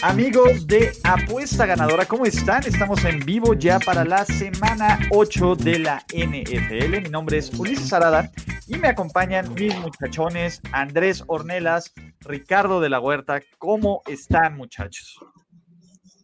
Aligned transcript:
Amigos 0.00 0.66
de 0.66 0.92
Apuesta 1.04 1.66
Ganadora, 1.66 2.06
¿cómo 2.06 2.24
están? 2.24 2.64
Estamos 2.64 3.04
en 3.04 3.20
vivo 3.20 3.52
ya 3.54 3.78
para 3.78 4.04
la 4.04 4.24
semana 4.24 4.98
8 5.10 5.56
de 5.56 5.78
la 5.80 6.04
NFL. 6.08 7.02
Mi 7.02 7.10
nombre 7.10 7.38
es 7.38 7.52
Ulises 7.58 7.92
Arada 7.92 8.30
y 8.66 8.76
me 8.76 8.88
acompañan 8.88 9.52
mis 9.54 9.76
muchachones 9.78 10.62
Andrés 10.72 11.22
Ornelas, 11.26 11.92
Ricardo 12.20 12.80
de 12.80 12.88
la 12.88 13.00
Huerta. 13.00 13.42
¿Cómo 13.58 14.02
están, 14.06 14.56
muchachos? 14.56 15.18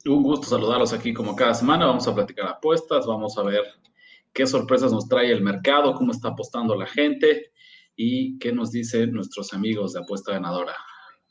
Un 0.06 0.22
gusto 0.22 0.48
saludarlos 0.48 0.92
aquí 0.92 1.12
como 1.12 1.36
cada 1.36 1.54
semana. 1.54 1.86
Vamos 1.86 2.08
a 2.08 2.14
platicar 2.14 2.46
apuestas, 2.46 3.06
vamos 3.06 3.36
a 3.38 3.42
ver 3.42 3.62
qué 4.32 4.46
sorpresas 4.46 4.92
nos 4.92 5.08
trae 5.08 5.30
el 5.30 5.42
mercado, 5.42 5.94
cómo 5.94 6.12
está 6.12 6.28
apostando 6.28 6.74
la 6.74 6.86
gente 6.86 7.52
y 7.96 8.38
qué 8.38 8.52
nos 8.52 8.70
dicen 8.70 9.12
nuestros 9.12 9.52
amigos 9.52 9.92
de 9.92 10.00
Apuesta 10.00 10.32
Ganadora. 10.32 10.74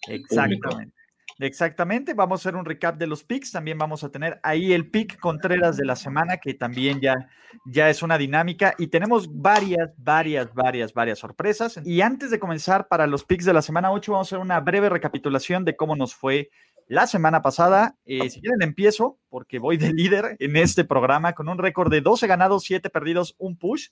Exactamente. 0.08 0.97
Exactamente, 1.40 2.16
vamos 2.16 2.40
a 2.40 2.42
hacer 2.42 2.56
un 2.56 2.66
recap 2.66 2.98
de 2.98 3.06
los 3.06 3.24
picks, 3.24 3.52
también 3.52 3.78
vamos 3.78 4.04
a 4.04 4.10
tener 4.10 4.40
ahí 4.42 4.74
el 4.74 4.90
pick 4.90 5.20
Contreras 5.20 5.78
de 5.78 5.86
la 5.86 5.96
semana, 5.96 6.38
que 6.38 6.56
también 6.56 7.00
ya, 7.00 7.30
ya 7.66 7.90
es 7.90 8.02
una 8.02 8.18
dinámica 8.18 8.74
y 8.80 8.88
tenemos 8.88 9.30
varias, 9.32 9.92
varias, 9.98 10.52
varias, 10.56 10.94
varias 10.94 11.20
sorpresas. 11.20 11.80
Y 11.86 12.02
antes 12.02 12.32
de 12.32 12.40
comenzar 12.40 12.88
para 12.88 13.06
los 13.06 13.24
picks 13.24 13.46
de 13.46 13.54
la 13.54 13.62
semana 13.62 13.92
8, 13.92 14.12
vamos 14.12 14.28
a 14.28 14.30
hacer 14.30 14.44
una 14.44 14.60
breve 14.62 14.90
recapitulación 14.90 15.64
de 15.64 15.76
cómo 15.76 15.96
nos 15.96 16.16
fue 16.16 16.50
la 16.88 17.06
semana 17.06 17.44
pasada. 17.44 17.98
Eh, 18.06 18.30
si 18.32 18.42
quieren, 18.42 18.64
empiezo 18.64 19.20
porque 19.30 19.60
voy 19.60 19.78
de 19.78 19.94
líder 19.94 20.38
en 20.40 20.56
este 20.56 20.86
programa 20.86 21.34
con 21.34 21.50
un 21.50 21.60
récord 21.60 21.92
de 21.92 22.02
12 22.02 22.26
ganados, 22.26 22.64
7 22.64 22.90
perdidos, 22.90 23.36
un 23.38 23.58
push. 23.58 23.90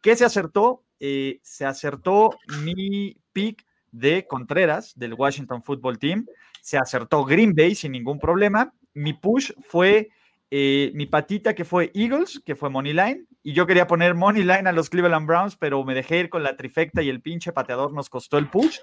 ¿Qué 0.00 0.16
se 0.16 0.24
acertó? 0.24 0.82
Eh, 0.98 1.38
se 1.42 1.66
acertó 1.66 2.36
mi 2.64 3.16
pick 3.32 3.64
de 3.92 4.26
Contreras 4.26 4.92
del 4.96 5.14
Washington 5.14 5.62
Football 5.62 5.98
Team 5.98 6.26
se 6.60 6.78
acertó 6.78 7.24
Green 7.24 7.54
Bay 7.54 7.74
sin 7.74 7.92
ningún 7.92 8.18
problema. 8.18 8.72
Mi 8.94 9.12
push 9.12 9.52
fue 9.66 10.08
eh, 10.50 10.90
mi 10.94 11.06
patita 11.06 11.54
que 11.54 11.64
fue 11.64 11.90
Eagles, 11.94 12.42
que 12.44 12.56
fue 12.56 12.70
Money 12.70 12.92
Line, 12.92 13.24
y 13.42 13.52
yo 13.52 13.66
quería 13.66 13.86
poner 13.86 14.14
Money 14.14 14.42
Line 14.42 14.68
a 14.68 14.72
los 14.72 14.90
Cleveland 14.90 15.26
Browns, 15.26 15.56
pero 15.56 15.84
me 15.84 15.94
dejé 15.94 16.18
ir 16.18 16.28
con 16.28 16.42
la 16.42 16.56
trifecta 16.56 17.02
y 17.02 17.08
el 17.08 17.22
pinche 17.22 17.52
pateador 17.52 17.92
nos 17.92 18.10
costó 18.10 18.36
el 18.38 18.48
push. 18.48 18.78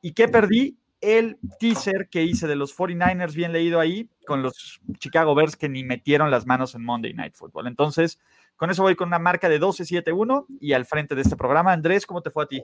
¿Y 0.00 0.12
qué 0.12 0.28
perdí? 0.28 0.76
El 1.00 1.38
teaser 1.58 2.08
que 2.08 2.22
hice 2.22 2.46
de 2.46 2.54
los 2.54 2.76
49ers, 2.76 3.34
bien 3.34 3.52
leído 3.52 3.80
ahí, 3.80 4.08
con 4.24 4.42
los 4.42 4.80
Chicago 4.98 5.34
Bears 5.34 5.56
que 5.56 5.68
ni 5.68 5.82
metieron 5.82 6.30
las 6.30 6.46
manos 6.46 6.76
en 6.76 6.84
Monday 6.84 7.12
Night 7.12 7.34
Football. 7.34 7.66
Entonces, 7.66 8.20
con 8.56 8.70
eso 8.70 8.82
voy 8.82 8.94
con 8.94 9.08
una 9.08 9.18
marca 9.18 9.48
de 9.48 9.60
12-7-1 9.60 10.46
y 10.60 10.74
al 10.74 10.86
frente 10.86 11.16
de 11.16 11.22
este 11.22 11.36
programa. 11.36 11.72
Andrés, 11.72 12.06
¿cómo 12.06 12.22
te 12.22 12.30
fue 12.30 12.44
a 12.44 12.46
ti? 12.46 12.62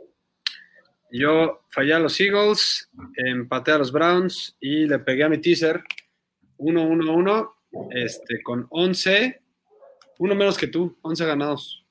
Yo 1.11 1.63
fallé 1.71 1.95
a 1.95 1.99
los 1.99 2.21
Eagles, 2.21 2.91
empaté 3.17 3.73
a 3.73 3.79
los 3.79 3.93
Browns 3.93 4.57
y 4.61 4.87
le 4.87 4.99
pegué 4.99 5.25
a 5.25 5.29
mi 5.29 5.39
teaser 5.39 5.83
1-1-1 6.59 7.51
este, 7.91 8.43
con 8.43 8.67
11, 8.71 9.43
uno 10.19 10.35
menos 10.35 10.59
que 10.59 10.67
tú, 10.67 10.99
11 11.03 11.27
ganados. 11.27 11.85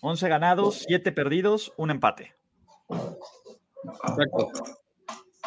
11 0.00 0.28
ganados, 0.28 0.84
7 0.86 1.12
perdidos, 1.12 1.72
un 1.76 1.90
empate. 1.90 2.34
Perfecto. 2.88 4.52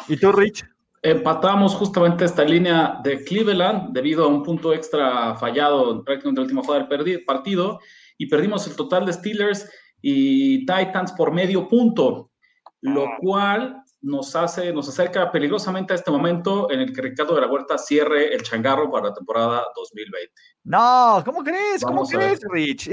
¿Y 0.08 0.16
tú, 0.16 0.32
Rich? 0.32 0.64
Empatamos 1.02 1.74
justamente 1.74 2.24
esta 2.24 2.44
línea 2.44 3.00
de 3.04 3.24
Cleveland 3.24 3.92
debido 3.92 4.24
a 4.24 4.28
un 4.28 4.42
punto 4.42 4.72
extra 4.74 5.36
fallado 5.36 6.04
prácticamente 6.04 6.28
en 6.28 6.34
la 6.34 6.42
última 6.42 6.62
jugada 6.62 6.88
del 6.88 7.24
partido 7.24 7.78
y 8.16 8.26
perdimos 8.26 8.66
el 8.66 8.74
total 8.74 9.06
de 9.06 9.12
Steelers 9.12 9.70
y 10.02 10.66
Titans 10.66 11.12
por 11.12 11.32
medio 11.32 11.68
punto 11.68 12.32
lo 12.80 13.06
ah. 13.06 13.16
cual 13.20 13.82
nos 14.00 14.36
hace, 14.36 14.72
nos 14.72 14.88
acerca 14.88 15.30
peligrosamente 15.32 15.92
a 15.92 15.96
este 15.96 16.10
momento 16.10 16.70
en 16.70 16.80
el 16.80 16.92
que 16.92 17.02
Ricardo 17.02 17.34
de 17.34 17.40
la 17.40 17.48
Huerta 17.48 17.76
cierre 17.78 18.32
el 18.32 18.42
changarro 18.42 18.90
para 18.90 19.08
la 19.08 19.14
temporada 19.14 19.64
2020. 19.74 20.32
No, 20.64 21.22
¿cómo 21.24 21.42
crees? 21.42 21.82
¿Cómo 21.82 22.06
crees, 22.06 22.40
Rich? 22.48 22.88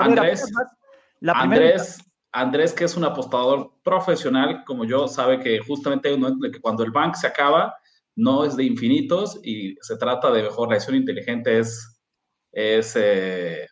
Andrés, 0.00 0.50
Andrés, 1.22 1.98
Andrés, 2.32 2.72
que 2.72 2.84
es 2.84 2.96
un 2.96 3.04
apostador 3.04 3.72
profesional 3.84 4.64
como 4.66 4.84
yo, 4.84 5.06
sabe 5.06 5.38
que 5.38 5.60
justamente 5.60 6.16
que 6.52 6.60
cuando 6.60 6.82
el 6.82 6.90
bank 6.90 7.14
se 7.14 7.26
acaba, 7.26 7.76
no 8.16 8.44
es 8.44 8.56
de 8.56 8.64
infinitos 8.64 9.38
y 9.44 9.76
se 9.80 9.96
trata 9.96 10.30
de 10.32 10.42
mejor 10.42 10.70
la 10.70 10.74
acción 10.74 10.96
inteligente 10.96 11.60
es, 11.60 12.00
es 12.50 12.96
eh, 12.96 13.68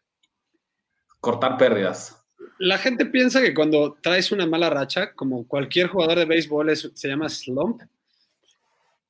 cortar 1.20 1.56
pérdidas 1.56 2.15
la 2.58 2.78
gente 2.78 3.06
piensa 3.06 3.40
que 3.40 3.54
cuando 3.54 3.98
traes 4.00 4.32
una 4.32 4.46
mala 4.46 4.70
racha, 4.70 5.12
como 5.14 5.46
cualquier 5.46 5.88
jugador 5.88 6.18
de 6.18 6.24
béisbol 6.24 6.76
se 6.76 7.08
llama 7.08 7.28
slump, 7.28 7.82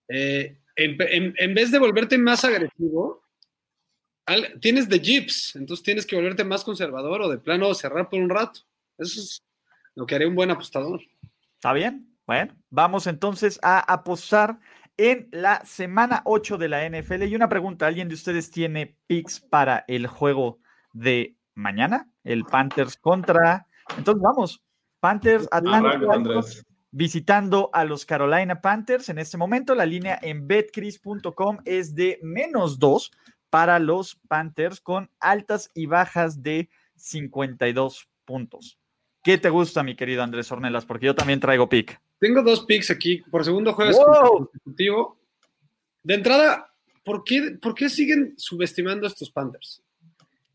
eh, 0.09 0.59
en, 0.77 1.55
vez 1.55 1.71
de 1.71 1.79
volverte 1.79 2.19
más 2.19 2.45
agresivo, 2.45 3.23
tienes 4.61 4.89
de 4.89 4.99
jips, 4.99 5.57
entonces 5.57 5.83
tienes 5.83 6.07
que 6.07 6.17
volverte 6.17 6.45
más 6.45 6.65
conservador 6.65 7.23
o 7.23 7.29
de 7.29 7.39
plano 7.39 7.73
cerrar 7.75 8.09
por 8.09 8.21
un 8.21 8.29
rato. 8.29 8.61
Eso 8.99 9.21
es 9.21 9.43
lo 9.95 10.07
que 10.07 10.15
haría 10.15 10.28
un 10.28 10.34
buen 10.34 10.51
apostador. 10.51 11.01
Está 11.55 11.73
bien. 11.73 12.13
Bueno, 12.27 12.55
vamos 12.71 13.07
entonces 13.07 13.59
a 13.63 13.81
apostar 13.93 14.59
en 14.97 15.28
la 15.31 15.65
semana 15.65 16.23
8 16.25 16.59
de 16.59 16.69
la 16.69 16.89
NFL. 16.89 17.23
Y 17.23 17.37
una 17.37 17.49
pregunta, 17.49 17.87
¿alguien 17.87 18.09
de 18.09 18.15
ustedes 18.15 18.51
tiene 18.51 18.97
picks 19.07 19.41
para 19.41 19.84
el 19.87 20.07
juego 20.07 20.59
de 20.93 21.37
mañana, 21.56 22.09
el 22.22 22.44
Panthers 22.44 22.97
contra. 22.97 23.67
Entonces 23.97 24.22
vamos, 24.22 24.62
Panthers 25.00 25.49
Atlanta 25.50 25.99
visitando 26.97 27.69
a 27.75 27.84
los 27.84 28.06
Carolina 28.06 28.62
Panthers. 28.62 29.11
En 29.11 29.19
este 29.19 29.37
momento 29.37 29.75
la 29.75 29.84
línea 29.84 30.19
en 30.22 30.47
betcris.com 30.47 31.59
es 31.66 31.95
de 31.95 32.19
menos 32.22 32.78
dos 32.78 33.11
para 33.50 33.78
los 33.78 34.16
Panthers 34.28 34.81
con 34.81 35.11
altas 35.21 35.71
y 35.75 35.84
bajas 35.84 36.43
de 36.43 36.71
52 36.97 38.09
puntos. 38.25 38.78
¿Qué 39.22 39.37
te 39.37 39.50
gusta, 39.50 39.83
mi 39.83 39.95
querido 39.95 40.22
Andrés 40.22 40.50
Ornelas? 40.50 40.87
Porque 40.87 41.06
yo 41.06 41.15
también 41.15 41.39
traigo 41.39 41.69
pick. 41.69 42.00
Tengo 42.19 42.43
dos 42.43 42.65
picks 42.65 42.91
aquí 42.91 43.22
por 43.31 43.45
segundo 43.45 43.75
jueves 43.75 43.99
consecutivo. 43.99 45.19
De 46.03 46.15
entrada, 46.15 46.72
¿por 47.05 47.25
qué, 47.25 47.59
¿por 47.61 47.75
qué 47.75 47.91
siguen 47.91 48.33
subestimando 48.39 49.06
a 49.06 49.11
estos 49.11 49.31
Panthers? 49.31 49.83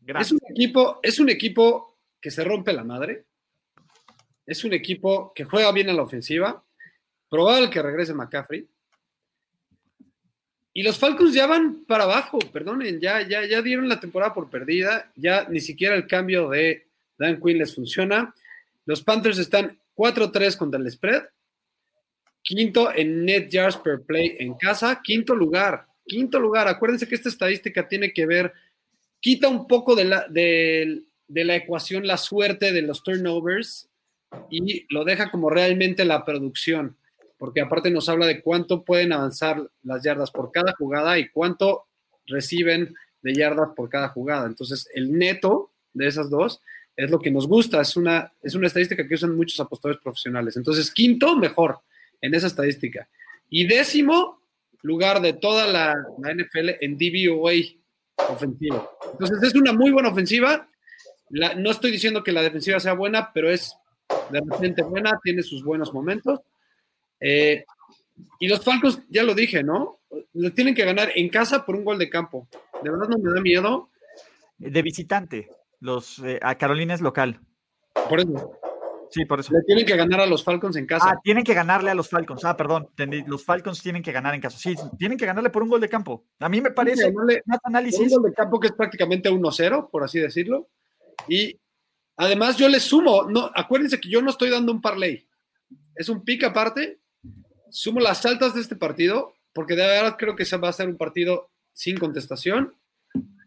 Es 0.06 0.32
un, 0.32 0.40
equipo, 0.48 1.00
es 1.02 1.20
un 1.20 1.28
equipo 1.28 1.98
que 2.20 2.30
se 2.30 2.44
rompe 2.44 2.72
la 2.72 2.84
madre. 2.84 3.24
Es 4.44 4.64
un 4.64 4.72
equipo 4.72 5.32
que 5.34 5.44
juega 5.44 5.70
bien 5.72 5.90
a 5.90 5.92
la 5.92 6.02
ofensiva. 6.02 6.64
Probable 7.28 7.70
que 7.70 7.82
regrese 7.82 8.14
McCaffrey. 8.14 8.66
Y 10.74 10.82
los 10.82 10.98
Falcons 10.98 11.34
ya 11.34 11.46
van 11.46 11.84
para 11.84 12.04
abajo, 12.04 12.38
perdonen, 12.38 12.98
ya, 12.98 13.20
ya, 13.28 13.44
ya 13.44 13.60
dieron 13.60 13.88
la 13.88 14.00
temporada 14.00 14.32
por 14.32 14.48
perdida, 14.48 15.12
ya 15.16 15.46
ni 15.50 15.60
siquiera 15.60 15.94
el 15.94 16.06
cambio 16.06 16.48
de 16.48 16.86
Dan 17.18 17.40
Quinn 17.40 17.58
les 17.58 17.74
funciona. 17.74 18.34
Los 18.86 19.02
Panthers 19.02 19.38
están 19.38 19.78
4-3 19.94 20.56
contra 20.56 20.80
el 20.80 20.90
spread, 20.90 21.24
quinto 22.42 22.90
en 22.94 23.24
net 23.24 23.50
yards 23.50 23.76
per 23.76 24.00
play 24.02 24.36
en 24.38 24.54
casa, 24.54 25.00
quinto 25.02 25.34
lugar, 25.34 25.86
quinto 26.06 26.40
lugar. 26.40 26.68
Acuérdense 26.68 27.06
que 27.06 27.16
esta 27.16 27.28
estadística 27.28 27.86
tiene 27.86 28.12
que 28.12 28.24
ver 28.24 28.52
quita 29.22 29.48
un 29.48 29.66
poco 29.66 29.94
de 29.94 30.04
la, 30.04 30.26
de, 30.28 31.04
la 31.28 31.56
ecuación 31.56 32.06
la 32.06 32.18
suerte 32.18 32.72
de 32.72 32.82
los 32.82 33.02
turnovers 33.02 33.88
y 34.50 34.84
lo 34.92 35.04
deja 35.04 35.30
como 35.30 35.48
realmente 35.48 36.04
la 36.04 36.24
producción, 36.24 36.96
porque 37.38 37.60
aparte 37.60 37.90
nos 37.90 38.08
habla 38.08 38.26
de 38.26 38.42
cuánto 38.42 38.84
pueden 38.84 39.12
avanzar 39.12 39.70
las 39.84 40.02
yardas 40.02 40.30
por 40.30 40.50
cada 40.50 40.74
jugada 40.74 41.18
y 41.18 41.28
cuánto 41.28 41.84
reciben 42.26 42.94
de 43.22 43.34
yardas 43.34 43.70
por 43.76 43.88
cada 43.88 44.08
jugada. 44.08 44.46
Entonces, 44.46 44.88
el 44.92 45.16
neto 45.16 45.70
de 45.94 46.08
esas 46.08 46.28
dos 46.28 46.60
es 46.96 47.10
lo 47.10 47.20
que 47.20 47.30
nos 47.30 47.46
gusta, 47.46 47.80
es 47.80 47.96
una, 47.96 48.32
es 48.42 48.54
una 48.54 48.66
estadística 48.66 49.06
que 49.06 49.14
usan 49.14 49.36
muchos 49.36 49.60
apostadores 49.60 50.02
profesionales. 50.02 50.56
Entonces, 50.56 50.90
quinto, 50.90 51.36
mejor 51.36 51.78
en 52.20 52.34
esa 52.34 52.48
estadística. 52.48 53.08
Y 53.48 53.66
décimo 53.66 54.40
lugar 54.82 55.20
de 55.20 55.32
toda 55.32 55.68
la, 55.68 55.94
la 56.18 56.34
NFL 56.34 56.70
en 56.80 56.98
DVOA, 56.98 57.52
ofensiva. 58.30 58.90
Entonces 59.12 59.42
es 59.42 59.54
una 59.54 59.72
muy 59.72 59.90
buena 59.90 60.10
ofensiva. 60.10 60.68
no 61.30 61.70
estoy 61.70 61.90
diciendo 61.90 62.22
que 62.22 62.32
la 62.32 62.42
defensiva 62.42 62.80
sea 62.80 62.94
buena, 62.94 63.32
pero 63.32 63.50
es 63.50 63.76
de 64.30 64.40
repente 64.40 64.82
buena, 64.82 65.18
tiene 65.22 65.42
sus 65.42 65.64
buenos 65.64 65.92
momentos. 65.92 66.40
Eh, 67.20 67.64
y 68.38 68.48
los 68.48 68.64
Falcons, 68.64 69.02
ya 69.08 69.22
lo 69.22 69.34
dije, 69.34 69.62
¿no? 69.62 70.00
Le 70.34 70.50
tienen 70.50 70.74
que 70.74 70.84
ganar 70.84 71.10
en 71.14 71.28
casa 71.28 71.64
por 71.64 71.76
un 71.76 71.84
gol 71.84 71.98
de 71.98 72.10
campo. 72.10 72.48
De 72.82 72.90
verdad 72.90 73.08
no 73.08 73.18
me 73.18 73.34
da 73.34 73.40
miedo. 73.40 73.90
De 74.58 74.82
visitante. 74.82 75.48
Los, 75.80 76.18
eh, 76.20 76.38
a 76.42 76.56
Carolina 76.56 76.94
es 76.94 77.00
local. 77.00 77.40
por 78.08 78.20
eso. 78.20 78.61
Sí, 79.12 79.26
por 79.26 79.40
eso. 79.40 79.52
Le 79.52 79.60
tienen 79.62 79.84
que 79.84 79.94
ganar 79.94 80.20
a 80.20 80.26
los 80.26 80.42
Falcons 80.42 80.74
en 80.76 80.86
casa. 80.86 81.10
Ah, 81.10 81.20
tienen 81.22 81.44
que 81.44 81.52
ganarle 81.52 81.90
a 81.90 81.94
los 81.94 82.08
Falcons. 82.08 82.42
Ah, 82.46 82.56
perdón. 82.56 82.88
Los 83.26 83.44
Falcons 83.44 83.82
tienen 83.82 84.02
que 84.02 84.10
ganar 84.10 84.34
en 84.34 84.40
casa. 84.40 84.56
Sí, 84.56 84.74
tienen 84.98 85.18
que 85.18 85.26
ganarle 85.26 85.50
por 85.50 85.62
un 85.62 85.68
gol 85.68 85.82
de 85.82 85.88
campo. 85.90 86.24
A 86.40 86.48
mí 86.48 86.62
me 86.62 86.70
parece 86.70 87.12
más 87.12 87.58
análisis. 87.64 88.00
Un 88.00 88.08
gol 88.08 88.30
de 88.30 88.32
campo 88.32 88.58
que 88.58 88.68
es 88.68 88.72
prácticamente 88.72 89.30
1-0, 89.30 89.90
por 89.90 90.02
así 90.02 90.18
decirlo. 90.18 90.70
Y 91.28 91.60
además 92.16 92.56
yo 92.56 92.70
le 92.70 92.80
sumo, 92.80 93.24
no, 93.24 93.50
acuérdense 93.54 94.00
que 94.00 94.08
yo 94.08 94.22
no 94.22 94.30
estoy 94.30 94.48
dando 94.48 94.72
un 94.72 94.80
parlay. 94.80 95.28
Es 95.94 96.08
un 96.08 96.24
pick 96.24 96.44
aparte. 96.44 96.98
Sumo 97.68 98.00
las 98.00 98.24
altas 98.24 98.54
de 98.54 98.62
este 98.62 98.76
partido, 98.76 99.34
porque 99.52 99.76
de 99.76 99.86
verdad 99.86 100.16
creo 100.18 100.36
que 100.36 100.44
va 100.56 100.68
a 100.70 100.72
ser 100.72 100.88
un 100.88 100.96
partido 100.96 101.50
sin 101.74 101.98
contestación. 101.98 102.74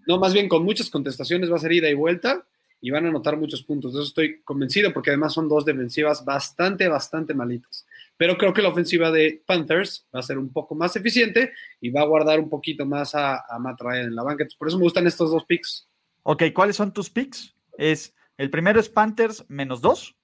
No, 0.05 0.19
más 0.19 0.31
bien 0.33 0.47
con 0.47 0.63
muchas 0.63 0.91
contestaciones, 0.91 1.51
va 1.51 1.55
a 1.55 1.59
ser 1.59 1.71
ida 1.71 1.89
y 1.89 1.95
vuelta 1.95 2.45
y 2.85 2.91
van 2.91 3.03
a 3.03 3.09
anotar 3.09 3.35
muchos 3.35 3.63
puntos. 3.63 3.93
De 3.93 3.99
eso 3.99 4.09
estoy 4.09 4.43
convencido 4.43 4.93
porque 4.93 5.09
además 5.09 5.33
son 5.33 5.49
dos 5.49 5.65
defensivas 5.65 6.23
bastante, 6.23 6.87
bastante 6.87 7.33
malitas. 7.33 7.83
Pero 8.15 8.37
creo 8.37 8.53
que 8.53 8.61
la 8.61 8.69
ofensiva 8.69 9.09
de 9.09 9.41
Panthers 9.43 10.07
va 10.13 10.19
a 10.19 10.21
ser 10.21 10.37
un 10.37 10.53
poco 10.53 10.75
más 10.75 10.95
eficiente 10.95 11.51
y 11.81 11.89
va 11.89 12.01
a 12.01 12.05
guardar 12.05 12.39
un 12.39 12.47
poquito 12.47 12.85
más 12.85 13.15
a, 13.15 13.43
a 13.49 13.57
Matt 13.57 13.81
Ryan 13.81 14.09
en 14.09 14.15
la 14.15 14.21
banca. 14.21 14.45
por 14.59 14.67
eso 14.67 14.77
me 14.77 14.83
gustan 14.83 15.07
estos 15.07 15.31
dos 15.31 15.45
picks. 15.45 15.89
Ok, 16.21 16.43
¿cuáles 16.53 16.75
son 16.75 16.93
tus 16.93 17.09
picks? 17.09 17.55
Es, 17.75 18.13
el 18.37 18.51
primero 18.51 18.79
es 18.79 18.87
Panthers 18.87 19.43
menos 19.47 19.81
dos. 19.81 20.15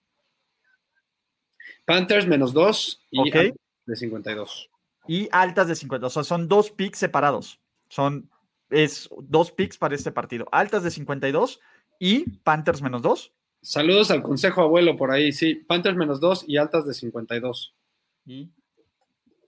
Panthers 1.86 2.28
menos 2.28 2.54
dos 2.54 3.04
y 3.10 3.32
de 3.32 3.96
52. 3.96 4.70
Y 5.08 5.28
altas 5.32 5.68
de 5.68 5.76
52. 5.76 6.12
O 6.12 6.14
sea, 6.14 6.24
son 6.24 6.48
dos 6.48 6.70
picks 6.70 7.00
separados. 7.00 7.60
Son 7.90 8.30
es 8.70 9.10
dos 9.24 9.52
picks 9.52 9.80
para 9.80 9.96
este 9.96 10.12
partido. 10.12 10.48
Altas 10.52 10.84
de 10.84 10.92
52 10.92 11.60
y 12.02 12.28
Panthers 12.40 12.82
menos 12.82 13.04
2. 13.04 13.32
Saludos 13.62 14.10
al 14.10 14.24
consejo 14.24 14.62
abuelo 14.62 14.98
por 14.98 15.12
ahí, 15.12 15.32
sí. 15.32 15.54
Panthers 15.54 15.96
menos 15.96 16.20
2 16.20 16.46
y 16.48 16.58
altas 16.58 16.88
de 16.88 16.96
52. 16.96 17.76
Y 18.26 18.50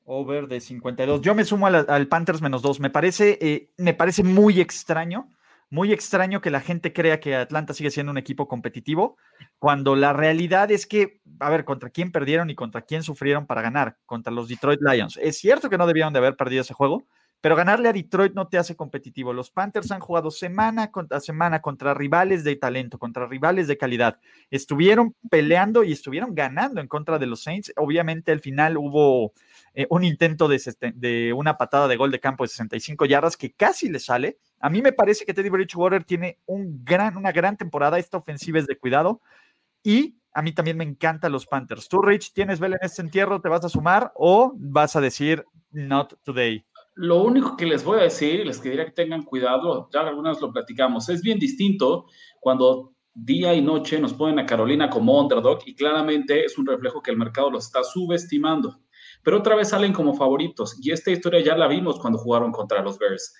over 0.05 0.47
de 0.47 0.61
52. 0.61 1.21
Yo 1.21 1.33
me 1.33 1.45
sumo 1.45 1.65
al, 1.65 2.07
Panthers 2.07 2.43
menos 2.43 2.61
2. 2.61 2.79
Me 2.79 2.91
parece, 2.91 3.39
eh, 3.41 3.71
me 3.77 3.95
parece 3.95 4.23
muy 4.23 4.61
extraño, 4.61 5.31
muy 5.71 5.91
extraño 5.91 6.41
que 6.41 6.51
la 6.51 6.61
gente 6.61 6.93
crea 6.93 7.19
que 7.19 7.35
Atlanta 7.35 7.73
sigue 7.73 7.89
siendo 7.89 8.11
un 8.11 8.19
equipo 8.19 8.47
competitivo, 8.47 9.17
cuando 9.57 9.95
la 9.95 10.13
realidad 10.13 10.69
es 10.69 10.85
que, 10.85 11.21
a 11.39 11.49
ver, 11.49 11.65
contra 11.65 11.89
quién 11.89 12.11
perdieron 12.11 12.51
y 12.51 12.55
contra 12.55 12.83
quién 12.83 13.01
sufrieron 13.01 13.47
para 13.47 13.63
ganar, 13.63 13.97
contra 14.05 14.31
los 14.31 14.47
Detroit 14.47 14.79
Lions. 14.79 15.17
Es 15.19 15.39
cierto 15.39 15.71
que 15.71 15.79
no 15.79 15.87
debieron 15.87 16.13
de 16.13 16.19
haber 16.19 16.35
perdido 16.35 16.61
ese 16.61 16.75
juego, 16.75 17.03
pero 17.43 17.57
ganarle 17.57 17.89
a 17.89 17.93
Detroit 17.93 18.33
no 18.35 18.47
te 18.47 18.57
hace 18.57 18.77
competitivo. 18.77 19.33
Los 19.33 19.51
Panthers 19.51 19.91
han 19.91 19.99
jugado 19.99 20.31
semana 20.31 20.91
contra 20.91 21.19
semana 21.19 21.61
contra 21.61 21.93
rivales 21.93 22.45
de 22.45 22.55
talento, 22.55 22.97
contra 22.97 23.27
rivales 23.27 23.67
de 23.67 23.77
calidad. 23.77 24.17
Estuvieron 24.49 25.13
peleando 25.29 25.83
y 25.83 25.91
estuvieron 25.91 26.33
ganando 26.35 26.79
en 26.79 26.87
contra 26.87 27.19
de 27.19 27.25
los 27.25 27.43
Saints. 27.43 27.73
Obviamente 27.75 28.31
al 28.31 28.39
final 28.39 28.77
hubo 28.77 29.33
eh, 29.73 29.85
un 29.89 30.05
intento 30.05 30.47
de, 30.47 31.33
una 31.35 31.57
patada 31.57 31.89
de 31.89 31.97
gol 31.97 32.11
de 32.11 32.21
campo 32.21 32.45
de 32.45 32.47
65 32.47 33.03
yardas 33.07 33.35
que 33.35 33.51
casi 33.51 33.89
le 33.89 33.99
sale. 33.99 34.37
A 34.61 34.69
mí 34.69 34.81
me 34.81 34.93
parece 34.93 35.25
que 35.25 35.33
Teddy 35.33 35.49
Bridgewater 35.49 36.05
tiene 36.05 36.39
un 36.45 36.85
gran, 36.85 37.17
una 37.17 37.33
gran 37.33 37.57
temporada. 37.57 37.99
Esta 37.99 38.19
ofensiva 38.19 38.59
es 38.59 38.67
de 38.67 38.77
cuidado. 38.77 39.19
Y 39.83 40.15
a 40.33 40.41
mí 40.41 40.53
también 40.53 40.77
me 40.77 40.85
encantan 40.85 41.33
los 41.33 41.45
Panthers. 41.45 41.89
¿Tú, 41.89 42.01
Rich, 42.01 42.31
tienes 42.31 42.61
vela 42.61 42.77
en 42.79 42.85
este 42.85 43.01
entierro? 43.01 43.41
¿Te 43.41 43.49
vas 43.49 43.65
a 43.65 43.69
sumar 43.69 44.13
o 44.15 44.53
vas 44.55 44.95
a 44.95 45.01
decir 45.01 45.43
not 45.71 46.17
today? 46.23 46.65
Lo 46.95 47.23
único 47.23 47.57
que 47.57 47.65
les 47.65 47.83
voy 47.83 47.99
a 47.99 48.03
decir, 48.03 48.45
les 48.45 48.61
diría 48.61 48.85
que 48.85 48.91
tengan 48.91 49.23
cuidado, 49.23 49.89
ya 49.91 50.01
algunas 50.01 50.39
lo 50.41 50.51
platicamos, 50.51 51.09
es 51.09 51.23
bien 51.23 51.39
distinto 51.39 52.05
cuando 52.39 52.93
día 53.15 53.53
y 53.53 53.61
noche 53.61 53.99
nos 53.99 54.13
ponen 54.13 54.39
a 54.39 54.45
Carolina 54.45 54.89
como 54.89 55.19
underdog 55.19 55.59
y 55.65 55.75
claramente 55.75 56.45
es 56.45 56.57
un 56.57 56.65
reflejo 56.65 57.01
que 57.01 57.11
el 57.11 57.17
mercado 57.17 57.49
los 57.49 57.65
está 57.65 57.83
subestimando. 57.83 58.79
Pero 59.23 59.39
otra 59.39 59.55
vez 59.55 59.69
salen 59.69 59.93
como 59.93 60.13
favoritos 60.13 60.77
y 60.81 60.91
esta 60.91 61.11
historia 61.11 61.41
ya 61.41 61.57
la 61.57 61.67
vimos 61.67 61.99
cuando 61.99 62.19
jugaron 62.19 62.51
contra 62.51 62.81
los 62.81 62.97
Bears. 62.97 63.33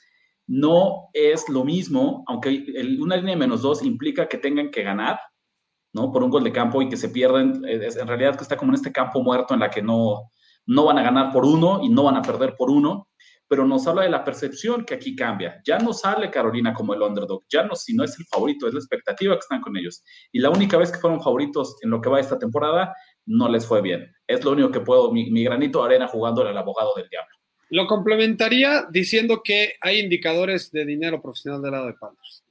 No 0.48 1.10
es 1.14 1.48
lo 1.50 1.64
mismo, 1.64 2.24
aunque 2.28 2.66
una 3.00 3.18
línea 3.18 3.36
de 3.36 3.40
menos 3.40 3.62
dos 3.62 3.84
implica 3.84 4.28
que 4.28 4.38
tengan 4.38 4.72
que 4.72 4.84
ganar, 4.84 5.20
¿no? 5.94 6.12
Por 6.12 6.24
un 6.24 6.30
gol 6.30 6.44
de 6.44 6.52
campo 6.52 6.82
y 6.82 6.90
que 6.90 6.98
se 6.98 7.10
pierden, 7.10 7.64
en 7.66 8.08
realidad 8.08 8.36
que 8.36 8.44
está 8.44 8.58
como 8.58 8.72
en 8.72 8.76
este 8.76 8.92
campo 8.92 9.22
muerto 9.22 9.54
en 9.54 9.62
la 9.62 9.70
que 9.70 9.82
no, 9.82 10.32
no 10.66 10.86
van 10.86 10.98
a 10.98 11.04
ganar 11.04 11.32
por 11.32 11.46
uno 11.46 11.82
y 11.84 11.90
no 11.90 12.04
van 12.04 12.18
a 12.18 12.22
perder 12.22 12.56
por 12.58 12.70
uno 12.70 13.08
pero 13.48 13.66
nos 13.66 13.88
habla 13.88 14.04
de 14.04 14.10
la 14.10 14.24
percepción 14.24 14.86
que 14.86 14.96
aquí 14.96 15.16
cambia. 15.16 15.62
Ya 15.66 15.78
no 15.78 15.94
sale 15.94 16.32
Carolina 16.32 16.74
como 16.74 16.94
el 16.94 17.02
underdog, 17.02 17.44
ya 17.50 17.64
no, 17.64 17.76
si 17.76 17.94
no 17.94 18.04
es 18.04 18.18
el 18.20 18.26
favorito, 18.26 18.68
es 18.68 18.74
la 18.74 18.80
expectativa 18.80 19.36
que 19.36 19.40
están 19.40 19.62
con 19.62 19.78
ellos. 19.78 20.04
Y 20.32 20.40
la 20.40 20.50
única 20.50 20.78
vez 20.78 20.92
que 20.92 21.00
fueron 21.00 21.22
favoritos 21.22 21.78
en 21.82 21.90
lo 21.90 22.02
que 22.02 22.10
va 22.10 22.20
esta 22.20 22.40
temporada, 22.40 22.96
no 23.26 23.50
les 23.50 23.66
fue 23.66 23.82
bien. 23.82 24.12
Es 24.28 24.44
lo 24.44 24.52
único 24.52 24.72
que 24.72 24.80
puedo, 24.80 25.12
mi, 25.12 25.44
granito 25.44 25.80
de 25.80 25.86
arena 25.86 26.08
jugándole 26.08 26.50
al 26.50 26.58
abogado 26.58 26.94
del 26.96 27.10
diablo. 27.10 27.36
Lo 27.70 27.88
complementaría 27.88 28.86
diciendo 28.92 29.42
que 29.44 29.74
hay 29.82 30.00
indicadores 30.00 30.72
de 30.72 30.86
dinero 30.86 31.22
profesional 31.22 31.62
del 31.62 31.72
lado 31.72 31.88
de 31.88 31.94
Panthers 31.94 32.43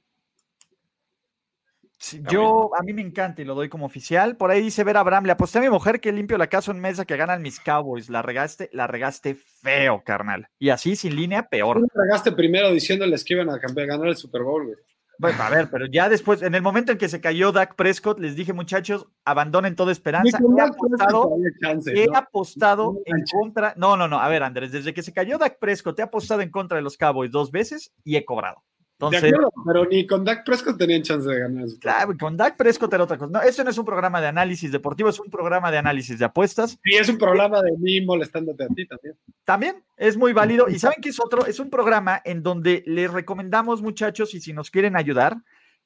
yo, 2.29 2.71
a 2.75 2.81
mí 2.83 2.93
me 2.93 3.01
encanta 3.01 3.41
y 3.41 3.45
lo 3.45 3.55
doy 3.55 3.69
como 3.69 3.85
oficial. 3.85 4.35
Por 4.35 4.51
ahí 4.51 4.61
dice 4.61 4.83
Ver 4.83 4.97
Abraham, 4.97 5.25
le 5.25 5.31
aposté 5.31 5.59
a 5.59 5.61
mi 5.61 5.69
mujer 5.69 5.99
que 5.99 6.11
limpio 6.11 6.37
la 6.37 6.47
casa 6.47 6.71
en 6.71 6.79
mesa 6.79 7.05
que 7.05 7.17
ganan 7.17 7.41
mis 7.41 7.59
Cowboys. 7.59 8.09
La 8.09 8.21
regaste, 8.21 8.69
la 8.73 8.87
regaste 8.87 9.35
feo, 9.35 10.03
carnal. 10.05 10.47
Y 10.59 10.69
así, 10.69 10.95
sin 10.95 11.15
línea, 11.15 11.47
peor. 11.47 11.81
La 11.81 12.03
regaste 12.03 12.31
primero 12.31 12.71
diciéndoles 12.71 13.23
que 13.23 13.33
iban 13.33 13.49
a 13.49 13.59
campeón, 13.59 13.87
ganar 13.87 14.07
el 14.07 14.17
Super 14.17 14.43
Bowl, 14.43 14.65
güey. 14.65 14.77
Bueno, 15.19 15.43
a 15.43 15.49
ver, 15.49 15.69
pero 15.69 15.85
ya 15.85 16.09
después, 16.09 16.41
en 16.41 16.55
el 16.55 16.61
momento 16.61 16.91
en 16.91 16.97
que 16.97 17.07
se 17.07 17.21
cayó 17.21 17.51
Dak 17.51 17.75
Prescott, 17.75 18.19
les 18.19 18.35
dije, 18.35 18.51
muchachos, 18.51 19.07
abandonen 19.23 19.75
toda 19.75 19.91
esperanza. 19.91 20.37
He 20.37 20.61
apostado, 20.61 21.37
he 21.85 22.07
apostado 22.13 22.99
en 23.05 23.23
contra. 23.31 23.73
No, 23.77 23.95
no, 23.95 24.07
no. 24.07 24.19
A 24.19 24.27
ver, 24.27 24.43
Andrés, 24.43 24.71
desde 24.71 24.93
que 24.93 25.03
se 25.03 25.13
cayó 25.13 25.37
Dak 25.37 25.59
Prescott, 25.59 25.99
he 25.99 26.03
apostado 26.03 26.41
en 26.41 26.49
contra 26.49 26.77
de 26.77 26.81
los 26.81 26.97
Cowboys 26.97 27.31
dos 27.31 27.51
veces 27.51 27.93
y 28.03 28.17
he 28.17 28.25
cobrado 28.25 28.63
pero 28.97 29.85
ni 29.89 30.05
con 30.07 30.23
Dak 30.23 30.45
Prescott 30.45 30.77
tenían 30.77 31.01
chance 31.01 31.27
de 31.27 31.39
ganar. 31.39 31.65
Claro, 31.79 32.15
con 32.19 32.37
Dak 32.37 32.55
Prescott 32.55 32.93
era 32.93 33.03
otra 33.03 33.17
cosa. 33.17 33.31
No, 33.31 33.41
eso 33.41 33.63
no 33.63 33.69
es 33.69 33.77
un 33.77 33.85
programa 33.85 34.21
de 34.21 34.27
análisis 34.27 34.71
deportivo, 34.71 35.09
es 35.09 35.19
un 35.19 35.29
programa 35.29 35.71
de 35.71 35.77
análisis 35.77 36.19
de 36.19 36.25
apuestas. 36.25 36.79
Y 36.83 36.95
es 36.95 37.09
un 37.09 37.17
programa 37.17 37.61
de 37.61 37.71
mí 37.77 38.01
molestándote 38.01 38.63
a 38.63 38.67
ti 38.67 38.85
también. 38.87 39.15
También 39.43 39.83
es 39.97 40.17
muy 40.17 40.33
válido. 40.33 40.69
Y 40.69 40.79
saben 40.79 41.01
que 41.01 41.09
es 41.09 41.19
otro, 41.19 41.45
es 41.45 41.59
un 41.59 41.69
programa 41.69 42.21
en 42.23 42.43
donde 42.43 42.83
les 42.85 43.11
recomendamos, 43.11 43.81
muchachos, 43.81 44.33
y 44.33 44.41
si 44.41 44.53
nos 44.53 44.69
quieren 44.69 44.95
ayudar, 44.95 45.37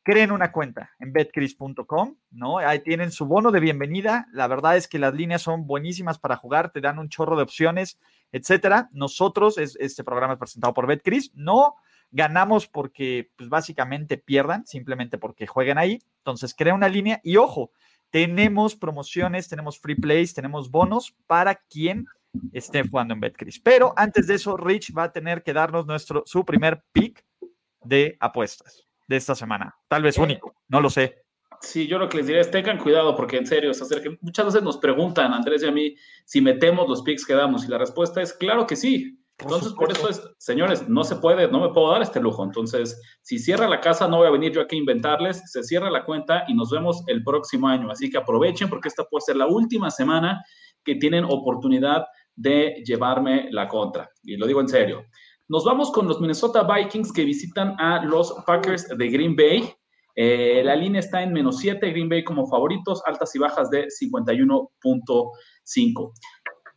creen 0.03 0.31
una 0.31 0.51
cuenta 0.51 0.91
en 0.99 1.11
betcris.com, 1.11 2.15
¿no? 2.31 2.59
Ahí 2.59 2.79
tienen 2.79 3.11
su 3.11 3.25
bono 3.25 3.51
de 3.51 3.59
bienvenida. 3.59 4.27
La 4.31 4.47
verdad 4.47 4.77
es 4.77 4.87
que 4.87 4.99
las 4.99 5.13
líneas 5.13 5.41
son 5.41 5.67
buenísimas 5.67 6.17
para 6.17 6.37
jugar, 6.37 6.71
te 6.71 6.81
dan 6.81 6.99
un 6.99 7.09
chorro 7.09 7.35
de 7.35 7.43
opciones, 7.43 7.99
etcétera. 8.31 8.89
Nosotros, 8.93 9.57
este 9.57 10.03
programa 10.03 10.33
es 10.33 10.39
presentado 10.39 10.73
por 10.73 10.87
Betcris, 10.87 11.31
no 11.35 11.75
Ganamos 12.11 12.67
porque, 12.67 13.31
pues 13.35 13.49
básicamente 13.49 14.17
pierdan, 14.17 14.65
simplemente 14.65 15.17
porque 15.17 15.47
jueguen 15.47 15.77
ahí. 15.77 15.99
Entonces, 16.19 16.53
crea 16.55 16.73
una 16.73 16.89
línea 16.89 17.19
y 17.23 17.37
ojo, 17.37 17.71
tenemos 18.09 18.75
promociones, 18.75 19.49
tenemos 19.49 19.79
free 19.79 19.95
plays, 19.95 20.33
tenemos 20.33 20.71
bonos 20.71 21.15
para 21.27 21.55
quien 21.55 22.05
esté 22.53 22.87
jugando 22.87 23.13
en 23.13 23.19
BetCris. 23.19 23.59
Pero 23.59 23.93
antes 23.95 24.27
de 24.27 24.35
eso, 24.35 24.57
Rich 24.57 24.93
va 24.97 25.03
a 25.03 25.11
tener 25.11 25.43
que 25.43 25.53
darnos 25.53 25.85
nuestro, 25.85 26.23
su 26.25 26.45
primer 26.45 26.83
pick 26.91 27.23
de 27.83 28.17
apuestas 28.19 28.87
de 29.07 29.15
esta 29.15 29.35
semana. 29.35 29.75
Tal 29.87 30.03
vez 30.03 30.17
único, 30.17 30.55
no 30.67 30.81
lo 30.81 30.89
sé. 30.89 31.23
Sí, 31.61 31.87
yo 31.87 31.97
lo 31.97 32.07
que 32.07 32.17
les 32.17 32.27
diría 32.27 32.41
es 32.41 32.51
tengan 32.51 32.77
cuidado 32.77 33.15
porque 33.15 33.37
en 33.37 33.47
serio, 33.47 33.71
muchas 34.21 34.45
veces 34.45 34.61
nos 34.61 34.77
preguntan, 34.77 35.33
Andrés 35.33 35.63
y 35.63 35.67
a 35.67 35.71
mí, 35.71 35.95
si 36.23 36.39
metemos 36.39 36.87
los 36.87 37.01
picks 37.01 37.25
que 37.25 37.33
damos 37.33 37.65
y 37.65 37.69
la 37.69 37.79
respuesta 37.79 38.21
es 38.21 38.33
claro 38.33 38.67
que 38.67 38.75
sí. 38.75 39.19
Entonces, 39.39 39.73
por 39.73 39.91
eso 39.91 40.09
es, 40.09 40.19
señores, 40.39 40.89
no 40.89 41.03
se 41.03 41.17
puede, 41.17 41.47
no 41.49 41.59
me 41.59 41.69
puedo 41.69 41.91
dar 41.91 42.01
este 42.01 42.19
lujo. 42.19 42.43
Entonces, 42.43 42.99
si 43.21 43.37
cierra 43.37 43.67
la 43.67 43.81
casa, 43.81 44.07
no 44.07 44.17
voy 44.17 44.27
a 44.27 44.31
venir 44.31 44.51
yo 44.51 44.61
aquí 44.61 44.77
a 44.77 44.79
inventarles, 44.79 45.43
se 45.51 45.63
cierra 45.63 45.91
la 45.91 46.05
cuenta 46.05 46.43
y 46.47 46.55
nos 46.55 46.71
vemos 46.71 47.03
el 47.05 47.23
próximo 47.23 47.67
año. 47.67 47.91
Así 47.91 48.09
que 48.09 48.17
aprovechen 48.17 48.67
porque 48.67 48.87
esta 48.87 49.03
puede 49.03 49.21
ser 49.21 49.35
la 49.35 49.45
última 49.45 49.91
semana 49.91 50.43
que 50.83 50.95
tienen 50.95 51.23
oportunidad 51.25 52.05
de 52.35 52.81
llevarme 52.83 53.47
la 53.51 53.67
contra. 53.67 54.09
Y 54.23 54.37
lo 54.37 54.47
digo 54.47 54.59
en 54.59 54.69
serio. 54.69 55.05
Nos 55.49 55.63
vamos 55.63 55.91
con 55.91 56.07
los 56.07 56.19
Minnesota 56.19 56.63
Vikings 56.63 57.13
que 57.13 57.23
visitan 57.23 57.79
a 57.79 58.03
los 58.03 58.33
Packers 58.45 58.87
de 58.87 59.09
Green 59.09 59.35
Bay. 59.35 59.71
Eh, 60.15 60.63
la 60.65 60.75
línea 60.75 60.99
está 60.99 61.21
en 61.21 61.31
menos 61.31 61.59
7, 61.59 61.91
Green 61.91 62.09
Bay 62.09 62.23
como 62.23 62.47
favoritos, 62.47 63.03
altas 63.05 63.35
y 63.35 63.39
bajas 63.39 63.69
de 63.69 63.85
51.5. 63.85 66.11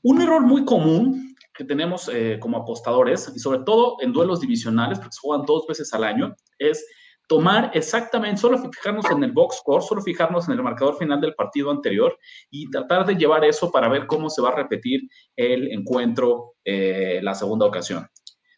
Un 0.02 0.22
error 0.22 0.42
muy 0.42 0.64
común 0.64 1.29
que 1.60 1.66
tenemos 1.66 2.08
eh, 2.08 2.38
como 2.40 2.56
apostadores, 2.56 3.30
y 3.36 3.38
sobre 3.38 3.58
todo 3.66 3.98
en 4.00 4.14
duelos 4.14 4.40
divisionales, 4.40 4.98
porque 4.98 5.12
se 5.12 5.20
juegan 5.20 5.44
dos 5.44 5.66
veces 5.66 5.92
al 5.92 6.04
año, 6.04 6.34
es 6.58 6.82
tomar 7.28 7.70
exactamente, 7.74 8.40
solo 8.40 8.56
fijarnos 8.56 9.04
en 9.10 9.22
el 9.22 9.32
box 9.32 9.58
score, 9.58 9.82
solo 9.82 10.00
fijarnos 10.00 10.48
en 10.48 10.54
el 10.54 10.62
marcador 10.62 10.96
final 10.96 11.20
del 11.20 11.34
partido 11.34 11.70
anterior 11.70 12.16
y 12.50 12.70
tratar 12.70 13.04
de 13.04 13.14
llevar 13.14 13.44
eso 13.44 13.70
para 13.70 13.90
ver 13.90 14.06
cómo 14.06 14.30
se 14.30 14.40
va 14.40 14.48
a 14.48 14.56
repetir 14.56 15.02
el 15.36 15.70
encuentro 15.70 16.54
eh, 16.64 17.20
la 17.22 17.34
segunda 17.34 17.66
ocasión. 17.66 18.06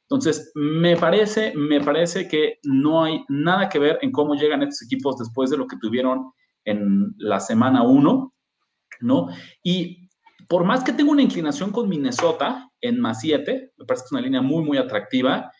Entonces, 0.02 0.52
me 0.54 0.96
parece, 0.96 1.52
me 1.56 1.80
parece 1.80 2.28
que 2.28 2.60
no 2.62 3.02
hay 3.02 3.24
nada 3.28 3.68
que 3.68 3.80
ver 3.80 3.98
en 4.00 4.12
cómo 4.12 4.36
llegan 4.36 4.62
estos 4.62 4.82
equipos 4.82 5.18
después 5.18 5.50
de 5.50 5.56
lo 5.56 5.66
que 5.66 5.76
tuvieron 5.78 6.30
en 6.64 7.12
la 7.18 7.40
semana 7.40 7.82
1, 7.82 8.32
¿no? 9.00 9.26
Y 9.64 10.08
por 10.48 10.62
más 10.62 10.84
que 10.84 10.92
tengo 10.92 11.10
una 11.10 11.22
inclinación 11.22 11.72
con 11.72 11.88
Minnesota 11.88 12.68
en 12.82 13.00
más 13.00 13.20
7, 13.20 13.72
me 13.76 13.84
parece 13.86 14.02
que 14.02 14.06
es 14.06 14.12
una 14.12 14.20
línea 14.20 14.42
muy, 14.42 14.62
muy 14.62 14.76
atractiva, 14.76 15.50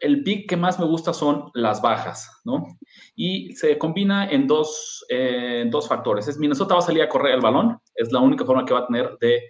el 0.00 0.22
pick 0.22 0.48
que 0.48 0.56
más 0.56 0.78
me 0.78 0.86
gusta 0.86 1.12
son 1.12 1.50
las 1.54 1.82
bajas, 1.82 2.40
¿no? 2.44 2.78
Y 3.14 3.52
se 3.54 3.76
combina 3.76 4.30
en 4.30 4.46
dos, 4.46 5.04
eh, 5.10 5.66
dos 5.70 5.88
factores. 5.88 6.26
Es 6.26 6.38
Minnesota 6.38 6.74
va 6.74 6.80
a 6.80 6.84
salir 6.84 7.02
a 7.02 7.08
correr 7.08 7.34
el 7.34 7.42
balón, 7.42 7.78
es 7.94 8.10
la 8.10 8.20
única 8.20 8.44
forma 8.44 8.64
que 8.64 8.72
va 8.72 8.80
a 8.80 8.86
tener 8.86 9.16
de 9.20 9.42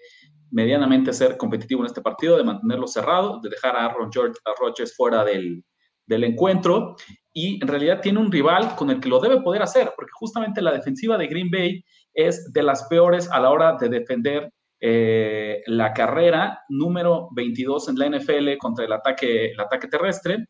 medianamente 0.51 1.13
ser 1.13 1.37
competitivo 1.37 1.83
en 1.83 1.87
este 1.87 2.01
partido, 2.01 2.37
de 2.37 2.43
mantenerlo 2.43 2.89
cerrado, 2.89 3.41
de 3.41 3.51
dejar 3.51 3.77
a 3.77 3.87
Aaron 3.87 4.11
George, 4.13 4.35
a 4.45 4.61
Rodgers 4.61 4.97
fuera 4.97 5.25
del, 5.25 5.65
del 6.07 6.25
encuentro 6.25 6.97
y 7.33 7.63
en 7.63 7.69
realidad 7.69 8.01
tiene 8.01 8.19
un 8.19 8.33
rival 8.33 8.75
con 8.75 8.91
el 8.91 9.01
que 9.01 9.09
lo 9.09 9.21
debe 9.21 9.41
poder 9.41 9.63
hacer, 9.63 9.93
porque 9.95 10.11
justamente 10.13 10.61
la 10.61 10.73
defensiva 10.73 11.17
de 11.17 11.29
Green 11.29 11.51
Bay 11.51 11.85
es 12.13 12.53
de 12.53 12.63
las 12.65 12.85
peores 12.89 13.31
a 13.31 13.39
la 13.39 13.51
hora 13.51 13.77
de 13.81 13.89
defender 13.89 14.53
eh, 14.81 15.63
la 15.67 15.93
carrera 15.93 16.65
número 16.71 17.29
22 17.33 17.91
en 17.91 17.99
la 17.99 18.09
NFL 18.09 18.57
contra 18.59 18.87
el 18.87 18.93
ataque, 18.93 19.53
terrestre. 19.91 20.47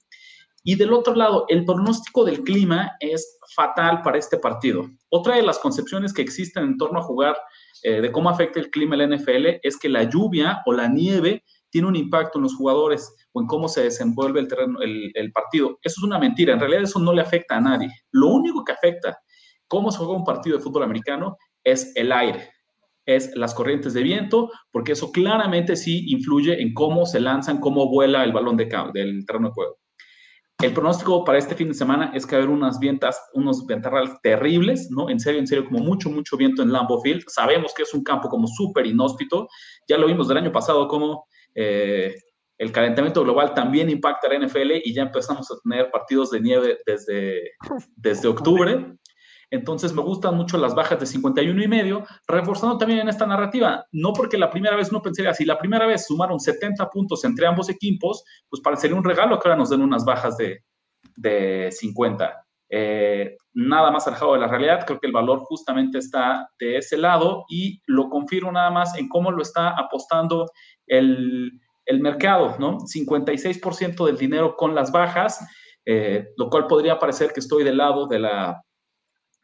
Y 0.63 0.77
del 0.77 0.93
otro 0.93 1.15
lado, 1.15 1.47
el 1.49 1.65
pronóstico 1.65 2.25
del 2.25 2.43
clima 2.43 2.93
es 3.01 3.39
fatal 3.55 4.03
para 4.03 4.19
este 4.19 4.37
partido. 4.39 4.89
Otra 5.09 5.37
de 5.37 5.43
las 5.43 5.59
concepciones 5.59 6.13
que 6.13 6.23
existen 6.23 6.65
en 6.65 6.77
torno 6.77 7.01
a 7.01 7.03
jugar 7.03 7.37
eh, 7.83 8.03
de 8.03 8.13
cómo 8.13 8.29
afecta 8.29 8.61
el 8.61 8.71
clima 8.71 8.95
en 8.95 9.11
la 9.11 9.17
NFL 9.17 9.59
es 9.63 9.79
que 9.79 9.89
la 9.89 10.05
lluvia 10.05 10.63
o 10.67 10.73
la 10.73 10.87
nieve 10.87 11.43
tiene 11.71 11.89
un 11.89 11.97
impacto 11.97 12.39
en 12.39 12.43
los 12.43 12.55
jugadores 12.55 13.15
o 13.33 13.41
en 13.41 13.47
cómo 13.47 13.69
se 13.69 13.85
desenvuelve 13.85 14.41
el, 14.41 14.49
terreno, 14.49 14.81
el, 14.83 15.11
el 15.15 15.33
partido. 15.33 15.79
Eso 15.83 16.01
es 16.01 16.05
una 16.05 16.19
mentira. 16.19 16.53
En 16.53 16.61
realidad 16.61 16.83
eso 16.83 17.01
no 17.01 17.13
le 17.15 17.23
afecta 17.23 17.57
a 17.57 17.61
nadie. 17.61 17.89
Lo 18.11 18.29
único 18.29 18.63
que 18.63 18.73
afecta 18.73 19.19
cómo 19.67 19.91
se 19.91 19.99
juega 19.99 20.13
un 20.13 20.25
partido 20.25 20.59
de 20.59 20.63
fútbol 20.63 20.83
americano 20.83 21.39
es 21.65 21.93
el 21.97 22.13
aire 22.13 22.51
es 23.17 23.35
las 23.37 23.55
corrientes 23.55 23.95
de 23.95 24.03
viento, 24.03 24.51
porque 24.71 24.93
eso 24.93 25.13
claramente 25.13 25.77
sí 25.77 26.05
influye 26.09 26.61
en 26.61 26.75
cómo 26.75 27.07
se 27.07 27.21
lanzan, 27.21 27.61
cómo 27.61 27.89
vuela 27.89 28.25
el 28.25 28.33
balón 28.33 28.57
de 28.57 28.69
del 28.95 29.25
terreno 29.27 29.49
de 29.49 29.55
juego. 29.55 29.79
El 30.63 30.75
pronóstico 30.75 31.25
para 31.25 31.39
este 31.39 31.55
fin 31.55 31.69
de 31.69 31.75
semana 31.75 32.13
es 32.15 32.27
que 32.27 32.37
va 32.37 32.43
a 32.43 32.45
haber 32.45 32.55
unas 32.55 32.79
vientas, 32.79 33.19
unos 33.33 33.65
ventarrales 33.67 34.11
terribles, 34.23 34.91
¿no? 34.91 35.09
En 35.09 35.19
serio, 35.19 35.41
en 35.41 35.47
serio, 35.47 35.65
como 35.65 35.79
mucho, 35.79 36.11
mucho 36.11 36.37
viento 36.37 36.63
en 36.63 36.71
Lambeau 36.71 37.01
Field. 37.01 37.25
Sabemos 37.29 37.73
que 37.73 37.85
es 37.85 37.95
un 37.95 38.05
campo 38.05 38.29
como 38.29 38.47
súper 38.47 38.85
inhóspito. 38.85 39.49
Ya 39.89 39.97
lo 39.97 40.07
vimos 40.07 40.29
del 40.29 40.37
año 40.37 40.53
pasado 40.53 40.87
como 40.87 41.25
eh, 41.55 42.15
el 42.59 42.73
calentamiento 42.73 43.25
global 43.25 43.55
también 43.55 43.89
impacta 43.89 44.27
a 44.27 44.35
la 44.35 44.47
NFL 44.47 44.73
y 44.85 44.93
ya 44.93 45.05
empezamos 45.05 45.51
a 45.51 45.55
tener 45.65 45.91
partidos 45.91 46.31
de 46.31 46.41
nieve 46.41 46.79
desde, 46.85 47.53
desde 47.97 48.29
octubre. 48.29 48.99
Entonces 49.51 49.93
me 49.93 50.03
gustan 50.03 50.37
mucho 50.37 50.59
las 50.59 50.75
bajas 50.75 51.01
de 51.01 51.07
51 51.07 51.63
y 51.63 51.69
medio, 51.69 52.05
reforzando 52.27 52.79
también 52.79 53.01
en 53.01 53.09
esta 53.09 53.27
narrativa. 53.27 53.85
No 53.93 54.13
porque 54.13 54.39
la 54.39 54.51
primera 54.51 54.77
vez 54.77 54.93
no 54.93 55.03
pensé 55.03 55.27
así, 55.27 55.45
la 55.45 55.59
primera 55.59 55.87
vez 55.87 56.07
sumaron 56.07 56.39
70 56.39 56.89
puntos 56.89 57.25
entre 57.25 57.47
ambos 57.47 57.69
equipos, 57.69 58.25
pues 58.49 58.63
parecería 58.63 58.97
un 58.97 59.05
regalo 59.05 59.39
que 59.39 59.49
ahora 59.49 59.59
nos 59.59 59.71
den 59.71 59.83
unas 59.83 60.05
bajas 60.05 60.37
de, 60.37 60.63
de 61.17 61.71
50. 61.73 62.45
Eh, 62.73 63.37
nada 63.53 63.91
más 63.91 64.07
alejado 64.07 64.35
de 64.35 64.41
la 64.41 64.47
realidad, 64.47 64.87
creo 64.87 65.01
que 65.01 65.09
el 65.09 65.13
valor 65.13 65.41
justamente 65.41 65.99
está 65.99 66.49
de 66.61 66.77
ese 66.77 66.97
lado 66.97 67.45
y 67.49 67.83
lo 67.87 68.09
confirmo 68.09 68.53
nada 68.53 68.71
más 68.71 68.97
en 68.97 69.09
cómo 69.09 69.33
lo 69.33 69.43
está 69.43 69.71
apostando 69.71 70.49
el, 70.87 71.51
el 71.87 72.01
mercado, 72.01 72.57
¿no? 72.61 72.79
56% 72.79 74.07
del 74.07 74.17
dinero 74.17 74.55
con 74.57 74.77
las 74.77 74.93
bajas, 74.93 75.45
eh, 75.85 76.29
lo 76.37 76.49
cual 76.49 76.69
podría 76.69 77.01
parecer 77.01 77.33
que 77.33 77.41
estoy 77.41 77.65
del 77.65 77.79
lado 77.79 78.07
de 78.07 78.21
la 78.21 78.63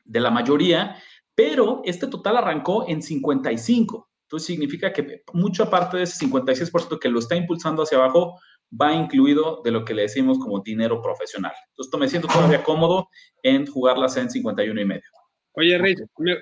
de 0.07 0.21
la 0.21 0.31
mayoría, 0.31 0.97
pero 1.35 1.83
este 1.85 2.07
total 2.07 2.39
arrancó 2.39 2.89
en 2.89 3.03
55. 3.03 4.11
Entonces 4.23 4.47
significa 4.47 4.93
que 4.93 5.23
mucha 5.33 5.71
parte 5.71 5.99
de 5.99 6.03
ese 6.05 6.27
56% 6.27 6.99
que 6.99 7.09
lo 7.09 7.19
está 7.19 7.37
impulsando 7.37 7.83
hacia 7.83 7.99
abajo 7.99 8.41
va 8.73 8.93
incluido 8.93 9.61
de 9.63 9.71
lo 9.71 9.85
que 9.85 9.95
le 9.95 10.03
decimos 10.03 10.39
como 10.39 10.61
dinero 10.61 11.01
profesional. 11.01 11.53
Entonces 11.71 12.01
me 12.01 12.09
siento 12.09 12.27
todavía 12.29 12.63
cómodo 12.63 13.09
en 13.43 13.67
jugarlas 13.67 14.17
en 14.17 14.31
51 14.31 14.81
y 14.81 14.85
medio. 14.85 15.05
Oye, 15.53 15.79
Rey, 15.79 15.95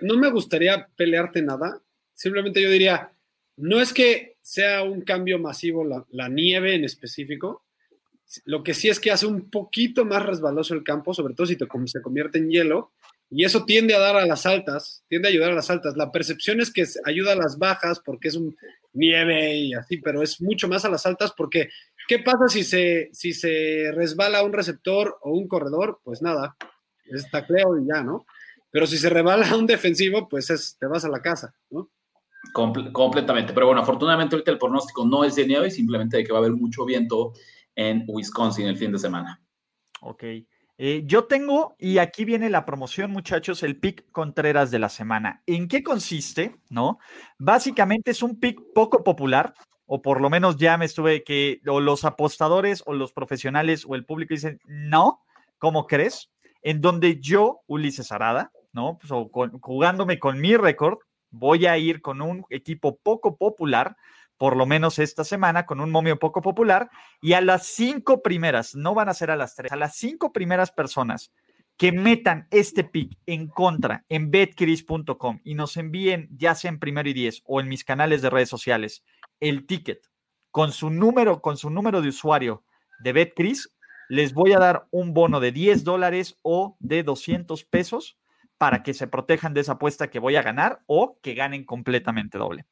no 0.03 0.17
me 0.17 0.31
gustaría 0.31 0.89
pelearte 0.97 1.43
nada. 1.43 1.81
Simplemente 2.15 2.63
yo 2.63 2.71
diría, 2.71 3.13
no 3.57 3.81
es 3.81 3.93
que 3.93 4.39
sea 4.41 4.83
un 4.83 5.03
cambio 5.03 5.39
masivo 5.39 5.85
la, 5.85 6.05
la 6.11 6.29
nieve 6.29 6.75
en 6.75 6.85
específico. 6.85 7.65
Lo 8.45 8.63
que 8.63 8.75
sí 8.75 8.89
es 8.89 8.99
que 8.99 9.13
hace 9.13 9.27
un 9.27 9.51
poquito 9.51 10.05
más 10.05 10.25
resbaloso 10.25 10.75
el 10.75 10.83
campo, 10.83 11.15
sobre 11.15 11.35
todo 11.35 11.47
si 11.47 11.57
te, 11.57 11.67
se 11.87 12.03
convierte 12.03 12.39
en 12.39 12.51
hielo 12.51 12.93
y 13.31 13.45
eso 13.45 13.65
tiende 13.65 13.95
a 13.95 13.99
dar 13.99 14.17
a 14.17 14.27
las 14.27 14.47
altas, 14.47 15.05
tiende 15.09 15.29
a 15.29 15.31
ayudar 15.31 15.51
a 15.51 15.55
las 15.55 15.71
altas. 15.71 15.97
La 15.97 16.13
percepción 16.13 16.61
es 16.61 16.73
que 16.73 16.85
ayuda 17.05 17.33
a 17.33 17.37
las 17.37 17.59
bajas 17.59 18.01
porque 18.05 18.29
es 18.29 18.37
un 18.37 18.57
nieve 18.93 19.57
y 19.57 19.75
así, 19.75 19.97
pero 19.99 20.23
es 20.23 20.41
mucho 20.41 20.69
más 20.69 20.85
a 20.85 20.91
las 20.91 21.05
altas 21.07 21.33
porque 21.37 21.69
¿qué 22.07 22.21
pasa 22.21 22.49
si 22.49 22.63
se, 22.63 23.11
si 23.13 23.33
se 23.33 23.91
resbala 23.93 24.45
un 24.45 24.53
receptor 24.53 25.19
o 25.23 25.33
un 25.33 25.49
corredor? 25.49 26.01
Pues 26.05 26.23
nada, 26.23 26.57
es 27.07 27.29
tacleo 27.31 27.79
y 27.79 27.87
ya, 27.87 28.03
¿no? 28.03 28.25
Pero 28.71 28.87
si 28.87 28.99
se 28.99 29.11
resbala 29.11 29.57
un 29.57 29.67
defensivo, 29.67 30.29
pues 30.29 30.51
es, 30.51 30.77
te 30.79 30.87
vas 30.87 31.05
a 31.05 31.09
la 31.09 31.21
casa, 31.21 31.55
¿no? 31.71 31.91
completamente. 32.53 33.53
Pero 33.53 33.67
bueno, 33.67 33.81
afortunadamente 33.81 34.37
ahorita 34.37 34.51
el 34.51 34.59
pronóstico 34.59 35.07
no 35.07 35.25
es 35.25 35.35
de 35.35 35.47
nieve, 35.47 35.71
simplemente 35.71 36.19
de 36.19 36.25
que 36.25 36.33
va 36.33 36.39
a 36.39 36.43
haber 36.43 36.53
mucho 36.53 36.85
viento 36.85 37.33
en 37.75 38.05
Wisconsin 38.07 38.67
el 38.67 38.77
fin 38.77 38.93
de 38.93 38.99
semana. 38.99 39.41
Ok. 40.01 40.25
Eh, 40.77 41.03
yo 41.07 41.25
tengo, 41.27 41.77
y 41.79 41.99
aquí 41.99 42.25
viene 42.25 42.51
la 42.51 42.65
promoción, 42.65 43.13
muchachos, 43.13 43.63
el 43.63 43.79
pick 43.79 44.11
Contreras 44.11 44.73
de 44.73 44.81
la 44.81 44.89
semana. 44.89 45.41
¿En 45.47 45.69
qué 45.69 45.85
consiste? 45.85 46.57
¿No? 46.69 46.99
Básicamente 47.39 48.11
es 48.11 48.23
un 48.25 48.41
pick 48.41 48.61
poco 48.75 49.05
popular, 49.05 49.55
o 49.87 50.03
por 50.03 50.21
lo 50.21 50.31
menos 50.31 50.57
ya 50.57 50.77
me 50.77 50.87
estuve 50.87 51.23
que 51.23 51.61
los 51.63 52.05
apostadores 52.05 52.83
o 52.87 52.93
los 52.95 53.13
profesionales 53.13 53.85
o 53.87 53.95
el 53.95 54.05
público 54.05 54.35
dicen, 54.35 54.59
no, 54.65 55.21
¿cómo 55.59 55.87
crees? 55.87 56.31
En 56.63 56.81
donde 56.81 57.21
yo, 57.21 57.61
Ulises 57.69 58.11
Arada, 58.11 58.51
¿no? 58.73 58.99
Pues, 58.99 59.13
jugándome 59.61 60.19
con 60.19 60.41
mi 60.41 60.57
récord, 60.57 60.99
voy 61.31 61.67
a 61.67 61.79
ir 61.79 62.01
con 62.01 62.21
un 62.21 62.45
equipo 62.51 62.99
poco 63.01 63.37
popular 63.37 63.97
por 64.45 64.59
lo 64.59 64.67
menos 64.67 64.99
esta 64.99 65.25
semana, 65.25 65.65
con 65.65 65.81
un 65.81 65.91
momio 65.91 66.19
poco 66.19 66.43
popular. 66.43 66.91
Y 67.23 67.33
a 67.33 67.41
las 67.41 67.65
cinco 67.65 68.21
primeras, 68.21 68.75
no 68.75 68.93
van 68.93 69.09
a 69.09 69.15
ser 69.15 69.31
a 69.31 69.37
las 69.37 69.57
tres, 69.57 69.73
a 69.73 69.77
las 69.77 69.97
cinco 69.97 70.35
primeras 70.35 70.71
personas 70.71 71.33
que 71.79 71.93
metan 71.93 72.47
este 72.51 72.85
pick 72.85 73.17
en 73.25 73.49
contra 73.49 74.05
en 74.11 74.31
betcris.com 74.31 75.41
y 75.45 75.55
nos 75.55 75.79
envíen, 75.79 76.29
ya 76.37 76.55
sea 76.55 76.69
en 76.69 76.79
primero 76.79 77.09
y 77.09 77.15
diez 77.15 77.41
o 77.47 77.59
en 77.59 77.71
mis 77.71 77.85
canales 77.85 78.21
de 78.21 78.29
redes 78.29 78.51
sociales, 78.51 79.03
el 79.41 79.65
ticket 79.65 80.11
con 80.51 80.73
su 80.73 80.91
número, 80.91 81.41
con 81.41 81.57
su 81.57 81.71
número 81.71 82.03
de 82.03 82.11
usuario 82.11 82.65
de 83.01 83.15
BetCris, 83.15 83.75
les 84.11 84.35
voy 84.35 84.53
a 84.53 84.59
dar 84.59 84.89
un 84.91 85.15
bono 85.15 85.41
de 85.41 85.53
10 85.53 85.85
dólares 85.85 86.39
o 86.43 86.77
de 86.81 87.03
200 87.03 87.65
pesos 87.65 88.19
para 88.59 88.83
que 88.83 88.93
se 88.93 89.07
protejan 89.07 89.55
de 89.55 89.63
esa 89.63 89.73
apuesta 89.73 90.11
que 90.11 90.19
voy 90.19 90.37
a 90.37 90.43
ganar 90.43 90.83
o 90.85 91.19
que 91.23 91.33
ganen 91.33 91.65
completamente 91.65 92.37
doble. 92.37 92.67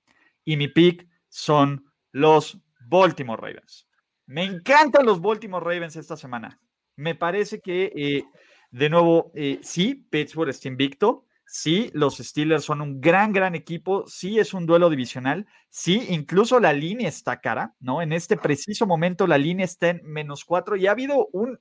Y 0.45 0.59
mi 0.59 0.69
pick 0.69 1.11
son 1.33 1.87
los 2.13 2.59
Baltimore 2.89 3.41
Ravens. 3.41 3.89
Me 4.27 4.45
encantan 4.45 5.07
los 5.07 5.21
Baltimore 5.21 5.65
Ravens 5.65 5.97
esta 5.97 6.15
semana. 6.15 6.61
Me 6.95 7.15
parece 7.15 7.61
que, 7.61 7.91
eh, 7.97 8.25
de 8.71 8.91
nuevo, 8.91 9.33
eh, 9.35 9.59
sí, 9.63 10.07
Pittsburgh 10.11 10.51
está 10.51 10.69
invicto. 10.69 11.25
Sí, 11.47 11.91
los 11.95 12.19
Steelers 12.19 12.65
son 12.65 12.83
un 12.83 13.01
gran, 13.01 13.33
gran 13.33 13.55
equipo. 13.55 14.05
Sí, 14.07 14.39
es 14.39 14.53
un 14.53 14.67
duelo 14.67 14.91
divisional. 14.91 15.47
Sí, 15.71 16.05
incluso 16.11 16.61
la 16.61 16.75
línea 16.75 17.09
está 17.09 17.41
cara, 17.41 17.75
¿no? 17.81 18.03
En 18.03 18.13
este 18.13 18.37
preciso 18.37 18.87
momento 18.87 19.27
la 19.27 19.39
línea 19.39 19.65
está 19.65 19.89
en 19.89 20.03
menos 20.05 20.45
cuatro 20.45 20.77
y 20.77 20.87
ha 20.87 20.91
habido 20.91 21.29
un, 21.33 21.59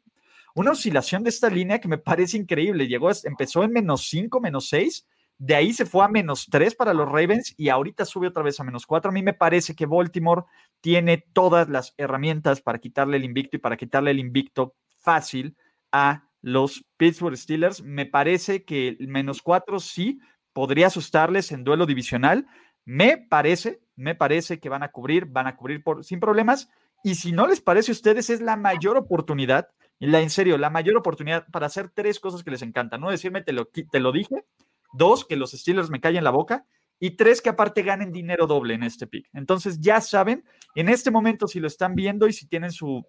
una 0.54 0.72
oscilación 0.72 1.24
de 1.24 1.30
esta 1.30 1.50
línea 1.50 1.80
que 1.80 1.88
me 1.88 1.98
parece 1.98 2.36
increíble. 2.36 2.90
Llegó, 2.90 3.10
empezó 3.24 3.63
en 3.63 3.72
menos 3.72 4.10
cinco, 4.10 4.42
menos 4.42 4.68
seis 4.68 5.08
de 5.44 5.56
ahí 5.56 5.74
se 5.74 5.88
fue 5.88 6.06
a 6.06 6.08
menos 6.08 6.46
tres 6.52 6.76
para 6.76 6.94
los 6.94 7.10
Ravens 7.10 7.56
y 7.58 7.70
ahorita 7.70 8.06
sube 8.06 8.28
otra 8.28 8.44
vez 8.44 8.60
a 8.60 8.64
menos 8.64 8.86
cuatro. 8.86 9.10
A 9.10 9.12
mí 9.12 9.24
me 9.24 9.34
parece 9.34 9.74
que 9.74 9.88
Baltimore 9.88 10.44
tiene 10.82 11.18
todas 11.18 11.68
las 11.68 11.96
herramientas 11.98 12.62
para 12.62 12.78
quitarle 12.78 13.18
el 13.18 13.24
invicto 13.24 13.58
y 13.58 13.60
para 13.60 13.76
quitarle 13.76 14.12
el 14.12 14.20
invicto 14.20 14.76
fácil 15.00 15.58
a 15.92 16.30
los 16.44 16.86
Pittsburgh 16.96 17.36
Steelers. 17.36 17.82
Me 17.82 18.06
parece 18.06 18.66
que 18.66 18.90
el 18.90 19.08
menos 19.08 19.42
cuatro 19.42 19.80
sí 19.80 20.20
podría 20.54 20.88
asustarles 20.88 21.52
en 21.52 21.64
duelo 21.64 21.88
divisional. 21.88 22.46
Me 22.86 23.18
parece, 23.18 23.82
me 23.96 24.14
parece 24.14 24.60
que 24.60 24.70
van 24.70 24.84
a 24.84 24.92
cubrir, 24.92 25.26
van 25.26 25.48
a 25.48 25.56
cubrir 25.56 25.82
por, 25.82 26.04
sin 26.04 26.20
problemas. 26.20 26.70
Y 27.04 27.16
si 27.16 27.32
no 27.32 27.48
les 27.48 27.62
parece 27.62 27.90
a 27.90 27.94
ustedes, 27.94 28.30
es 28.30 28.42
la 28.42 28.58
mayor 28.58 28.96
oportunidad, 28.96 29.70
en 30.00 30.30
serio, 30.30 30.60
la 30.60 30.70
mayor 30.70 30.98
oportunidad 30.98 31.48
para 31.52 31.66
hacer 31.66 31.90
tres 31.90 32.20
cosas 32.20 32.44
que 32.44 32.52
les 32.52 32.62
encantan. 32.62 33.02
No 33.02 33.10
decirme, 33.10 33.42
te 33.42 33.54
lo, 33.54 33.66
te 33.66 34.00
lo 34.00 34.12
dije, 34.12 34.46
Dos, 34.94 35.26
que 35.26 35.36
los 35.36 35.52
Steelers 35.52 35.90
me 35.90 36.02
callen 36.02 36.24
la 36.24 36.32
boca. 36.32 36.66
Y 37.00 37.12
tres, 37.12 37.42
que 37.42 37.50
aparte 37.50 37.82
ganen 37.82 38.12
dinero 38.12 38.46
doble 38.46 38.76
en 38.76 38.84
este 38.84 39.08
pick. 39.08 39.28
Entonces 39.34 39.80
ya 39.80 40.02
saben, 40.02 40.44
en 40.76 40.88
este 40.88 41.10
momento 41.10 41.48
si 41.48 41.60
lo 41.60 41.68
están 41.68 41.96
viendo 41.96 42.28
y 42.28 42.34
si 42.34 42.48
tienen 42.48 42.72
su 42.72 43.06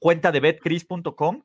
cuenta 0.00 0.32
de 0.32 0.40
betcris.com, 0.40 1.42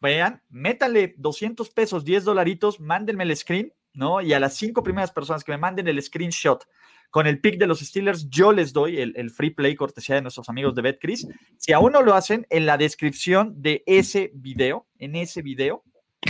vean, 0.00 0.42
métale 0.48 1.14
200 1.18 1.70
pesos, 1.70 2.04
10 2.04 2.24
dolaritos, 2.24 2.80
mándenme 2.80 3.24
el 3.24 3.36
screen 3.36 3.72
¿no? 3.94 4.20
Y 4.20 4.32
a 4.32 4.40
las 4.40 4.54
cinco 4.56 4.82
primeras 4.82 5.10
personas 5.10 5.44
que 5.44 5.52
me 5.52 5.58
manden 5.58 5.88
el 5.88 6.02
screenshot 6.02 6.66
con 7.10 7.26
el 7.26 7.40
pick 7.40 7.58
de 7.58 7.66
los 7.66 7.80
Steelers, 7.80 8.30
yo 8.30 8.52
les 8.52 8.72
doy 8.72 9.00
el, 9.00 9.30
free 9.30 9.50
play 9.50 9.74
cortesía 9.74 10.14
de 10.14 10.22
nuestros 10.22 10.48
amigos 10.48 10.76
de 10.76 10.82
BetCris. 10.82 11.26
Si 11.56 11.72
aún 11.72 11.92
no 11.92 12.02
lo 12.02 12.14
hacen, 12.14 12.46
en 12.50 12.66
la 12.66 12.78
descripción 12.78 13.60
de 13.60 13.82
ese 13.86 14.30
video, 14.32 14.86
en 14.98 15.16
ese 15.16 15.42
video, 15.42 15.82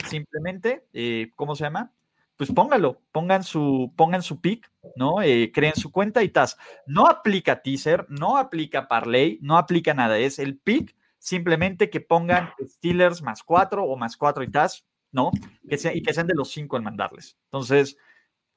simplemente, 0.08 0.86
eh, 0.94 1.30
¿cómo 1.36 1.54
se 1.54 1.64
llama? 1.64 1.92
Pues 2.40 2.52
póngalo, 2.52 3.02
pongan 3.12 3.44
su, 3.44 3.92
pongan 3.96 4.22
su 4.22 4.40
pick, 4.40 4.72
¿no? 4.96 5.20
Eh, 5.20 5.52
creen 5.52 5.74
su 5.76 5.92
cuenta 5.92 6.22
y 6.22 6.30
tas. 6.30 6.56
No 6.86 7.06
aplica 7.06 7.60
teaser, 7.60 8.06
no 8.08 8.38
aplica 8.38 8.88
parlay, 8.88 9.38
no 9.42 9.58
aplica 9.58 9.92
nada. 9.92 10.16
Es 10.16 10.38
el 10.38 10.56
pick, 10.56 10.96
simplemente 11.18 11.90
que 11.90 12.00
pongan 12.00 12.48
Steelers 12.66 13.20
más 13.20 13.42
cuatro 13.42 13.84
o 13.84 13.94
más 13.98 14.16
cuatro 14.16 14.42
y 14.42 14.50
tas, 14.50 14.86
¿no? 15.12 15.32
Que 15.68 15.76
sea, 15.76 15.94
y 15.94 16.00
que 16.00 16.14
sean 16.14 16.28
de 16.28 16.34
los 16.34 16.50
cinco 16.50 16.78
en 16.78 16.84
mandarles. 16.84 17.36
Entonces, 17.52 17.98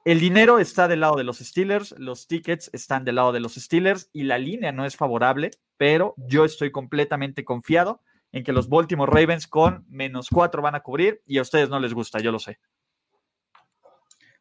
el 0.06 0.22
dinero 0.22 0.60
está 0.60 0.88
del 0.88 1.02
lado 1.02 1.18
de 1.18 1.26
los 1.26 1.40
Steelers, 1.40 1.94
los 1.98 2.28
tickets 2.28 2.70
están 2.72 3.04
del 3.04 3.16
lado 3.16 3.34
de 3.34 3.42
los 3.42 3.56
Steelers 3.56 4.10
y 4.14 4.24
la 4.24 4.38
línea 4.38 4.72
no 4.72 4.86
es 4.86 4.96
favorable, 4.96 5.52
pero 5.76 6.14
yo 6.16 6.46
estoy 6.46 6.72
completamente 6.72 7.44
confiado 7.44 8.02
en 8.32 8.46
que 8.46 8.54
los 8.54 8.70
Baltimore 8.70 9.12
Ravens 9.12 9.46
con 9.46 9.86
menos 9.90 10.30
cuatro 10.30 10.62
van 10.62 10.76
a 10.76 10.84
cubrir 10.84 11.22
y 11.26 11.38
a 11.38 11.42
ustedes 11.42 11.68
no 11.70 11.82
les 11.82 11.94
gusta, 11.94 12.20
yo 12.20 12.32
lo 12.32 12.40
sé. 12.40 12.60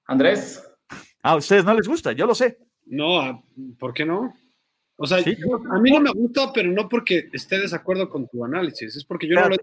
Andrés. 0.06 0.62
A 1.22 1.36
ustedes 1.36 1.64
no 1.64 1.74
les 1.74 1.86
gusta, 1.86 2.12
yo 2.12 2.26
lo 2.26 2.34
sé. 2.34 2.58
No, 2.86 3.44
¿por 3.78 3.92
qué 3.94 4.04
no? 4.04 4.34
O 4.96 5.06
sea, 5.06 5.18
a 5.18 5.78
mí 5.80 5.90
no 5.90 6.00
me 6.00 6.10
gusta, 6.12 6.52
pero 6.52 6.70
no 6.70 6.88
porque 6.88 7.28
esté 7.32 7.56
de 7.56 7.62
desacuerdo 7.62 8.08
con 8.08 8.28
tu 8.28 8.44
análisis, 8.44 8.96
es 8.96 9.04
porque 9.04 9.26
yo 9.26 9.34
no 9.40 9.48
lo 9.48 9.56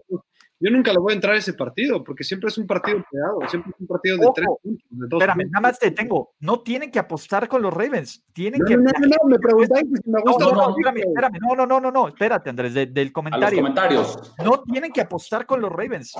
yo 0.61 0.69
nunca 0.71 0.91
le 0.91 0.99
voy 0.99 1.13
a 1.13 1.15
entrar 1.15 1.35
a 1.35 1.37
ese 1.37 1.53
partido, 1.53 2.03
porque 2.03 2.25
siempre 2.25 2.49
es 2.49 2.57
un 2.57 2.67
partido 2.67 3.01
pegado, 3.09 3.39
siempre 3.47 3.71
es 3.73 3.79
un 3.79 3.87
partido 3.87 4.17
de 4.17 4.27
tres 4.35 4.47
puntos. 4.61 4.85
De 4.89 5.07
dos 5.07 5.21
Espérame, 5.21 5.49
nada 5.49 5.61
más 5.61 5.79
te 5.79 5.91
tengo. 5.91 6.33
No 6.41 6.59
tienen 6.61 6.91
que 6.91 6.99
apostar 6.99 7.47
con 7.47 7.61
los 7.61 7.73
Ravens. 7.73 8.25
Tienen 8.33 8.61
que. 8.65 8.75
No, 8.75 8.83
no, 8.83 9.07
no, 9.07 9.29
me 9.29 9.39
preguntaste 9.39 9.87
si 10.03 10.09
me 10.09 10.21
gusta. 10.21 10.45
No, 10.45 10.51
no, 10.51 10.69
espérame, 10.71 10.97
espérame. 10.97 11.39
No, 11.39 11.55
no, 11.55 11.65
no, 11.65 11.79
no, 11.79 11.91
no. 11.91 12.07
Espérate, 12.09 12.49
Andrés, 12.49 12.73
del 12.73 13.13
comentario. 13.13 13.47
A 13.47 13.51
los 13.51 13.59
comentarios. 13.59 14.35
No 14.43 14.61
tienen 14.63 14.91
que 14.91 14.99
apostar 14.99 15.45
con 15.45 15.61
los 15.61 15.71
Ravens. 15.71 16.13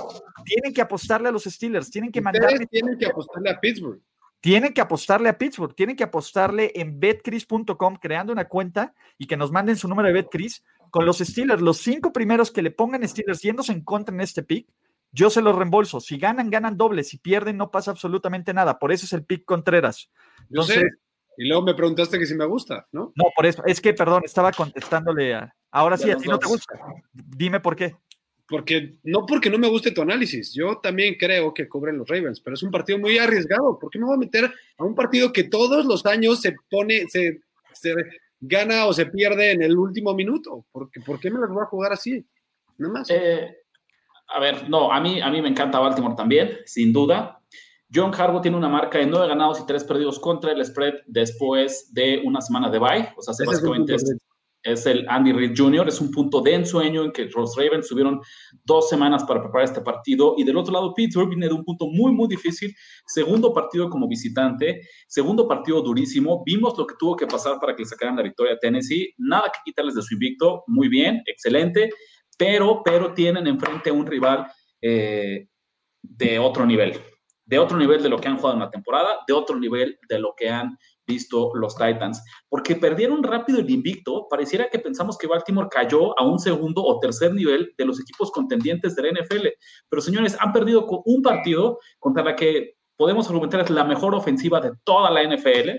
Tienen 0.46 0.74
que 0.74 0.82
apostarle 0.82 1.28
a 1.28 1.32
los 1.34 1.44
Steelers. 1.44 1.92
Tienen 1.92 2.10
que 2.10 2.22
mandarle. 2.22 2.66
Tienen 2.68 2.98
que 2.98 3.08
apostarle 3.08 3.50
a 3.50 3.60
Pittsburgh. 3.60 4.00
Tienen 4.42 4.74
que 4.74 4.82
apostarle 4.82 5.30
a 5.30 5.38
Pittsburgh, 5.38 5.76
tienen 5.76 5.96
que 5.96 6.06
apostarle 6.06 6.72
en 6.76 7.00
betcris.com 7.00 7.98
creando 7.98 8.32
una 8.32 8.48
cuenta 8.48 8.94
y 9.18 9.28
que 9.28 9.36
nos 9.36 9.52
manden 9.52 9.76
su 9.76 9.88
número 9.88 10.08
de 10.08 10.14
betcris 10.14 10.64
con 10.92 11.06
los 11.06 11.18
Steelers. 11.20 11.62
Los 11.62 11.78
cinco 11.78 12.14
primeros 12.14 12.52
que 12.52 12.62
le 12.62 12.72
pongan 12.72 13.08
Steelers 13.08 13.42
yéndose 13.42 13.74
en 13.74 13.82
contra 13.82 14.16
en 14.16 14.22
este 14.22 14.44
pick, 14.44 14.68
yo 15.12 15.30
se 15.30 15.42
los 15.42 15.56
reembolso. 15.56 16.00
Si 16.00 16.18
ganan, 16.18 16.50
ganan 16.50 16.78
doble. 16.78 17.04
Si 17.04 17.18
pierden, 17.18 17.58
no 17.58 17.72
pasa 17.72 17.92
absolutamente 17.92 18.54
nada. 18.54 18.80
Por 18.80 18.92
eso 18.92 19.06
es 19.06 19.14
el 19.14 19.26
pick 19.26 19.44
Contreras. 19.44 20.10
Entonces, 20.50 20.84
Y 21.38 21.48
luego 21.48 21.64
me 21.64 21.74
preguntaste 21.74 22.20
que 22.20 22.26
si 22.26 22.36
me 22.36 22.46
gusta, 22.46 22.88
¿no? 22.92 23.12
No, 23.16 23.26
por 23.36 23.46
eso. 23.46 23.64
Es 23.66 23.82
que, 23.82 23.94
perdón, 23.94 24.24
estaba 24.26 24.52
contestándole 24.52 25.34
a. 25.36 25.56
Ahora 25.72 25.98
sí, 25.98 26.10
a 26.12 26.18
ti 26.18 26.28
no 26.28 26.40
te 26.40 26.48
gusta. 26.48 26.80
Dime 27.14 27.60
por 27.60 27.76
qué. 27.76 27.96
Porque, 28.50 28.96
no 29.04 29.26
porque 29.28 29.50
no 29.50 29.60
me 29.60 29.68
guste 29.68 29.92
tu 29.92 30.02
análisis. 30.02 30.54
Yo 30.54 30.80
también 30.82 31.16
creo 31.20 31.54
que 31.54 31.70
cubren 31.70 31.98
los 31.98 32.08
Ravens, 32.08 32.42
pero 32.42 32.56
es 32.56 32.64
un 32.64 32.72
partido 32.72 32.98
muy 32.98 33.18
arriesgado. 33.18 33.78
¿Por 33.78 33.92
qué 33.92 34.00
me 34.00 34.06
voy 34.06 34.16
a 34.16 34.20
meter 34.20 34.52
a 34.78 34.84
un 34.84 34.96
partido 34.96 35.32
que 35.32 35.44
todos 35.44 35.86
los 35.86 36.06
años 36.06 36.42
se 36.42 36.56
pone, 36.70 37.06
se, 37.10 37.42
se 37.74 37.94
gana 38.40 38.86
o 38.86 38.94
se 38.94 39.06
pierde 39.06 39.52
en 39.52 39.62
el 39.62 39.78
último 39.78 40.16
minuto? 40.16 40.66
¿Por 40.72 40.90
qué, 40.90 41.00
¿por 41.02 41.20
qué 41.20 41.30
me 41.30 41.40
las 41.40 41.50
voy 41.50 41.62
a 41.62 41.68
jugar 41.68 41.94
así? 41.94 42.26
Nada 42.80 42.94
más. 42.94 43.10
Eh, 43.12 43.56
a 44.30 44.40
ver, 44.40 44.68
no, 44.68 44.92
a 44.92 45.00
mí, 45.00 45.22
a 45.22 45.30
mí 45.30 45.42
me 45.42 45.50
encanta 45.50 45.80
Baltimore 45.80 46.16
también, 46.16 46.58
sin 46.66 46.92
duda. 46.92 47.40
John 47.94 48.14
Harbaugh 48.14 48.42
tiene 48.42 48.58
una 48.58 48.70
marca 48.70 49.00
de 49.00 49.08
nueve 49.08 49.28
ganados 49.28 49.60
y 49.60 49.66
tres 49.66 49.84
perdidos 49.84 50.20
contra 50.20 50.52
el 50.52 50.64
spread 50.64 50.94
después 51.08 51.92
de 51.94 52.22
una 52.24 52.40
semana 52.42 52.70
de 52.70 52.78
bye. 52.78 53.10
O 53.18 53.22
sea, 53.22 53.34
básicamente 53.46 53.96
es, 53.96 54.16
el 54.64 55.06
Andy 55.08 55.32
Reid 55.32 55.54
Jr., 55.56 55.88
es 55.88 56.02
un 56.02 56.12
punto 56.12 56.42
de 56.42 56.56
ensueño 56.56 57.04
en 57.04 57.12
que 57.12 57.26
los 57.26 57.56
Ravens 57.56 57.88
tuvieron 57.88 58.22
dos 58.66 58.90
semanas 58.90 59.24
para 59.24 59.42
preparar 59.42 59.66
este 59.66 59.82
partido. 59.82 60.36
Y 60.38 60.44
del 60.44 60.58
otro 60.58 60.74
lado, 60.74 60.94
Pittsburgh 60.94 61.30
viene 61.30 61.48
de 61.48 61.54
un 61.54 61.64
punto 61.64 61.88
muy, 61.88 62.12
muy 62.12 62.28
difícil. 62.28 62.76
Segundo 63.06 63.54
partido 63.54 63.90
como 63.90 64.08
visitante, 64.08 64.82
segundo 65.08 65.48
partido 65.48 65.82
durísimo. 65.82 66.44
Vimos 66.46 66.78
lo 66.78 66.86
que 66.86 66.96
tuvo 67.00 67.16
que 67.16 67.28
pasar 67.28 67.60
para 67.60 67.76
que 67.76 67.84
le 67.84 67.90
sacaran 67.90 68.16
la 68.16 68.24
victoria 68.24 68.54
a 68.54 68.60
Tennessee. 68.60 69.14
Nada 69.18 69.46
que 69.46 69.60
quitarles 69.66 69.96
de 69.96 70.02
su 70.02 70.14
invicto. 70.14 70.64
Muy 70.68 70.90
bien, 70.90 71.22
excelente 71.26 71.90
pero, 72.40 72.82
pero 72.86 73.14
tienen 73.14 73.48
enfrente 73.48 73.90
a 73.90 73.94
un 73.94 74.08
rival 74.08 74.48
eh, 74.82 75.50
de 76.02 76.40
otro 76.40 76.66
nivel, 76.66 76.98
de 77.44 77.60
otro 77.60 77.78
nivel 77.78 78.02
de 78.02 78.08
lo 78.08 78.18
que 78.18 78.30
han 78.30 78.38
jugado 78.38 78.54
en 78.54 78.62
la 78.62 78.72
temporada, 78.72 79.20
de 79.28 79.34
otro 79.34 79.60
nivel 79.60 80.00
de 80.08 80.20
lo 80.20 80.34
que 80.38 80.50
han 80.50 80.78
visto 81.10 81.52
los 81.56 81.76
Titans, 81.76 82.24
porque 82.48 82.76
perdieron 82.76 83.24
rápido 83.24 83.60
el 83.60 83.70
invicto, 83.70 84.28
pareciera 84.30 84.70
que 84.70 84.80
pensamos 84.80 85.18
que 85.18 85.28
Baltimore 85.28 85.68
cayó 85.70 86.18
a 86.18 86.26
un 86.26 86.40
segundo 86.40 86.84
o 86.84 87.00
tercer 87.00 87.34
nivel 87.34 87.74
de 87.78 87.86
los 87.86 88.00
equipos 88.00 88.32
contendientes 88.32 88.96
de 88.96 89.04
la 89.04 89.22
NFL, 89.22 89.48
pero 89.90 90.02
señores, 90.02 90.38
han 90.40 90.54
perdido 90.54 90.86
un 91.06 91.22
partido 91.22 91.80
contra 92.00 92.24
la 92.24 92.36
que 92.36 92.76
podemos 92.96 93.28
argumentar 93.28 93.62
es 93.62 93.70
la 93.70 93.86
mejor 93.86 94.14
ofensiva 94.14 94.60
de 94.60 94.72
toda 94.84 95.10
la 95.10 95.24
NFL, 95.24 95.70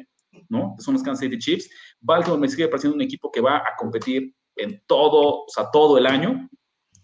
¿no? 0.49 0.75
Son 0.79 0.95
los 0.95 1.03
Kansas 1.03 1.21
City 1.21 1.39
Chiefs. 1.39 1.71
Baltimore 2.01 2.41
me 2.41 2.49
sigue 2.49 2.69
pareciendo 2.69 2.97
un 2.97 3.03
equipo 3.03 3.31
que 3.31 3.43
va 3.43 3.59
a 3.59 3.77
competir 3.79 4.35
en 4.57 4.83
todo, 4.87 5.45
o 5.45 5.49
sea, 5.49 5.71
todo 5.71 5.99
el 5.99 6.07
año. 6.07 6.49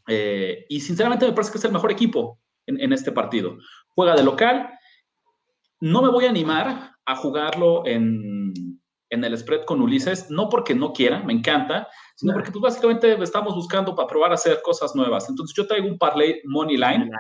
Eh, 0.09 0.65
y 0.69 0.81
sinceramente 0.81 1.27
me 1.27 1.33
parece 1.33 1.53
que 1.53 1.59
es 1.59 1.65
el 1.65 1.73
mejor 1.73 1.93
equipo 1.93 2.41
en, 2.67 2.93
este 2.93 3.13
partido. 3.13 3.59
Juega 3.89 4.17
de 4.17 4.23
local. 4.23 4.76
No 5.81 6.03
me 6.03 6.11
voy 6.11 6.25
a 6.25 6.31
animar 6.31 6.93
a 7.05 7.17
jugarlo 7.17 7.87
en, 7.87 8.53
en, 9.11 9.25
el 9.25 9.37
spread 9.37 9.65
con 9.65 9.81
Ulises, 9.81 10.31
no 10.31 10.49
porque 10.49 10.75
no 10.75 10.93
quiera, 10.93 11.23
me 11.23 11.33
encanta, 11.33 11.89
sino 12.17 12.33
porque 12.33 12.51
pues 12.51 12.63
básicamente 12.63 13.23
estamos 13.23 13.55
buscando 13.55 13.95
para 13.95 14.09
probar 14.09 14.33
a 14.33 14.35
hacer 14.35 14.61
cosas 14.63 14.95
nuevas. 14.95 15.29
Entonces 15.29 15.55
yo 15.57 15.67
traigo 15.67 15.87
un 15.87 15.99
parlay 15.99 16.41
money 16.45 16.77
line, 16.77 17.11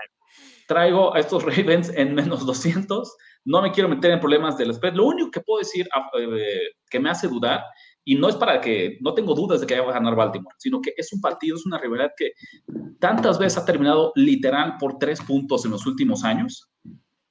traigo 0.66 1.14
a 1.14 1.20
estos 1.20 1.42
Ravens 1.56 1.90
en 1.90 2.14
menos 2.14 2.44
200, 2.44 3.16
no 3.44 3.62
me 3.62 3.70
quiero 3.70 3.88
meter 3.88 4.10
en 4.10 4.20
problemas 4.20 4.56
del 4.58 4.74
spread. 4.74 4.94
Lo 4.94 5.06
único 5.06 5.30
que 5.30 5.40
puedo 5.40 5.60
decir 5.60 5.86
ah, 5.94 6.10
eh, 6.18 6.60
que 6.90 6.98
me 6.98 7.10
hace 7.10 7.28
dudar 7.28 7.62
y 8.08 8.14
no 8.14 8.28
es 8.28 8.36
para 8.36 8.60
que, 8.60 8.98
no 9.00 9.14
tengo 9.14 9.34
dudas 9.34 9.60
de 9.60 9.66
que 9.66 9.78
vaya 9.78 9.90
a 9.90 9.94
ganar 9.94 10.14
Baltimore, 10.14 10.54
sino 10.58 10.80
que 10.80 10.94
es 10.96 11.12
un 11.12 11.20
partido, 11.20 11.56
es 11.56 11.66
una 11.66 11.78
rivalidad 11.78 12.12
que 12.16 12.32
tantas 13.00 13.36
veces 13.38 13.58
ha 13.58 13.64
terminado 13.64 14.12
literal 14.14 14.76
por 14.78 14.98
tres 14.98 15.20
puntos 15.20 15.64
en 15.64 15.72
los 15.72 15.86
últimos 15.86 16.22
años, 16.22 16.70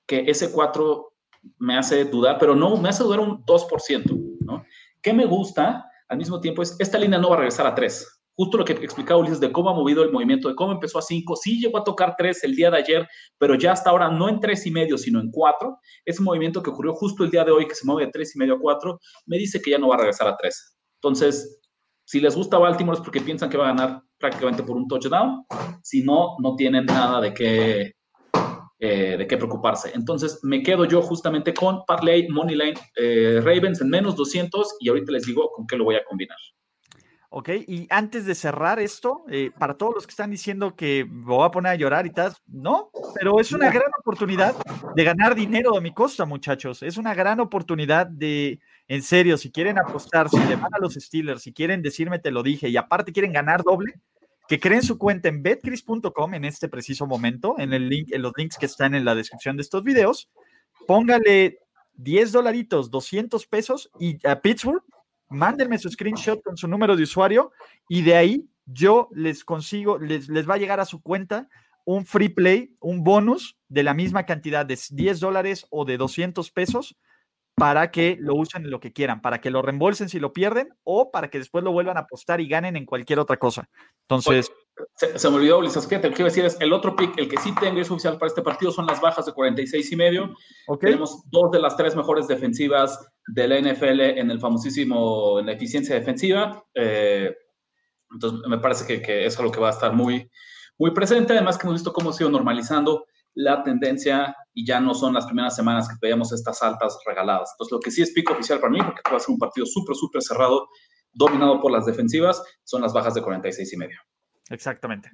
que 0.05 0.25
ese 0.27 0.51
cuatro 0.51 1.14
me 1.57 1.77
hace 1.77 2.05
dudar, 2.05 2.37
pero 2.39 2.55
no, 2.55 2.77
me 2.77 2.89
hace 2.89 3.03
dudar 3.03 3.19
un 3.19 3.43
2%, 3.45 4.37
¿no? 4.41 4.63
¿Qué 5.01 5.13
me 5.13 5.25
gusta 5.25 5.89
al 6.07 6.17
mismo 6.17 6.39
tiempo 6.39 6.61
es, 6.61 6.75
esta 6.79 6.97
línea 6.97 7.19
no 7.19 7.29
va 7.29 7.35
a 7.35 7.39
regresar 7.39 7.65
a 7.65 7.73
tres 7.73 8.15
justo 8.35 8.57
lo 8.57 8.65
que 8.65 8.73
explicaba 8.73 9.19
Ulises 9.19 9.39
de 9.39 9.51
cómo 9.51 9.69
ha 9.69 9.73
movido 9.73 10.03
el 10.03 10.11
movimiento, 10.11 10.49
de 10.49 10.55
cómo 10.55 10.73
empezó 10.73 10.99
a 10.99 11.01
5, 11.01 11.35
sí 11.37 11.59
llegó 11.59 11.77
a 11.77 11.83
tocar 11.83 12.15
3 12.17 12.43
el 12.43 12.55
día 12.55 12.69
de 12.69 12.77
ayer, 12.77 13.07
pero 13.37 13.55
ya 13.55 13.71
hasta 13.71 13.89
ahora 13.89 14.09
no 14.09 14.29
en 14.29 14.39
3 14.39 14.65
y 14.67 14.71
medio, 14.71 14.97
sino 14.97 15.19
en 15.19 15.31
4. 15.31 15.79
Ese 16.03 16.21
movimiento 16.21 16.61
que 16.61 16.69
ocurrió 16.69 16.93
justo 16.93 17.23
el 17.23 17.31
día 17.31 17.43
de 17.43 17.51
hoy, 17.51 17.67
que 17.67 17.75
se 17.75 17.85
mueve 17.85 18.05
de 18.05 18.11
3 18.11 18.35
y 18.35 18.39
medio 18.39 18.55
a 18.55 18.59
4, 18.59 18.99
me 19.25 19.37
dice 19.37 19.61
que 19.61 19.71
ya 19.71 19.77
no 19.77 19.87
va 19.87 19.95
a 19.95 19.99
regresar 19.99 20.27
a 20.27 20.35
3. 20.35 20.77
Entonces, 21.01 21.61
si 22.03 22.19
les 22.19 22.35
gusta 22.35 22.57
Baltimore 22.57 22.97
es 22.97 23.03
porque 23.03 23.21
piensan 23.21 23.49
que 23.49 23.57
va 23.57 23.69
a 23.69 23.73
ganar 23.73 24.01
prácticamente 24.17 24.63
por 24.63 24.75
un 24.75 24.87
touchdown. 24.87 25.45
Si 25.81 26.03
no, 26.03 26.35
no 26.39 26.55
tienen 26.55 26.85
nada 26.85 27.21
de 27.21 27.33
qué, 27.33 27.94
eh, 28.79 29.15
de 29.17 29.27
qué 29.27 29.37
preocuparse. 29.37 29.91
Entonces, 29.95 30.39
me 30.43 30.61
quedo 30.61 30.85
yo 30.85 31.01
justamente 31.01 31.53
con 31.53 31.85
Parley, 31.85 32.27
Moneyline, 32.27 32.75
eh, 32.97 33.39
Ravens 33.43 33.79
en 33.81 33.89
menos 33.89 34.15
200 34.15 34.77
y 34.79 34.89
ahorita 34.89 35.13
les 35.13 35.25
digo 35.25 35.49
con 35.55 35.65
qué 35.65 35.77
lo 35.77 35.85
voy 35.85 35.95
a 35.95 36.03
combinar. 36.03 36.37
Ok, 37.29 37.49
y 37.67 37.87
antes 37.89 38.25
de 38.25 38.33
cerrar 38.33 38.79
esto, 38.79 39.25
eh, 39.29 39.51
para 39.57 39.73
todos 39.73 39.95
los 39.95 40.07
que 40.07 40.11
están 40.11 40.31
diciendo 40.31 40.75
que 40.75 41.05
me 41.05 41.25
voy 41.25 41.45
a 41.45 41.51
poner 41.51 41.73
a 41.73 41.75
llorar 41.75 42.05
y 42.05 42.11
tal, 42.11 42.33
no, 42.47 42.91
pero 43.13 43.41
es 43.41 43.51
una 43.51 43.69
gran 43.69 43.89
oportunidad 43.99 44.55
de 44.95 45.03
ganar 45.03 45.35
dinero 45.35 45.75
a 45.75 45.81
mi 45.81 45.93
costa, 45.93 46.23
muchachos. 46.25 46.81
Es 46.81 46.95
una 46.95 47.13
gran 47.13 47.41
oportunidad 47.41 48.07
de, 48.07 48.59
en 48.87 49.01
serio, 49.03 49.37
si 49.37 49.51
quieren 49.51 49.77
apostar, 49.77 50.29
si 50.29 50.39
le 50.45 50.55
van 50.55 50.73
a 50.73 50.79
los 50.79 50.93
Steelers, 50.93 51.41
si 51.41 51.51
quieren 51.51 51.81
decirme 51.81 52.19
te 52.19 52.31
lo 52.31 52.41
dije 52.41 52.69
y 52.69 52.77
aparte 52.77 53.11
quieren 53.11 53.33
ganar 53.33 53.63
doble, 53.63 53.95
que 54.47 54.59
creen 54.59 54.83
su 54.83 54.97
cuenta 54.97 55.29
en 55.29 55.41
betcris.com 55.41 56.33
en 56.33 56.45
este 56.45 56.67
preciso 56.67 57.07
momento, 57.07 57.55
en 57.57 57.73
el 57.73 57.89
link, 57.89 58.09
en 58.11 58.21
los 58.21 58.33
links 58.35 58.57
que 58.57 58.65
están 58.65 58.95
en 58.95 59.05
la 59.05 59.15
descripción 59.15 59.57
de 59.57 59.63
estos 59.63 59.83
videos. 59.83 60.29
Póngale 60.87 61.59
10 61.95 62.31
dolaritos, 62.31 62.91
200 62.91 63.45
pesos 63.47 63.89
y 63.99 64.25
a 64.27 64.41
Pittsburgh 64.41 64.83
mándenme 65.29 65.77
su 65.77 65.89
screenshot 65.89 66.41
con 66.43 66.57
su 66.57 66.67
número 66.67 66.95
de 66.95 67.03
usuario 67.03 67.51
y 67.89 68.03
de 68.03 68.15
ahí 68.15 68.49
yo 68.65 69.09
les 69.11 69.43
consigo, 69.43 69.97
les, 69.97 70.29
les 70.29 70.47
va 70.47 70.55
a 70.55 70.57
llegar 70.57 70.79
a 70.79 70.85
su 70.85 71.01
cuenta 71.01 71.49
un 71.83 72.05
free 72.05 72.29
play, 72.29 72.75
un 72.79 73.03
bonus 73.03 73.57
de 73.69 73.83
la 73.83 73.93
misma 73.93 74.25
cantidad 74.25 74.65
de 74.65 74.77
10 74.89 75.19
dólares 75.19 75.67
o 75.69 75.85
de 75.85 75.97
200 75.97 76.51
pesos 76.51 76.97
para 77.55 77.89
que 77.89 78.17
lo 78.19 78.35
usen 78.35 78.65
en 78.65 78.71
lo 78.71 78.81
que 78.81 78.91
quieran, 78.91 79.21
para 79.21 79.39
que 79.39 79.49
lo 79.49 79.61
reembolsen 79.61 80.09
si 80.09 80.19
lo 80.19 80.33
pierden 80.33 80.69
o 80.83 81.09
para 81.09 81.29
que 81.29 81.39
después 81.39 81.63
lo 81.63 81.71
vuelvan 81.71 81.95
a 81.97 82.01
apostar 82.01 82.41
y 82.41 82.49
ganen 82.49 82.75
en 82.75 82.85
cualquier 82.85 83.19
otra 83.19 83.37
cosa. 83.37 83.69
Entonces, 84.01 84.51
Se, 84.95 85.29
me 85.29 85.37
olvidó, 85.37 85.59
Ulises, 85.59 85.87
fíjate, 85.87 86.09
lo 86.09 86.15
que 86.15 86.21
iba 86.21 86.27
a 86.27 86.31
decir 86.31 86.43
es, 86.43 86.57
el 86.59 86.73
otro 86.73 86.97
pick, 86.97 87.17
el 87.17 87.29
que 87.29 87.37
sí 87.37 87.55
tengo 87.55 87.79
es 87.79 87.89
oficial 87.89 88.17
para 88.17 88.27
este 88.27 88.41
partido, 88.41 88.73
son 88.73 88.85
las 88.85 88.99
bajas 88.99 89.25
de 89.25 89.31
46 89.31 89.89
y 89.89 89.95
medio. 89.95 90.35
Tenemos 90.81 91.23
dos 91.29 91.49
de 91.51 91.59
las 91.59 91.77
tres 91.77 91.95
mejores 91.95 92.27
defensivas 92.27 93.07
de 93.27 93.47
la 93.47 93.59
NFL 93.59 94.01
en 94.01 94.31
el 94.31 94.39
famosísimo, 94.39 95.39
en 95.39 95.45
la 95.45 95.53
eficiencia 95.53 95.95
defensiva. 95.95 96.61
Eh, 96.73 97.33
entonces, 98.11 98.41
me 98.49 98.57
parece 98.57 98.85
que, 98.85 99.01
que 99.01 99.25
es 99.25 99.39
algo 99.39 99.51
que 99.51 99.61
va 99.61 99.69
a 99.69 99.73
estar 99.73 99.93
muy, 99.93 100.29
muy 100.77 100.91
presente. 100.91 101.31
Además, 101.31 101.57
que 101.57 101.67
hemos 101.67 101.79
visto 101.79 101.93
cómo 101.93 102.09
ha 102.11 102.15
ido 102.19 102.29
normalizando 102.29 103.05
la 103.35 103.63
tendencia 103.63 104.35
y 104.53 104.65
ya 104.65 104.79
no 104.79 104.93
son 104.93 105.13
las 105.13 105.25
primeras 105.25 105.55
semanas 105.55 105.87
que 105.87 105.95
veíamos 106.01 106.31
estas 106.31 106.63
altas 106.63 106.97
regaladas. 107.05 107.51
Entonces, 107.53 107.71
lo 107.73 107.79
que 107.79 107.91
sí 107.91 108.01
es 108.01 108.11
pico 108.11 108.33
oficial 108.33 108.59
para 108.59 108.71
mí, 108.71 108.79
porque 108.79 109.01
va 109.11 109.17
a 109.17 109.19
ser 109.19 109.31
un 109.31 109.37
partido 109.37 109.65
súper, 109.65 109.95
súper 109.95 110.23
cerrado, 110.23 110.67
dominado 111.11 111.59
por 111.59 111.71
las 111.71 111.85
defensivas, 111.85 112.41
son 112.63 112.81
las 112.81 112.93
bajas 112.93 113.13
de 113.13 113.21
46 113.21 113.73
y 113.73 113.77
medio. 113.77 113.99
Exactamente. 114.49 115.11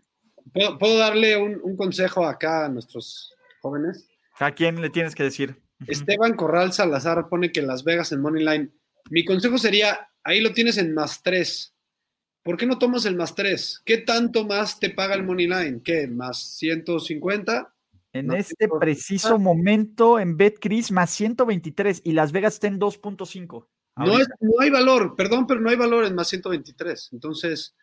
¿Puedo, 0.54 0.98
darle 0.98 1.38
un, 1.38 1.76
consejo 1.76 2.26
acá 2.26 2.66
a 2.66 2.70
nuestros 2.70 3.34
jóvenes? 3.62 4.08
¿A 4.40 4.52
quién 4.52 4.82
le 4.82 4.90
tienes 4.90 5.16
que 5.16 5.24
decir? 5.24 5.62
Esteban 5.88 6.36
Corral 6.36 6.74
Salazar 6.74 7.30
pone 7.30 7.52
que 7.52 7.62
Las 7.62 7.84
Vegas 7.84 8.12
en 8.12 8.22
Moneyline. 8.22 8.74
Mi 9.10 9.26
consejo 9.26 9.58
sería, 9.58 10.10
ahí 10.24 10.42
lo 10.42 10.52
tienes 10.52 10.78
en 10.78 10.94
más 10.94 11.24
3. 11.24 11.74
¿Por 12.44 12.58
qué 12.58 12.66
no 12.66 12.78
tomas 12.78 13.06
el 13.06 13.16
más 13.16 13.36
3? 13.36 13.82
¿Qué 13.86 14.00
tanto 14.00 14.46
más 14.46 14.80
te 14.80 14.90
paga 14.90 15.16
el 15.16 15.24
Moneyline? 15.24 15.82
¿Qué? 15.82 16.08
¿Más 16.08 16.58
150? 16.58 17.74
En 18.14 18.32
este 18.34 18.68
preciso 18.68 19.40
momento 19.40 20.20
en 20.20 20.36
BetCris 20.36 20.92
más 20.92 21.12
123 21.12 22.02
y 22.04 22.12
Las 22.12 22.32
Vegas 22.32 22.56
está 22.56 22.68
en 22.68 22.80
2.5. 22.80 23.68
No, 23.98 24.06
no 24.06 24.60
hay 24.60 24.70
valor, 24.70 25.16
perdón, 25.16 25.48
pero 25.48 25.62
no 25.62 25.70
hay 25.70 25.76
valor 25.76 26.04
en 26.06 26.16
más 26.16 26.28
123. 26.28 27.10
Entonces, 27.14 27.76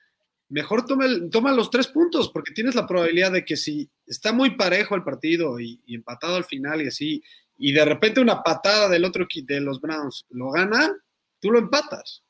mejor 0.48 0.84
toma, 0.84 1.06
toma 1.30 1.52
los 1.52 1.70
tres 1.70 1.88
puntos, 1.88 2.30
porque 2.30 2.52
tienes 2.52 2.74
la 2.74 2.86
probabilidad 2.86 3.32
de 3.32 3.44
que 3.44 3.56
si 3.56 3.90
está 4.06 4.32
muy 4.32 4.56
parejo 4.56 4.94
el 4.94 5.04
partido 5.04 5.60
y, 5.60 5.80
empatado 5.86 6.36
al 6.36 6.44
final 6.44 6.82
y 6.82 6.88
así, 6.88 7.22
y 7.56 7.72
de 7.72 7.84
repente 7.84 8.20
una 8.20 8.42
patada 8.42 8.88
del 8.88 9.04
otro 9.04 9.26
de 9.34 9.60
los 9.60 9.80
Browns 9.80 10.26
lo 10.30 10.50
gana, 10.50 10.94
tú 11.40 11.50
lo 11.50 11.58
empatas. 11.58 12.22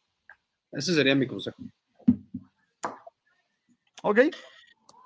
Ese 0.72 0.94
sería 0.94 1.14
mi 1.14 1.26
consejo. 1.26 1.62
Ok. 4.02 4.20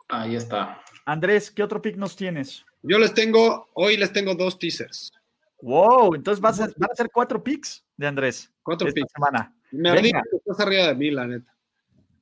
Ahí 0.08 0.36
está. 0.36 0.82
Andrés, 1.04 1.50
¿qué 1.50 1.62
otro 1.62 1.82
pick 1.82 1.96
nos 1.96 2.16
tienes? 2.16 2.64
Yo 2.82 2.98
les 2.98 3.14
tengo, 3.14 3.70
hoy 3.74 3.96
les 3.96 4.12
tengo 4.12 4.34
dos 4.34 4.58
teasers. 4.58 5.12
Wow, 5.60 6.14
entonces 6.14 6.40
vas 6.40 6.60
a, 6.60 6.66
van 6.76 6.90
a 6.90 6.94
ser 6.96 7.10
cuatro 7.12 7.42
picks 7.42 7.84
de 7.96 8.06
Andrés. 8.06 8.50
Cuatro 8.62 8.88
esta 8.88 9.00
picks. 9.00 9.12
semana. 9.12 9.54
Me 9.70 10.02
que 10.02 10.36
estás 10.36 10.60
arriba 10.60 10.88
de 10.88 10.94
mí, 10.94 11.10
la 11.10 11.26
neta. 11.26 11.56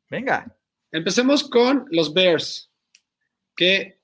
Venga. 0.09 0.57
Empecemos 0.93 1.49
con 1.49 1.87
los 1.91 2.13
Bears, 2.13 2.71
que 3.57 4.01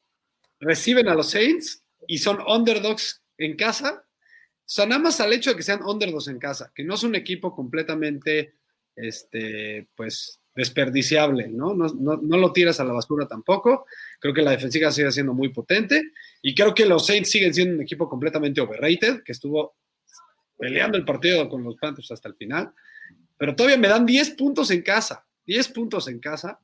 reciben 0.61 1.09
a 1.09 1.15
los 1.15 1.31
Saints 1.31 1.83
y 2.07 2.19
son 2.19 2.41
underdogs 2.47 3.23
en 3.39 3.57
casa. 3.57 4.05
O 4.05 4.69
sea, 4.69 4.87
nada 4.87 5.03
más 5.03 5.21
al 5.21 5.33
hecho 5.33 5.51
de 5.51 5.57
que 5.57 5.63
sean 5.63 5.83
underdogs 5.83 6.29
en 6.29 6.39
casa, 6.39 6.73
que 6.75 6.85
no 6.85 6.95
es 6.95 7.03
un 7.03 7.15
equipo 7.15 7.55
completamente, 7.55 8.55
este, 8.95 9.89
pues, 9.95 10.41
desperdiciable, 10.57 11.49
¿no? 11.49 11.75
No, 11.75 11.87
no 11.87 12.37
lo 12.37 12.53
tiras 12.53 12.81
a 12.81 12.85
la 12.85 12.95
basura 12.95 13.29
tampoco. 13.29 13.87
Creo 14.19 14.35
que 14.35 14.43
la 14.43 14.53
defensiva 14.53 14.91
sigue 14.91 15.13
siendo 15.13 15.35
muy 15.35 15.51
potente 15.51 16.13
y 16.43 16.55
creo 16.55 16.75
que 16.75 16.87
los 16.87 17.07
Saints 17.07 17.31
siguen 17.31 17.55
siendo 17.55 17.75
un 17.75 17.83
equipo 17.83 18.09
completamente 18.09 18.61
overrated, 18.61 19.23
que 19.23 19.33
estuvo 19.33 19.77
peleando 20.59 20.97
el 20.97 21.05
partido 21.05 21.49
con 21.49 21.63
los 21.63 21.77
Panthers 21.77 22.11
hasta 22.11 22.29
el 22.29 22.35
final. 22.35 22.73
Pero 23.37 23.55
todavía 23.55 23.77
me 23.77 23.89
dan 23.89 24.07
10 24.07 24.31
puntos 24.31 24.71
en 24.71 24.83
casa, 24.83 25.27
10 25.45 25.69
puntos 25.69 26.09
en 26.09 26.19
casa 26.19 26.59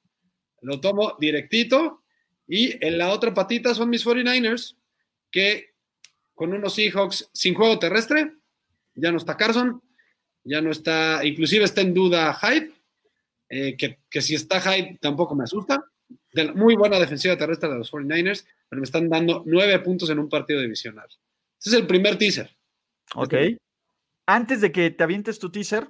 lo 0.62 0.80
tomo 0.80 1.16
directito. 1.20 2.02
Y 2.48 2.84
en 2.84 2.98
la 2.98 3.10
otra 3.10 3.32
patita 3.32 3.74
son 3.74 3.90
mis 3.90 4.04
49ers, 4.04 4.76
que 5.30 5.74
con 6.34 6.52
unos 6.52 6.74
Seahawks 6.74 7.30
sin 7.32 7.54
juego 7.54 7.78
terrestre, 7.78 8.32
ya 8.94 9.12
no 9.12 9.18
está 9.18 9.36
Carson, 9.36 9.82
ya 10.44 10.60
no 10.60 10.70
está, 10.70 11.24
inclusive 11.24 11.64
está 11.64 11.82
en 11.82 11.94
duda 11.94 12.34
Hyde, 12.34 12.72
eh, 13.54 13.76
que, 13.76 14.22
si 14.22 14.34
está 14.34 14.62
Hyde 14.62 14.96
tampoco 14.98 15.34
me 15.34 15.44
asusta. 15.44 15.84
muy 16.54 16.74
buena 16.74 16.98
defensiva 16.98 17.36
terrestre 17.36 17.68
de 17.68 17.76
los 17.76 17.92
49ers, 17.92 18.46
pero 18.66 18.80
me 18.80 18.84
están 18.84 19.10
dando 19.10 19.42
nueve 19.44 19.78
puntos 19.80 20.08
en 20.08 20.18
un 20.18 20.30
partido 20.30 20.58
divisional. 20.62 21.06
Ese 21.60 21.68
es 21.68 21.74
el 21.74 21.86
primer 21.86 22.16
teaser. 22.16 22.50
Ok. 23.14 23.34
Antes 24.24 24.62
de 24.62 24.72
que 24.72 24.90
te 24.90 25.04
avientes 25.04 25.38
tu 25.38 25.50
teaser, 25.50 25.86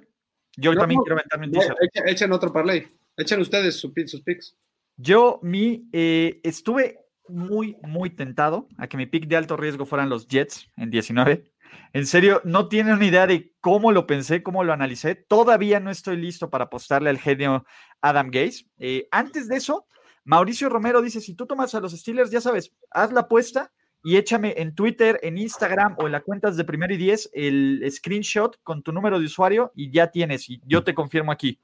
yo 0.57 0.75
también 0.75 0.99
quiero 1.03 1.15
aventarme 1.15 1.45
un 1.45 1.53
teaser. 1.53 1.75
echen, 2.05 2.33
otro 2.33 2.51
parlay. 2.51 2.85
Echen 3.15 3.39
ustedes 3.39 3.77
sus, 3.77 3.93
sus 4.07 4.21
picks. 4.21 4.57
Yo 4.97 5.39
mi, 5.41 5.87
eh, 5.93 6.41
estuve 6.43 6.99
muy, 7.29 7.77
muy 7.81 8.09
tentado 8.09 8.67
a 8.77 8.87
que 8.87 8.97
mi 8.97 9.05
pick 9.05 9.27
de 9.27 9.37
alto 9.37 9.55
riesgo 9.55 9.85
fueran 9.85 10.09
los 10.09 10.27
Jets 10.27 10.69
en 10.75 10.89
19. 10.89 11.49
En 11.93 12.05
serio, 12.05 12.41
no 12.43 12.67
tienen 12.67 12.93
una 12.95 13.05
idea 13.05 13.27
de 13.27 13.51
cómo 13.61 13.91
lo 13.91 14.07
pensé, 14.07 14.43
cómo 14.43 14.63
lo 14.63 14.73
analicé. 14.73 15.15
Todavía 15.15 15.79
no 15.79 15.91
estoy 15.91 16.17
listo 16.17 16.49
para 16.49 16.65
apostarle 16.65 17.09
al 17.09 17.19
genio 17.19 17.65
Adam 18.01 18.29
Gaze. 18.31 18.65
Eh, 18.79 19.07
antes 19.11 19.47
de 19.47 19.57
eso, 19.57 19.87
Mauricio 20.25 20.69
Romero 20.69 21.01
dice, 21.01 21.21
si 21.21 21.35
tú 21.35 21.45
tomas 21.45 21.75
a 21.75 21.79
los 21.79 21.91
Steelers, 21.91 22.31
ya 22.31 22.41
sabes, 22.41 22.73
haz 22.91 23.11
la 23.11 23.21
apuesta 23.21 23.71
y 24.03 24.17
échame 24.17 24.53
en 24.57 24.75
Twitter, 24.75 25.19
en 25.23 25.37
Instagram 25.37 25.95
o 25.97 26.05
en 26.05 26.11
las 26.11 26.23
cuentas 26.23 26.57
de 26.57 26.65
Primero 26.65 26.93
y 26.93 26.97
Diez 26.97 27.29
el 27.33 27.85
screenshot 27.89 28.59
con 28.63 28.83
tu 28.83 28.91
número 28.91 29.19
de 29.19 29.25
usuario 29.25 29.71
y 29.75 29.91
ya 29.91 30.11
tienes, 30.11 30.49
y 30.49 30.61
yo 30.65 30.83
te 30.83 30.93
confirmo 30.93 31.31
aquí, 31.31 31.59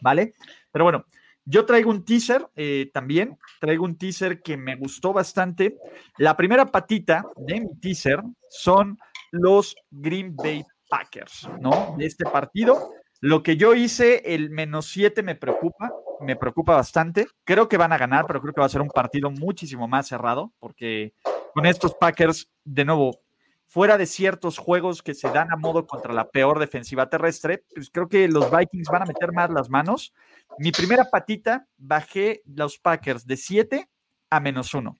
¿vale? 0.00 0.34
Pero 0.72 0.84
bueno, 0.84 1.06
yo 1.44 1.64
traigo 1.64 1.90
un 1.90 2.04
teaser 2.04 2.48
eh, 2.56 2.90
también, 2.92 3.38
traigo 3.60 3.84
un 3.84 3.96
teaser 3.96 4.42
que 4.42 4.56
me 4.56 4.74
gustó 4.74 5.12
bastante. 5.12 5.78
La 6.18 6.36
primera 6.36 6.66
patita 6.72 7.24
de 7.36 7.60
mi 7.60 7.78
teaser 7.80 8.20
son 8.48 8.98
los 9.30 9.74
Green 9.90 10.34
Bay 10.34 10.64
Packers, 10.88 11.48
¿no? 11.60 11.94
De 11.98 12.06
este 12.06 12.24
partido. 12.24 12.90
Lo 13.20 13.42
que 13.42 13.56
yo 13.56 13.74
hice, 13.74 14.34
el 14.34 14.50
menos 14.50 14.86
7 14.86 15.22
me 15.22 15.34
preocupa, 15.34 15.92
me 16.20 16.36
preocupa 16.36 16.74
bastante. 16.74 17.26
Creo 17.44 17.68
que 17.68 17.78
van 17.78 17.92
a 17.92 17.98
ganar, 17.98 18.26
pero 18.26 18.40
creo 18.40 18.52
que 18.52 18.60
va 18.60 18.66
a 18.66 18.70
ser 18.70 18.82
un 18.82 18.90
partido 18.90 19.30
muchísimo 19.30 19.88
más 19.88 20.06
cerrado, 20.08 20.52
porque 20.58 21.14
con 21.54 21.66
estos 21.66 21.94
Packers, 21.94 22.50
de 22.64 22.84
nuevo, 22.84 23.18
fuera 23.66 23.98
de 23.98 24.06
ciertos 24.06 24.58
juegos 24.58 25.02
que 25.02 25.14
se 25.14 25.30
dan 25.30 25.52
a 25.52 25.56
modo 25.56 25.86
contra 25.86 26.12
la 26.12 26.28
peor 26.28 26.58
defensiva 26.58 27.08
terrestre, 27.08 27.64
pues 27.74 27.90
creo 27.90 28.08
que 28.08 28.28
los 28.28 28.50
Vikings 28.50 28.88
van 28.88 29.02
a 29.02 29.06
meter 29.06 29.32
más 29.32 29.50
las 29.50 29.70
manos. 29.70 30.12
Mi 30.58 30.70
primera 30.70 31.06
patita 31.10 31.66
bajé 31.76 32.42
los 32.44 32.78
Packers 32.78 33.26
de 33.26 33.36
7 33.36 33.88
a 34.30 34.40
menos 34.40 34.74
1. 34.74 34.98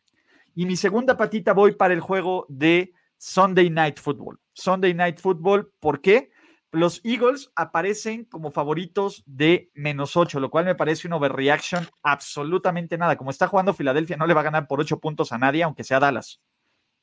Y 0.54 0.66
mi 0.66 0.76
segunda 0.76 1.16
patita 1.16 1.52
voy 1.52 1.72
para 1.72 1.94
el 1.94 2.00
juego 2.00 2.46
de 2.48 2.92
Sunday 3.18 3.70
Night 3.70 3.98
Football. 3.98 4.38
Sunday 4.52 4.94
Night 4.94 5.20
Football, 5.20 5.72
¿por 5.80 6.00
qué? 6.00 6.30
Los 6.72 7.00
Eagles 7.04 7.50
aparecen 7.54 8.24
como 8.24 8.50
favoritos 8.50 9.22
de 9.26 9.70
menos 9.74 10.16
8, 10.16 10.40
lo 10.40 10.50
cual 10.50 10.64
me 10.64 10.74
parece 10.74 11.06
un 11.06 11.14
overreaction 11.14 11.88
absolutamente 12.02 12.98
nada. 12.98 13.16
Como 13.16 13.30
está 13.30 13.46
jugando 13.48 13.72
Filadelfia, 13.72 14.16
no 14.16 14.26
le 14.26 14.34
va 14.34 14.40
a 14.40 14.44
ganar 14.44 14.66
por 14.66 14.80
8 14.80 15.00
puntos 15.00 15.32
a 15.32 15.38
nadie, 15.38 15.62
aunque 15.62 15.84
sea 15.84 16.00
Dallas. 16.00 16.40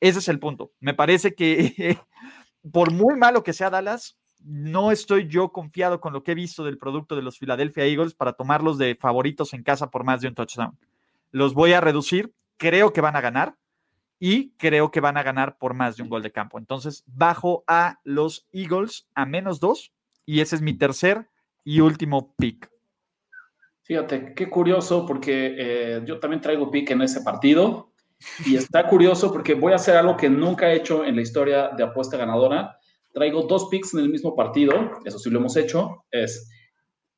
Ese 0.00 0.18
es 0.18 0.28
el 0.28 0.38
punto. 0.38 0.72
Me 0.80 0.94
parece 0.94 1.34
que 1.34 1.98
por 2.72 2.92
muy 2.92 3.16
malo 3.16 3.42
que 3.42 3.52
sea 3.52 3.70
Dallas, 3.70 4.16
no 4.44 4.92
estoy 4.92 5.28
yo 5.28 5.50
confiado 5.52 6.00
con 6.00 6.12
lo 6.12 6.22
que 6.22 6.32
he 6.32 6.34
visto 6.34 6.64
del 6.64 6.78
producto 6.78 7.16
de 7.16 7.22
los 7.22 7.38
Philadelphia 7.38 7.84
Eagles 7.84 8.14
para 8.14 8.34
tomarlos 8.34 8.78
de 8.78 8.94
favoritos 8.94 9.54
en 9.54 9.62
casa 9.62 9.90
por 9.90 10.04
más 10.04 10.20
de 10.20 10.28
un 10.28 10.34
touchdown. 10.34 10.78
Los 11.30 11.54
voy 11.54 11.72
a 11.72 11.80
reducir, 11.80 12.32
creo 12.58 12.92
que 12.92 13.00
van 13.00 13.16
a 13.16 13.20
ganar 13.20 13.56
y 14.18 14.52
creo 14.56 14.90
que 14.90 15.00
van 15.00 15.16
a 15.16 15.22
ganar 15.22 15.58
por 15.58 15.74
más 15.74 15.96
de 15.96 16.02
un 16.02 16.08
gol 16.08 16.22
de 16.22 16.32
campo. 16.32 16.58
Entonces, 16.58 17.04
bajo 17.06 17.64
a 17.66 18.00
los 18.04 18.46
Eagles 18.52 19.08
a 19.14 19.26
menos 19.26 19.60
dos 19.60 19.92
y 20.24 20.40
ese 20.40 20.56
es 20.56 20.62
mi 20.62 20.74
tercer 20.74 21.28
y 21.64 21.80
último 21.80 22.34
pick. 22.36 22.70
Fíjate, 23.82 24.34
qué 24.34 24.48
curioso 24.48 25.04
porque 25.06 25.54
eh, 25.58 26.02
yo 26.06 26.18
también 26.18 26.40
traigo 26.40 26.70
pick 26.70 26.90
en 26.90 27.02
ese 27.02 27.20
partido 27.20 27.92
y 28.46 28.56
está 28.56 28.88
curioso 28.88 29.30
porque 29.32 29.54
voy 29.54 29.72
a 29.72 29.76
hacer 29.76 29.96
algo 29.96 30.16
que 30.16 30.30
nunca 30.30 30.70
he 30.70 30.76
hecho 30.76 31.04
en 31.04 31.16
la 31.16 31.22
historia 31.22 31.68
de 31.76 31.82
apuesta 31.82 32.16
ganadora 32.16 32.78
traigo 33.14 33.42
dos 33.42 33.68
picks 33.70 33.94
en 33.94 34.00
el 34.00 34.10
mismo 34.10 34.34
partido, 34.36 34.74
eso 35.04 35.18
sí 35.18 35.30
lo 35.30 35.38
hemos 35.38 35.56
hecho, 35.56 36.04
es 36.10 36.50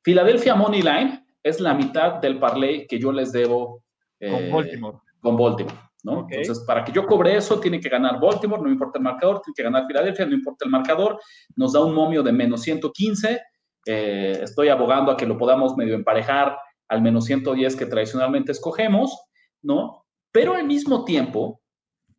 Philadelphia 0.03 0.55
Money 0.55 0.83
Line, 0.83 1.25
es 1.43 1.59
la 1.59 1.73
mitad 1.73 2.21
del 2.21 2.39
parlay 2.39 2.85
que 2.87 2.99
yo 2.99 3.11
les 3.11 3.31
debo 3.31 3.83
con 4.19 4.29
eh, 4.29 4.51
Baltimore. 4.51 4.97
Con 5.19 5.35
Baltimore, 5.35 5.75
¿no? 6.07 6.25
Entonces, 6.29 6.63
para 6.65 6.85
que 6.85 6.93
yo 6.93 7.05
cobre 7.05 7.35
eso, 7.35 7.59
tiene 7.59 7.81
que 7.81 7.89
ganar 7.89 8.17
Baltimore, 8.17 8.61
no 8.61 8.71
importa 8.71 8.97
el 8.97 9.03
marcador, 9.03 9.41
tiene 9.41 9.55
que 9.55 9.63
ganar 9.63 9.85
Philadelphia, 9.85 10.25
no 10.25 10.35
importa 10.35 10.63
el 10.63 10.71
marcador, 10.71 11.19
nos 11.57 11.73
da 11.73 11.83
un 11.83 11.93
momio 11.93 12.23
de 12.23 12.31
menos 12.31 12.61
115, 12.61 13.41
eh, 13.85 14.39
estoy 14.41 14.69
abogando 14.69 15.11
a 15.11 15.17
que 15.17 15.25
lo 15.25 15.37
podamos 15.37 15.75
medio 15.75 15.95
emparejar 15.95 16.57
al 16.87 17.01
menos 17.01 17.25
110 17.25 17.75
que 17.75 17.85
tradicionalmente 17.87 18.53
escogemos, 18.53 19.19
¿no? 19.61 20.05
Pero 20.31 20.53
al 20.53 20.63
mismo 20.63 21.03
tiempo, 21.03 21.59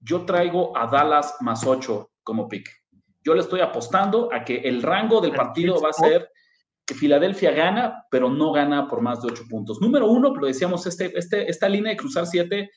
yo 0.00 0.26
traigo 0.26 0.76
a 0.76 0.86
Dallas 0.86 1.36
más 1.40 1.66
8 1.66 2.10
como 2.22 2.46
pick. 2.46 2.68
Yo 3.24 3.32
le 3.32 3.40
estoy 3.40 3.60
apostando 3.60 4.28
a 4.30 4.44
que 4.44 4.56
el 4.56 4.82
rango 4.82 5.22
del 5.22 5.32
partido 5.32 5.80
va 5.80 5.88
a 5.88 5.92
ser 5.94 6.28
que 6.88 6.94
Filadelfia 6.94 7.52
gana, 7.52 8.06
pero 8.10 8.30
no 8.30 8.50
gana 8.50 8.88
por 8.88 9.02
más 9.02 9.20
de 9.20 9.28
ocho 9.28 9.44
puntos. 9.46 9.78
Número 9.78 10.10
uno, 10.10 10.34
lo 10.34 10.46
decíamos, 10.46 10.86
este, 10.86 11.16
este, 11.18 11.50
esta 11.50 11.68
línea 11.68 11.92
de 11.92 11.98
cruzar 11.98 12.26
siete 12.26 12.70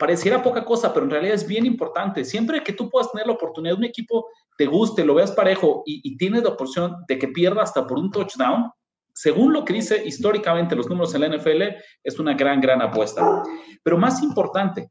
pareciera 0.00 0.42
poca 0.42 0.64
cosa, 0.64 0.94
pero 0.94 1.04
en 1.04 1.10
realidad 1.10 1.34
es 1.34 1.46
bien 1.46 1.66
importante. 1.66 2.24
Siempre 2.24 2.64
que 2.64 2.72
tú 2.72 2.88
puedas 2.88 3.12
tener 3.12 3.26
la 3.26 3.34
oportunidad, 3.34 3.76
un 3.76 3.84
equipo 3.84 4.28
te 4.56 4.64
guste, 4.64 5.04
lo 5.04 5.14
veas 5.14 5.30
parejo 5.32 5.82
y, 5.84 6.16
tienes 6.16 6.42
la 6.42 6.48
opción 6.48 7.04
de 7.06 7.18
que 7.18 7.28
pierda 7.28 7.62
hasta 7.62 7.86
por 7.86 7.98
un 7.98 8.10
touchdown, 8.10 8.70
según 9.12 9.52
lo 9.52 9.62
que 9.62 9.74
dice 9.74 10.02
históricamente 10.02 10.74
los 10.74 10.88
números 10.88 11.14
en 11.14 11.20
la 11.20 11.28
NFL, 11.28 11.62
es 12.02 12.18
una 12.18 12.32
gran, 12.32 12.62
gran 12.62 12.80
apuesta. 12.80 13.42
Pero 13.82 13.98
más 13.98 14.22
importante, 14.22 14.90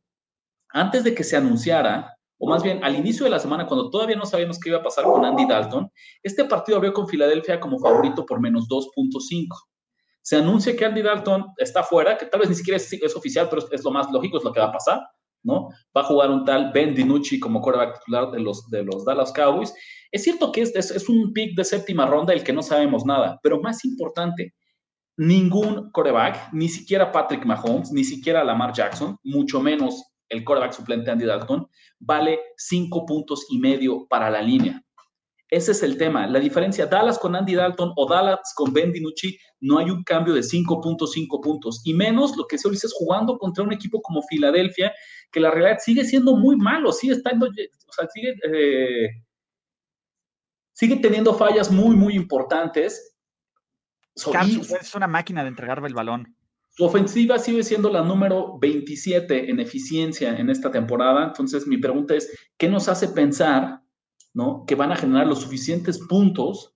antes 0.70 1.04
de 1.04 1.16
que 1.16 1.24
se 1.24 1.36
anunciara, 1.36 2.16
o 2.38 2.48
más 2.48 2.62
bien 2.62 2.84
al 2.84 2.96
inicio 2.96 3.24
de 3.24 3.32
la 3.32 3.40
semana, 3.40 3.66
cuando 3.66 3.90
todavía 3.90 4.16
no 4.16 4.28
sabíamos 4.28 4.60
qué 4.60 4.70
iba 4.70 4.78
a 4.78 4.84
pasar 4.84 5.06
con 5.06 5.26
Andy 5.26 5.48
Dalton, 5.48 5.92
este 6.22 6.46
partido 6.46 6.78
abrió 6.78 6.94
con 6.94 7.08
Filadelfia 7.08 7.60
como 7.60 7.80
favorito 7.80 8.28
por 8.28 8.40
menos 8.40 8.68
2.5. 8.70 9.48
Se 10.22 10.38
anuncia 10.38 10.76
que 10.76 10.86
Andy 10.86 11.02
Dalton 11.02 11.54
está 11.58 11.84
fuera, 11.84 12.18
que 12.18 12.26
tal 12.26 12.42
vez 12.42 12.50
ni 12.50 12.56
siquiera 12.56 12.78
es, 12.78 13.16
oficial, 13.16 13.48
pero 13.50 13.66
es, 13.72 13.84
lo 13.84 13.92
más 13.92 14.12
lógico, 14.12 14.38
es 14.38 14.44
lo 14.44 14.52
que 14.52 14.60
va 14.60 14.68
a 14.68 14.72
pasar, 14.72 15.02
¿no? 15.44 15.70
Va 15.96 16.02
a 16.02 16.04
jugar 16.04 16.30
un 16.30 16.46
tal 16.46 16.72
Ben 16.74 16.94
DiNucci 16.94 17.40
como 17.40 17.62
quarterback 17.62 18.00
titular 18.00 18.32
de 18.32 18.40
los, 18.40 18.70
de 18.70 18.84
los 18.84 19.06
Dallas 19.06 19.32
Cowboys. 19.32 19.74
Es 20.12 20.24
cierto 20.24 20.52
que 20.52 20.62
este 20.62 20.80
es, 20.80 21.10
un 21.10 21.34
pick 21.34 21.56
de 21.56 21.64
séptima 21.64 22.06
ronda 22.06 22.34
del 22.34 22.44
que 22.44 22.54
no 22.54 22.64
sabemos 22.64 23.06
nada, 23.06 23.40
pero 23.44 23.62
más 23.62 23.86
importante, 23.86 24.54
ningún 25.18 25.92
quarterback, 25.92 26.54
ni 26.54 26.68
siquiera 26.70 27.12
Patrick 27.12 27.46
Mahomes, 27.46 27.92
ni 27.92 28.04
siquiera 28.04 28.44
Lamar 28.44 28.74
Jackson, 28.74 29.18
mucho 29.24 29.60
menos 29.60 30.04
el 30.30 30.44
quarterback 30.44 30.74
suplente 30.74 31.12
Andy 31.12 31.26
Dalton, 31.26 31.68
vale 32.00 32.40
cinco 32.58 33.06
puntos 33.06 33.46
y 33.50 33.60
medio 33.60 34.08
para 34.08 34.30
la 34.30 34.42
línea. 34.42 34.82
Ese 35.50 35.72
es 35.72 35.82
el 35.82 35.98
tema. 35.98 36.28
La 36.28 36.40
diferencia, 36.40 36.86
Dallas 36.86 37.18
con 37.18 37.36
Andy 37.36 37.56
Dalton 37.56 37.92
o 37.96 38.08
Dallas 38.08 38.54
con 38.56 38.72
Ben 38.72 38.92
DiNucci, 38.92 39.36
no 39.62 39.80
hay 39.80 39.90
un 39.90 40.04
cambio 40.04 40.36
de 40.36 40.42
5.5 40.42 41.42
puntos. 41.42 41.82
Y 41.86 41.94
menos 41.96 42.38
lo 42.38 42.46
que 42.46 42.60
se 42.60 42.70
dice 42.70 42.86
es 42.86 42.94
jugando 42.94 43.38
contra 43.38 43.64
un 43.64 43.74
equipo 43.74 44.00
como 44.02 44.22
Filadelfia, 44.22 44.94
que 45.32 45.40
la 45.40 45.50
realidad 45.50 45.80
sigue 45.80 46.06
siendo 46.06 46.36
muy 46.36 46.56
malo, 46.56 46.92
sigue 46.92 47.14
estando, 47.14 47.48
o 47.48 47.94
sea, 47.94 48.08
sigue, 48.14 48.36
eh, 48.44 49.10
sigue 50.72 50.98
teniendo 50.98 51.34
fallas 51.34 51.72
muy, 51.72 51.96
muy 51.96 52.14
importantes. 52.14 53.16
es 54.16 54.96
una 54.96 55.08
máquina 55.08 55.42
de 55.42 55.50
entregarme 55.50 55.88
el 55.88 55.96
balón. 55.96 56.36
Su 56.70 56.86
ofensiva 56.86 57.40
sigue 57.40 57.64
siendo 57.64 57.90
la 57.90 58.04
número 58.04 58.58
27 58.60 59.50
en 59.50 59.60
eficiencia 59.60 60.38
en 60.38 60.52
esta 60.52 60.72
temporada. 60.72 61.26
Entonces, 61.26 61.66
mi 61.66 61.78
pregunta 61.78 62.14
es, 62.14 62.32
¿qué 62.56 62.70
nos 62.70 62.88
hace 62.88 63.10
pensar 63.10 63.82
¿no? 64.34 64.66
que 64.68 64.76
van 64.76 64.92
a 64.92 64.96
generar 64.96 65.28
los 65.28 65.42
suficientes 65.42 66.00
puntos? 66.00 66.76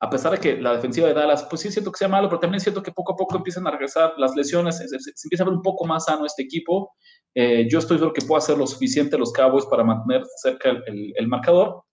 A 0.00 0.10
pesar 0.10 0.32
de 0.32 0.38
que 0.38 0.60
la 0.60 0.74
defensiva 0.74 1.08
de 1.08 1.14
Dallas, 1.14 1.46
pues 1.48 1.62
sí 1.62 1.68
es 1.68 1.74
cierto 1.74 1.90
que 1.90 1.98
sea 1.98 2.08
malo, 2.08 2.28
pero 2.28 2.40
también 2.40 2.56
es 2.56 2.62
cierto 2.62 2.82
que 2.82 2.92
poco 2.92 3.12
a 3.12 3.16
poco 3.16 3.36
empiezan 3.36 3.66
a 3.66 3.70
regresar 3.70 4.14
las 4.18 4.34
lesiones, 4.36 4.76
se, 4.76 4.84
empieza 4.84 5.44
a 5.44 5.46
ver 5.46 5.54
un 5.54 5.62
poco 5.62 5.86
más 5.86 6.04
sano 6.04 6.26
este 6.26 6.42
equipo. 6.42 6.92
Eh, 7.34 7.66
yo 7.70 7.78
estoy 7.78 7.98
seguro 7.98 8.12
que 8.12 8.24
puedo 8.24 8.38
hacer 8.38 8.58
lo 8.58 8.66
suficiente 8.66 9.16
los 9.16 9.32
Cowboys 9.32 9.66
para 9.66 9.84
mantener 9.84 10.22
cerca 10.42 10.70
el 10.86 11.28
marcador. 11.28 11.84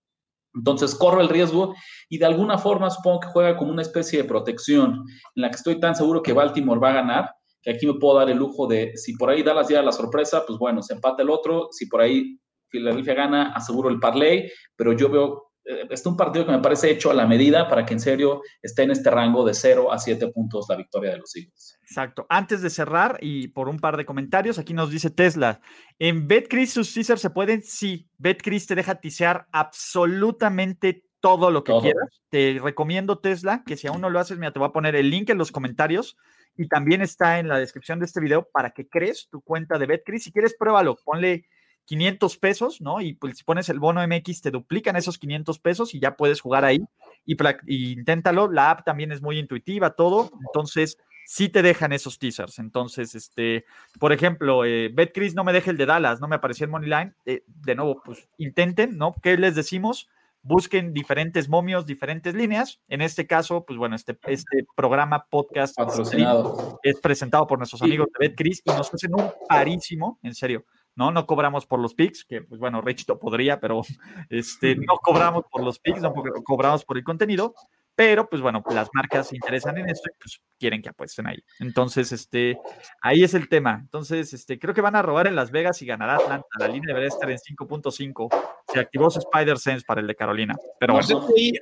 Entonces 0.53 0.95
corro 0.95 1.21
el 1.21 1.29
riesgo 1.29 1.73
y 2.09 2.17
de 2.17 2.25
alguna 2.25 2.57
forma 2.57 2.89
supongo 2.89 3.21
que 3.21 3.27
juega 3.29 3.55
como 3.55 3.71
una 3.71 3.81
especie 3.81 4.21
de 4.21 4.27
protección 4.27 5.05
en 5.35 5.41
la 5.41 5.49
que 5.49 5.55
estoy 5.55 5.79
tan 5.79 5.95
seguro 5.95 6.21
que 6.21 6.33
Baltimore 6.33 6.79
va 6.79 6.89
a 6.89 6.95
ganar, 6.95 7.31
que 7.61 7.71
aquí 7.71 7.85
me 7.85 7.93
puedo 7.93 8.17
dar 8.17 8.29
el 8.29 8.37
lujo 8.37 8.67
de, 8.67 8.91
si 8.97 9.13
por 9.15 9.29
ahí 9.29 9.43
Dallas 9.43 9.69
ya 9.69 9.81
la 9.81 9.91
sorpresa, 9.91 10.43
pues 10.45 10.59
bueno, 10.59 10.81
se 10.81 10.93
empata 10.93 11.23
el 11.23 11.29
otro, 11.29 11.69
si 11.71 11.85
por 11.85 12.01
ahí 12.01 12.37
Filadelfia 12.71 13.13
gana, 13.13 13.53
aseguro 13.53 13.89
el 13.89 13.99
parlay, 13.99 14.51
pero 14.75 14.93
yo 14.93 15.09
veo 15.09 15.51
eh, 15.63 15.81
este 15.83 15.93
es 15.93 16.05
un 16.05 16.17
partido 16.17 16.45
que 16.45 16.51
me 16.51 16.59
parece 16.59 16.89
hecho 16.89 17.11
a 17.11 17.13
la 17.13 17.27
medida 17.27 17.67
para 17.67 17.85
que 17.85 17.93
en 17.93 17.99
serio 17.99 18.41
esté 18.61 18.83
en 18.83 18.91
este 18.91 19.11
rango 19.11 19.45
de 19.45 19.53
0 19.53 19.91
a 19.91 19.99
7 19.99 20.29
puntos 20.29 20.65
la 20.69 20.75
victoria 20.75 21.11
de 21.11 21.19
los 21.19 21.35
Eagles. 21.35 21.77
Exacto. 21.83 22.25
Antes 22.29 22.61
de 22.61 22.69
cerrar 22.69 23.17
y 23.21 23.49
por 23.49 23.69
un 23.69 23.79
par 23.79 23.97
de 23.97 24.05
comentarios, 24.05 24.57
aquí 24.57 24.73
nos 24.73 24.89
dice 24.89 25.09
Tesla, 25.09 25.61
¿en 25.99 26.27
BetCris 26.27 26.73
sus 26.73 26.93
teasers 26.93 27.21
se 27.21 27.29
pueden? 27.29 27.61
Sí, 27.61 28.07
BetCris 28.17 28.65
te 28.65 28.75
deja 28.75 28.95
tisear 28.95 29.47
absolutamente 29.51 31.05
todo 31.19 31.51
lo 31.51 31.63
que 31.63 31.73
quieras. 31.79 32.21
Te 32.29 32.57
recomiendo 32.61 33.19
Tesla, 33.19 33.63
que 33.63 33.77
si 33.77 33.85
aún 33.85 34.01
no 34.01 34.09
lo 34.09 34.19
haces, 34.19 34.39
mira, 34.39 34.51
te 34.51 34.57
voy 34.57 34.69
a 34.69 34.73
poner 34.73 34.95
el 34.95 35.11
link 35.11 35.29
en 35.29 35.37
los 35.37 35.51
comentarios 35.51 36.17
y 36.57 36.67
también 36.67 37.01
está 37.01 37.37
en 37.37 37.47
la 37.47 37.59
descripción 37.59 37.99
de 37.99 38.05
este 38.05 38.19
video 38.19 38.49
para 38.51 38.71
que 38.71 38.87
crees 38.87 39.27
tu 39.29 39.41
cuenta 39.41 39.77
de 39.77 39.85
BetCris. 39.85 40.23
Si 40.23 40.31
quieres, 40.31 40.55
pruébalo, 40.57 40.97
ponle 41.05 41.45
500 41.85 42.37
pesos, 42.37 42.81
¿no? 42.81 43.01
Y 43.01 43.13
pues 43.13 43.37
si 43.37 43.43
pones 43.43 43.69
el 43.69 43.79
bono 43.79 44.05
MX 44.05 44.41
te 44.41 44.51
duplican 44.51 44.95
esos 44.95 45.17
500 45.17 45.59
pesos 45.59 45.93
y 45.93 45.99
ya 45.99 46.15
puedes 46.15 46.41
jugar 46.41 46.65
ahí 46.65 46.79
y, 47.25 47.91
inténtalo. 47.93 48.51
La 48.51 48.71
app 48.71 48.85
también 48.85 49.11
es 49.11 49.21
muy 49.21 49.37
intuitiva, 49.39 49.91
todo. 49.91 50.31
Entonces, 50.47 50.97
sí 51.25 51.49
te 51.49 51.61
dejan 51.61 51.93
esos 51.93 52.19
teasers. 52.19 52.59
Entonces, 52.59 53.15
este, 53.15 53.65
por 53.99 54.13
ejemplo, 54.13 54.65
eh, 54.65 54.89
BetCris 54.93 55.35
no 55.35 55.43
me 55.43 55.53
deja 55.53 55.71
el 55.71 55.77
de 55.77 55.85
Dallas, 55.85 56.19
no 56.19 56.27
me 56.27 56.35
apareció 56.35 56.65
en 56.65 56.71
Moneyline. 56.71 57.15
Eh, 57.25 57.43
de 57.47 57.75
nuevo, 57.75 58.01
pues 58.03 58.27
intenten, 58.37 58.97
¿no? 58.97 59.15
¿Qué 59.21 59.37
les 59.37 59.55
decimos? 59.55 60.09
Busquen 60.43 60.93
diferentes 60.93 61.49
momios, 61.49 61.85
diferentes 61.85 62.33
líneas. 62.33 62.81
En 62.87 63.01
este 63.01 63.27
caso, 63.27 63.63
pues 63.63 63.77
bueno, 63.77 63.95
este, 63.95 64.17
este 64.27 64.65
programa 64.75 65.27
podcast 65.29 65.77
es 66.81 66.99
presentado 66.99 67.45
por 67.45 67.59
nuestros 67.59 67.83
amigos 67.83 68.07
de 68.17 68.27
BetCris 68.27 68.63
y 68.65 68.71
nos 68.71 68.91
hacen 68.91 69.13
un 69.13 69.31
parísimo, 69.47 70.19
en 70.23 70.33
serio 70.33 70.65
¿no? 70.95 71.11
No 71.11 71.25
cobramos 71.25 71.65
por 71.65 71.79
los 71.79 71.93
picks, 71.93 72.25
que 72.25 72.41
pues 72.41 72.59
bueno, 72.59 72.81
Richito 72.81 73.19
podría, 73.19 73.59
pero 73.59 73.81
este, 74.29 74.75
no 74.75 74.97
cobramos 74.97 75.45
por 75.51 75.63
los 75.63 75.79
picks, 75.79 76.01
no 76.01 76.13
cobramos 76.43 76.85
por 76.85 76.97
el 76.97 77.03
contenido, 77.03 77.53
pero 77.95 78.27
pues 78.27 78.41
bueno, 78.41 78.63
las 78.73 78.89
marcas 78.93 79.27
se 79.27 79.35
interesan 79.35 79.77
en 79.77 79.89
esto 79.89 80.09
y 80.09 80.17
pues 80.19 80.41
quieren 80.57 80.81
que 80.81 80.89
apuesten 80.89 81.27
ahí. 81.27 81.43
Entonces, 81.59 82.11
este, 82.11 82.57
ahí 83.01 83.23
es 83.23 83.33
el 83.33 83.49
tema. 83.49 83.79
Entonces, 83.81 84.33
este, 84.33 84.57
creo 84.57 84.73
que 84.73 84.81
van 84.81 84.95
a 84.95 85.01
robar 85.01 85.27
en 85.27 85.35
Las 85.35 85.51
Vegas 85.51 85.81
y 85.81 85.85
ganará 85.85 86.15
Atlanta. 86.15 86.47
La 86.57 86.67
línea 86.67 86.87
debería 86.87 87.09
estar 87.09 87.29
en 87.29 87.37
5.5. 87.37 88.29
Se 88.73 88.79
activó 88.79 89.09
su 89.09 89.19
Spider 89.19 89.57
Sense 89.57 89.85
para 89.85 90.01
el 90.01 90.07
de 90.07 90.15
Carolina. 90.15 90.55
Pero 90.79 90.99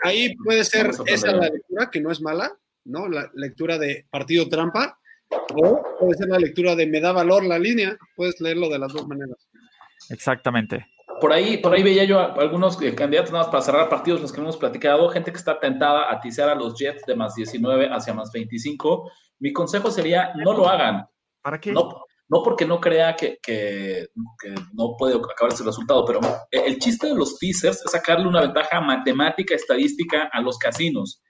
ahí, 0.03 0.35
puede 0.35 0.63
ser 0.63 0.91
esa 1.07 1.33
la 1.33 1.49
lectura, 1.49 1.89
que 1.89 1.99
no 1.99 2.11
es 2.11 2.21
mala, 2.21 2.51
¿no? 2.85 3.07
La 3.07 3.29
lectura 3.33 3.77
de 3.77 4.05
partido 4.09 4.47
trampa 4.47 4.99
o 5.29 5.81
puede 5.99 6.17
ser 6.17 6.27
la 6.29 6.39
lectura 6.39 6.75
de 6.75 6.87
me 6.87 6.99
da 6.99 7.11
valor 7.11 7.45
la 7.45 7.59
línea, 7.59 7.97
puedes 8.15 8.39
leerlo 8.41 8.69
de 8.69 8.79
las 8.79 8.93
dos 8.93 9.07
maneras. 9.07 9.49
Exactamente. 10.09 10.85
Por 11.19 11.33
ahí, 11.33 11.57
por 11.57 11.73
ahí 11.73 11.83
veía 11.83 12.05
yo 12.05 12.19
algunos 12.19 12.81
eh, 12.81 12.95
candidatos 12.95 13.31
nada 13.31 13.43
más 13.43 13.51
para 13.51 13.61
cerrar 13.61 13.89
partidos, 13.89 14.21
los 14.21 14.31
que 14.31 14.39
hemos 14.39 14.57
platicado, 14.57 15.09
gente 15.09 15.31
que 15.31 15.37
está 15.37 15.59
tentada 15.59 16.11
a 16.11 16.19
tisear 16.21 16.49
a 16.49 16.55
los 16.55 16.79
Jets 16.79 17.05
de 17.05 17.15
más 17.15 17.35
19 17.35 17.89
hacia 17.91 18.13
más 18.13 18.31
25. 18.31 19.11
Mi 19.39 19.51
consejo 19.51 19.91
sería 19.91 20.31
no 20.35 20.53
lo 20.53 20.67
hagan. 20.69 21.05
¿Para 21.41 21.59
qué? 21.59 21.73
No, 21.73 22.05
no 22.29 22.43
porque 22.43 22.65
no 22.65 22.79
crea 22.79 23.15
que, 23.15 23.37
que, 23.41 24.07
que, 24.41 24.55
no 24.73 24.95
puede 24.97 25.15
acabar 25.15 25.51
ese 25.51 25.63
resultado, 25.63 26.05
pero 26.05 26.19
el 26.51 26.79
chiste 26.79 27.07
de 27.07 27.15
los 27.15 27.37
teasers 27.37 27.83
es 27.83 27.91
sacarle 27.91 28.27
una 28.27 28.41
ventaja 28.41 28.79
matemática, 28.79 29.55
estadística 29.55 30.29
a 30.31 30.41
los 30.41 30.57
casinos 30.57 31.21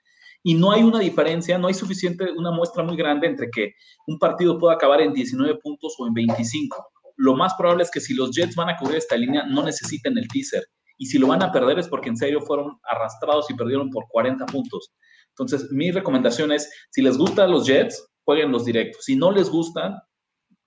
y 0.42 0.54
no 0.54 0.72
hay 0.72 0.82
una 0.82 1.00
diferencia, 1.00 1.58
no 1.58 1.68
hay 1.68 1.74
suficiente, 1.74 2.32
una 2.32 2.50
muestra 2.50 2.82
muy 2.82 2.96
grande 2.96 3.26
entre 3.26 3.50
que 3.50 3.74
un 4.06 4.18
partido 4.18 4.58
pueda 4.58 4.74
acabar 4.74 5.00
en 5.00 5.12
19 5.12 5.58
puntos 5.62 5.94
o 5.98 6.06
en 6.06 6.14
25. 6.14 6.76
Lo 7.16 7.36
más 7.36 7.54
probable 7.54 7.82
es 7.82 7.90
que 7.90 8.00
si 8.00 8.14
los 8.14 8.30
Jets 8.30 8.54
van 8.54 8.70
a 8.70 8.76
cubrir 8.76 8.96
esta 8.96 9.16
línea, 9.16 9.44
no 9.46 9.62
necesiten 9.62 10.16
el 10.16 10.26
teaser. 10.28 10.64
Y 10.96 11.06
si 11.06 11.18
lo 11.18 11.26
van 11.26 11.42
a 11.42 11.52
perder 11.52 11.78
es 11.78 11.88
porque 11.88 12.08
en 12.08 12.16
serio 12.16 12.40
fueron 12.40 12.78
arrastrados 12.82 13.50
y 13.50 13.54
perdieron 13.54 13.90
por 13.90 14.04
40 14.08 14.46
puntos. 14.46 14.92
Entonces, 15.30 15.70
mi 15.70 15.90
recomendación 15.90 16.52
es, 16.52 16.70
si 16.90 17.02
les 17.02 17.16
gustan 17.16 17.50
los 17.50 17.66
Jets, 17.66 18.10
jueguen 18.24 18.52
los 18.52 18.64
directos. 18.64 19.04
Si 19.04 19.16
no 19.16 19.32
les 19.32 19.50
gustan, 19.50 19.98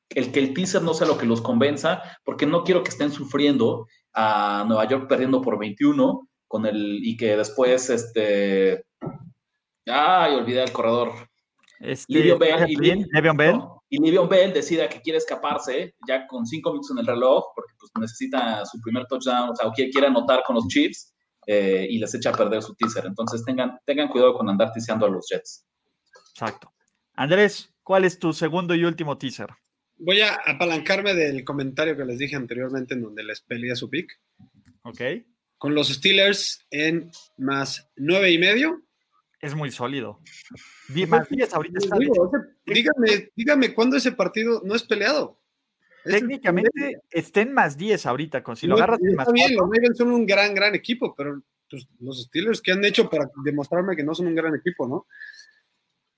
el 0.10 0.32
que 0.32 0.40
el 0.40 0.54
teaser 0.54 0.82
no 0.82 0.94
sea 0.94 1.08
lo 1.08 1.18
que 1.18 1.26
los 1.26 1.42
convenza, 1.42 2.02
porque 2.24 2.46
no 2.46 2.64
quiero 2.64 2.84
que 2.84 2.90
estén 2.90 3.12
sufriendo 3.12 3.88
a 4.14 4.66
Nueva 4.68 4.88
York 4.88 5.08
perdiendo 5.08 5.42
por 5.42 5.58
21 5.60 6.28
con 6.48 6.66
el, 6.66 7.00
y 7.04 7.18
que 7.18 7.36
después 7.36 7.90
este, 7.90 8.86
Ay, 9.86 10.36
olvidé 10.36 10.64
el 10.64 10.72
corredor. 10.72 11.12
Este, 11.80 12.14
Livion 12.14 12.40
Bell, 12.40 12.66
y, 12.70 12.76
Bell. 12.78 13.62
y 13.90 13.98
Livion 14.00 14.30
Bell 14.30 14.54
decida 14.54 14.88
que 14.88 15.02
quiere 15.02 15.18
escaparse 15.18 15.96
ya 16.08 16.26
con 16.28 16.46
cinco 16.46 16.72
minutos 16.72 16.92
en 16.92 17.00
el 17.00 17.06
reloj 17.06 17.44
porque 17.54 17.74
pues, 17.78 17.92
necesita 18.00 18.66
su 18.66 18.80
primer 18.80 19.06
touchdown, 19.08 19.50
o 19.50 19.56
sea, 19.56 19.68
o 19.68 19.74
quiere, 19.74 20.08
anotar 20.08 20.44
con 20.48 20.56
los 20.56 20.68
Chiefs 20.68 21.14
eh, 21.46 21.86
y 21.90 22.00
les 22.00 22.14
echa 22.14 22.30
a 22.30 22.34
perder 22.34 22.62
su 22.62 22.74
teaser. 22.76 23.06
Entonces 23.06 23.44
tengan, 23.44 23.78
tengan 23.86 24.08
cuidado 24.08 24.34
con 24.34 24.50
andar 24.50 24.72
tiseando 24.72 25.06
a 25.06 25.10
los 25.10 25.28
Jets. 25.30 25.66
Exacto. 26.32 26.72
Andrés, 27.16 27.74
¿cuál 27.84 28.06
es 28.06 28.18
tu 28.18 28.32
segundo 28.32 28.74
y 28.76 28.86
último 28.86 29.18
teaser? 29.18 29.50
Voy 29.98 30.22
a 30.22 30.36
apalancarme 30.46 31.14
del 31.14 31.44
comentario 31.44 31.98
que 31.98 32.06
les 32.06 32.18
dije 32.18 32.36
anteriormente 32.36 32.94
en 32.94 33.02
donde 33.02 33.24
les 33.24 33.42
peleé 33.42 33.76
su 33.76 33.90
pick. 33.90 34.20
Ok. 34.84 35.02
Con 35.58 35.76
los 35.76 35.90
Steelers 35.90 36.66
en 36.72 37.12
más 37.38 37.90
nueve 37.98 38.32
y 38.32 38.38
medio 38.38 38.84
es 39.44 39.56
muy 39.56 39.72
sólido. 39.72 40.20
Más 41.08 41.30
10 41.30 41.54
ahorita 41.54 41.80
está 41.80 41.98
dígame, 42.66 43.30
dígame 43.36 43.74
cuándo 43.74 43.98
ese 43.98 44.14
partido 44.14 44.62
no 44.64 44.74
es 44.76 44.84
peleado. 44.84 45.40
Técnicamente 46.04 47.02
estén 47.12 47.54
más 47.54 47.78
10 47.78 48.06
ahorita, 48.06 48.44
con 48.44 48.56
si 48.56 48.68
lo 48.68 48.76
agarras 48.76 49.00
más 49.16 49.32
bien, 49.32 49.56
los 49.56 49.70
Ravens 49.70 49.98
son 49.98 50.12
un 50.12 50.26
gran, 50.26 50.54
gran 50.54 50.76
equipo, 50.76 51.14
pero 51.16 51.42
pues, 51.70 51.88
los 52.00 52.24
Steelers 52.24 52.62
que 52.62 52.72
han 52.72 52.84
hecho 52.84 53.10
para 53.10 53.30
demostrarme 53.44 53.96
que 53.96 54.04
no 54.04 54.16
son 54.16 54.28
un 54.28 54.36
gran 54.36 54.56
equipo, 54.56 54.88
¿no? 54.88 55.08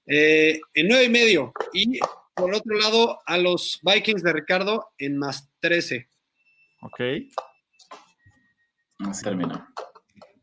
eh, 0.06 0.60
en 0.74 0.88
nueve 0.88 1.06
y 1.06 1.10
medio. 1.10 1.54
Y 1.74 2.00
por 2.36 2.54
otro 2.54 2.78
lado, 2.78 3.22
a 3.26 3.38
los 3.38 3.80
Vikings 3.84 4.24
de 4.24 4.34
Ricardo 4.34 4.92
en 4.98 5.18
más 5.18 5.50
13. 5.60 6.10
Ok. 6.82 7.00
Así 9.00 9.24
termina. 9.24 9.68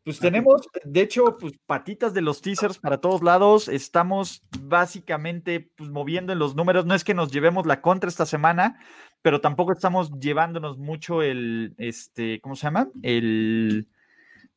Pues 0.03 0.19
tenemos, 0.19 0.67
de 0.83 1.01
hecho, 1.01 1.37
pues 1.39 1.53
patitas 1.65 2.13
de 2.13 2.21
los 2.21 2.41
teasers 2.41 2.77
para 2.77 2.99
todos 2.99 3.23
lados. 3.23 3.69
Estamos 3.69 4.43
básicamente 4.61 5.71
pues, 5.77 5.89
moviendo 5.89 6.33
en 6.33 6.39
los 6.39 6.55
números. 6.55 6.85
No 6.85 6.93
es 6.93 7.05
que 7.05 7.13
nos 7.13 7.31
llevemos 7.31 7.65
la 7.65 7.81
contra 7.81 8.09
esta 8.09 8.25
semana, 8.25 8.79
pero 9.21 9.39
tampoco 9.39 9.71
estamos 9.71 10.11
llevándonos 10.19 10.77
mucho 10.77 11.21
el, 11.21 11.73
este, 11.77 12.41
¿cómo 12.41 12.57
se 12.57 12.67
llama? 12.67 12.89
El, 13.01 13.87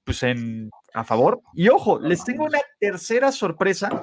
pues 0.02 0.24
en, 0.24 0.70
a 0.94 1.04
favor. 1.04 1.40
Y 1.54 1.68
ojo, 1.68 2.00
les 2.00 2.24
tengo 2.24 2.44
una 2.44 2.60
tercera 2.80 3.30
sorpresa 3.30 4.02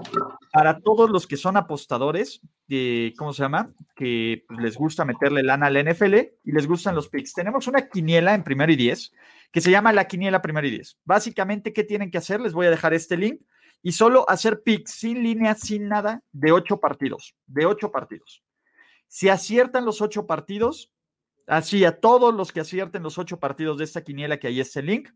para 0.53 0.81
todos 0.81 1.09
los 1.09 1.25
que 1.25 1.35
son 1.35 1.57
apostadores, 1.57 2.39
de, 2.67 3.15
¿cómo 3.17 3.33
se 3.33 3.41
llama? 3.41 3.73
Que 3.95 4.45
les 4.59 4.77
gusta 4.77 5.03
meterle 5.03 5.41
lana 5.41 5.65
al 5.65 5.83
NFL 5.83 6.13
y 6.43 6.51
les 6.51 6.67
gustan 6.67 6.93
los 6.93 7.09
picks. 7.09 7.33
Tenemos 7.33 7.67
una 7.67 7.89
quiniela 7.89 8.35
en 8.35 8.43
primero 8.43 8.71
y 8.71 8.75
diez 8.75 9.11
que 9.51 9.61
se 9.61 9.71
llama 9.71 9.91
la 9.93 10.05
quiniela 10.05 10.43
primero 10.43 10.67
y 10.67 10.69
diez. 10.69 10.99
Básicamente, 11.05 11.73
¿qué 11.73 11.83
tienen 11.83 12.11
que 12.11 12.19
hacer? 12.19 12.39
Les 12.39 12.53
voy 12.53 12.67
a 12.67 12.69
dejar 12.69 12.93
este 12.93 13.17
link 13.17 13.41
y 13.81 13.93
solo 13.93 14.29
hacer 14.29 14.61
picks 14.61 14.91
sin 14.91 15.23
línea, 15.23 15.55
sin 15.55 15.87
nada, 15.87 16.21
de 16.31 16.51
ocho 16.51 16.79
partidos, 16.79 17.35
de 17.47 17.65
ocho 17.65 17.91
partidos. 17.91 18.43
Si 19.07 19.29
aciertan 19.29 19.85
los 19.85 20.01
ocho 20.01 20.27
partidos, 20.27 20.91
así 21.47 21.83
a 21.83 21.99
todos 21.99 22.31
los 22.31 22.51
que 22.51 22.59
acierten 22.59 23.01
los 23.01 23.17
ocho 23.17 23.39
partidos 23.39 23.79
de 23.79 23.85
esta 23.85 24.03
quiniela, 24.03 24.37
que 24.37 24.49
ahí 24.49 24.59
es 24.59 24.75
el 24.75 24.85
link, 24.85 25.09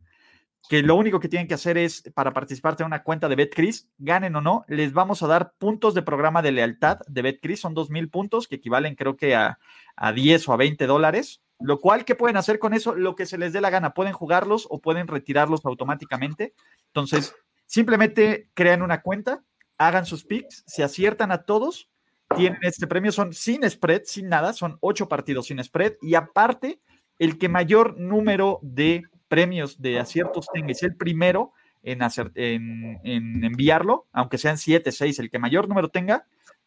que 0.69 0.81
lo 0.81 0.95
único 0.95 1.19
que 1.19 1.29
tienen 1.29 1.47
que 1.47 1.53
hacer 1.53 1.77
es, 1.77 2.03
para 2.13 2.33
participar 2.33 2.75
en 2.79 2.87
una 2.87 3.03
cuenta 3.03 3.29
de 3.29 3.35
BetCris, 3.35 3.89
ganen 3.97 4.35
o 4.35 4.41
no, 4.41 4.65
les 4.67 4.93
vamos 4.93 5.23
a 5.23 5.27
dar 5.27 5.53
puntos 5.57 5.93
de 5.93 6.01
programa 6.01 6.41
de 6.41 6.51
lealtad 6.51 6.99
de 7.07 7.21
BetCris, 7.21 7.61
son 7.61 7.73
dos 7.73 7.89
mil 7.89 8.09
puntos, 8.09 8.47
que 8.47 8.55
equivalen 8.55 8.95
creo 8.95 9.15
que 9.15 9.35
a, 9.35 9.59
a 9.95 10.11
10 10.11 10.49
o 10.49 10.53
a 10.53 10.57
20 10.57 10.85
dólares, 10.85 11.41
lo 11.59 11.79
cual, 11.79 12.05
¿qué 12.05 12.15
pueden 12.15 12.37
hacer 12.37 12.59
con 12.59 12.73
eso? 12.73 12.95
Lo 12.95 13.15
que 13.15 13.25
se 13.25 13.37
les 13.37 13.53
dé 13.53 13.61
la 13.61 13.69
gana, 13.69 13.93
pueden 13.93 14.13
jugarlos 14.13 14.67
o 14.69 14.79
pueden 14.79 15.07
retirarlos 15.07 15.65
automáticamente. 15.65 16.53
Entonces, 16.87 17.33
simplemente 17.65 18.49
crean 18.53 18.81
una 18.81 19.01
cuenta, 19.01 19.43
hagan 19.77 20.05
sus 20.05 20.23
picks, 20.23 20.63
se 20.67 20.83
aciertan 20.83 21.31
a 21.31 21.43
todos, 21.43 21.89
tienen 22.35 22.59
este 22.63 22.87
premio, 22.87 23.11
son 23.11 23.33
sin 23.33 23.67
spread, 23.69 24.01
sin 24.05 24.27
nada, 24.29 24.53
son 24.53 24.77
ocho 24.81 25.07
partidos 25.07 25.47
sin 25.47 25.63
spread 25.63 25.93
y 26.01 26.15
aparte, 26.15 26.81
el 27.19 27.37
que 27.37 27.49
mayor 27.49 27.97
número 27.97 28.59
de 28.61 29.03
premios 29.27 29.81
de 29.81 29.99
aciertos 29.99 30.47
tenga 30.53 30.73
el 30.81 30.95
primero 30.95 31.53
en, 31.83 32.01
hacer, 32.01 32.31
en, 32.35 32.99
en 33.03 33.43
enviarlo, 33.43 34.07
aunque 34.11 34.37
sean 34.37 34.57
siete, 34.57 34.91
seis, 34.91 35.19
el 35.19 35.29
que 35.29 35.39
mayor 35.39 35.67
número 35.67 35.89
tenga, 35.89 36.25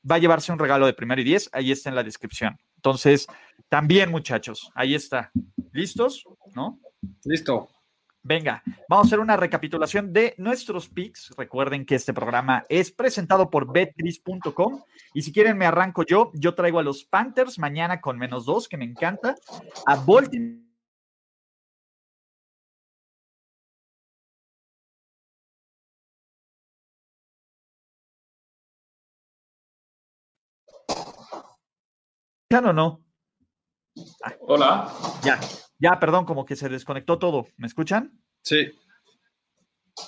va 0.08 0.16
a 0.16 0.18
llevarse 0.18 0.52
un 0.52 0.58
regalo 0.58 0.86
de 0.86 0.94
primero 0.94 1.20
y 1.20 1.24
diez, 1.24 1.50
ahí 1.52 1.72
está 1.72 1.88
en 1.88 1.94
la 1.94 2.02
descripción. 2.02 2.58
Entonces, 2.76 3.26
también 3.68 4.10
muchachos, 4.10 4.70
ahí 4.74 4.94
está. 4.94 5.30
¿Listos? 5.72 6.24
¿No? 6.54 6.78
Listo. 7.24 7.68
Venga, 8.22 8.62
vamos 8.86 9.06
a 9.06 9.08
hacer 9.08 9.20
una 9.20 9.36
recapitulación 9.36 10.12
de 10.12 10.34
nuestros 10.36 10.88
picks. 10.90 11.32
Recuerden 11.38 11.86
que 11.86 11.94
este 11.94 12.12
programa 12.12 12.66
es 12.68 12.92
presentado 12.92 13.48
por 13.48 13.72
betcris.com 13.72 14.82
y 15.14 15.22
si 15.22 15.32
quieren 15.32 15.56
me 15.56 15.64
arranco 15.64 16.04
yo. 16.04 16.30
Yo 16.34 16.54
traigo 16.54 16.78
a 16.78 16.82
los 16.82 17.04
Panthers 17.04 17.58
mañana 17.58 18.02
con 18.02 18.18
menos 18.18 18.44
dos, 18.44 18.68
que 18.68 18.76
me 18.76 18.84
encanta. 18.84 19.36
A 19.86 19.96
Baltimore. 19.96 20.69
O 32.58 32.72
no? 32.72 33.04
Hola. 34.40 34.90
Ya, 35.22 35.38
ya, 35.78 36.00
perdón, 36.00 36.24
como 36.24 36.44
que 36.44 36.56
se 36.56 36.68
desconectó 36.68 37.18
todo. 37.18 37.46
¿Me 37.56 37.68
escuchan? 37.68 38.20
Sí. 38.42 38.72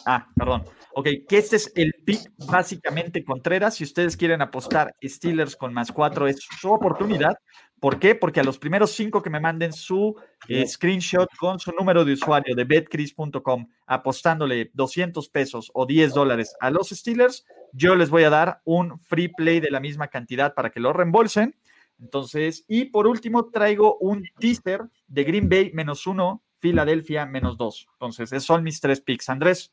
Ah, 0.07 0.26
perdón. 0.35 0.64
Ok, 0.94 1.09
que 1.28 1.38
este 1.38 1.57
es 1.57 1.72
el 1.76 1.94
pick 2.05 2.33
básicamente 2.50 3.24
Contreras. 3.24 3.76
Si 3.76 3.85
ustedes 3.85 4.16
quieren 4.16 4.42
apostar 4.42 4.94
Steelers 5.02 5.57
con 5.57 5.72
más 5.72 5.92
cuatro, 5.92 6.26
es 6.26 6.40
su 6.61 6.70
oportunidad. 6.70 7.37
¿Por 7.81 7.98
qué? 7.98 8.14
Porque 8.14 8.40
a 8.40 8.44
los 8.44 8.59
primeros 8.59 8.90
cinco 8.90 9.22
que 9.22 9.31
me 9.31 9.40
manden 9.40 9.72
su 9.72 10.14
eh, 10.48 10.66
screenshot 10.66 11.28
con 11.37 11.59
su 11.61 11.72
número 11.72 12.05
de 12.05 12.12
usuario 12.14 12.55
de 12.55 12.64
betcris.com 12.64 13.66
apostándole 13.87 14.70
200 14.74 15.28
pesos 15.31 15.70
o 15.74 15.87
10 15.87 16.12
dólares 16.12 16.55
a 16.61 16.70
los 16.70 16.90
Steelers, 16.90 17.44
yo 17.72 17.94
les 17.94 18.11
voy 18.11 18.24
a 18.24 18.31
dar 18.31 18.61
un 18.64 19.00
free 19.00 19.28
play 19.28 19.61
de 19.61 19.70
la 19.70 19.81
misma 19.81 20.09
cantidad 20.09 20.55
para 20.55 20.70
que 20.70 20.81
lo 20.81 20.92
reembolsen. 20.92 21.57
Entonces, 22.02 22.64
y 22.66 22.86
por 22.86 23.06
último, 23.06 23.48
traigo 23.50 23.96
un 23.98 24.28
teaser 24.38 24.82
de 25.06 25.24
Green 25.24 25.48
Bay 25.48 25.70
menos 25.72 26.06
uno, 26.06 26.42
Filadelfia 26.58 27.26
menos 27.26 27.56
dos. 27.56 27.86
Entonces, 27.94 28.32
esos 28.32 28.44
son 28.44 28.62
mis 28.62 28.80
tres 28.80 29.00
picks. 29.00 29.28
Andrés. 29.28 29.72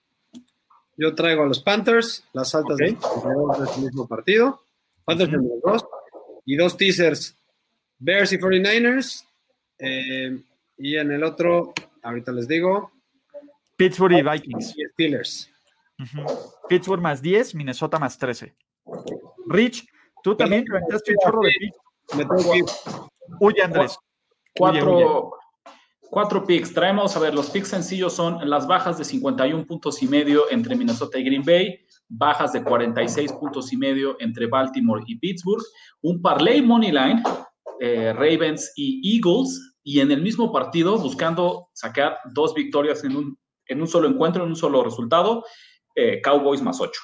Yo 0.95 1.15
traigo 1.15 1.43
a 1.43 1.47
los 1.47 1.61
Panthers, 1.61 2.27
las 2.33 2.53
altas 2.53 2.77
de 2.77 2.87
este 2.87 3.81
mismo 3.81 4.07
partido. 4.07 4.61
Panthers 5.05 5.31
menos 5.31 5.59
dos. 5.63 5.85
Y 6.45 6.55
dos 6.55 6.77
teasers, 6.77 7.35
Bears 7.97 8.31
y 8.33 8.37
49ers. 8.37 9.25
eh, 9.79 10.39
y 10.77 10.95
en 10.95 11.11
el 11.11 11.23
otro, 11.23 11.73
ahorita 12.01 12.31
les 12.31 12.47
digo, 12.47 12.91
Pittsburgh 13.75 14.13
y 14.17 14.21
Vikings. 14.21 14.77
y 14.77 14.83
Steelers. 14.93 15.51
Pittsburgh 16.67 17.01
más 17.01 17.21
10, 17.21 17.55
Minnesota 17.55 17.99
más 17.99 18.17
13. 18.17 18.55
Rich, 19.47 19.87
tú 20.23 20.35
también 20.35 20.65
te 20.65 20.71
aventaste 20.75 21.11
un 21.11 21.17
chorro 21.23 21.41
de 21.41 21.51
picks. 21.59 21.77
Me 22.15 22.25
tengo 22.25 22.51
que 22.51 22.57
ir. 22.59 22.65
Huye, 23.39 23.61
Andrés. 23.61 23.97
Huye, 24.59 24.83
huye. 24.83 25.05
Cuatro, 25.05 25.31
cuatro 26.09 26.45
picks. 26.45 26.73
Traemos, 26.73 27.15
a 27.15 27.19
ver, 27.19 27.33
los 27.33 27.49
picks 27.49 27.69
sencillos 27.69 28.13
son 28.13 28.49
las 28.49 28.67
bajas 28.67 28.97
de 28.97 29.05
51 29.05 29.65
puntos 29.65 30.01
y 30.01 30.07
medio 30.07 30.49
entre 30.51 30.75
Minnesota 30.75 31.19
y 31.19 31.23
Green 31.23 31.43
Bay, 31.43 31.79
bajas 32.07 32.53
de 32.53 32.63
46 32.63 33.33
puntos 33.33 33.71
y 33.71 33.77
medio 33.77 34.17
entre 34.19 34.47
Baltimore 34.47 35.03
y 35.05 35.17
Pittsburgh, 35.17 35.63
un 36.01 36.21
parlay 36.21 36.61
money 36.61 36.91
line, 36.91 37.21
eh, 37.79 38.13
Ravens 38.13 38.73
y 38.75 39.15
Eagles, 39.15 39.77
y 39.83 40.01
en 40.01 40.11
el 40.11 40.21
mismo 40.21 40.51
partido 40.51 40.97
buscando 40.97 41.69
sacar 41.73 42.17
dos 42.33 42.53
victorias 42.53 43.03
en 43.03 43.15
un, 43.15 43.37
en 43.67 43.81
un 43.81 43.87
solo 43.87 44.07
encuentro, 44.07 44.43
en 44.43 44.49
un 44.49 44.55
solo 44.55 44.83
resultado, 44.83 45.43
eh, 45.95 46.21
Cowboys 46.21 46.61
más 46.61 46.81
8. 46.81 46.99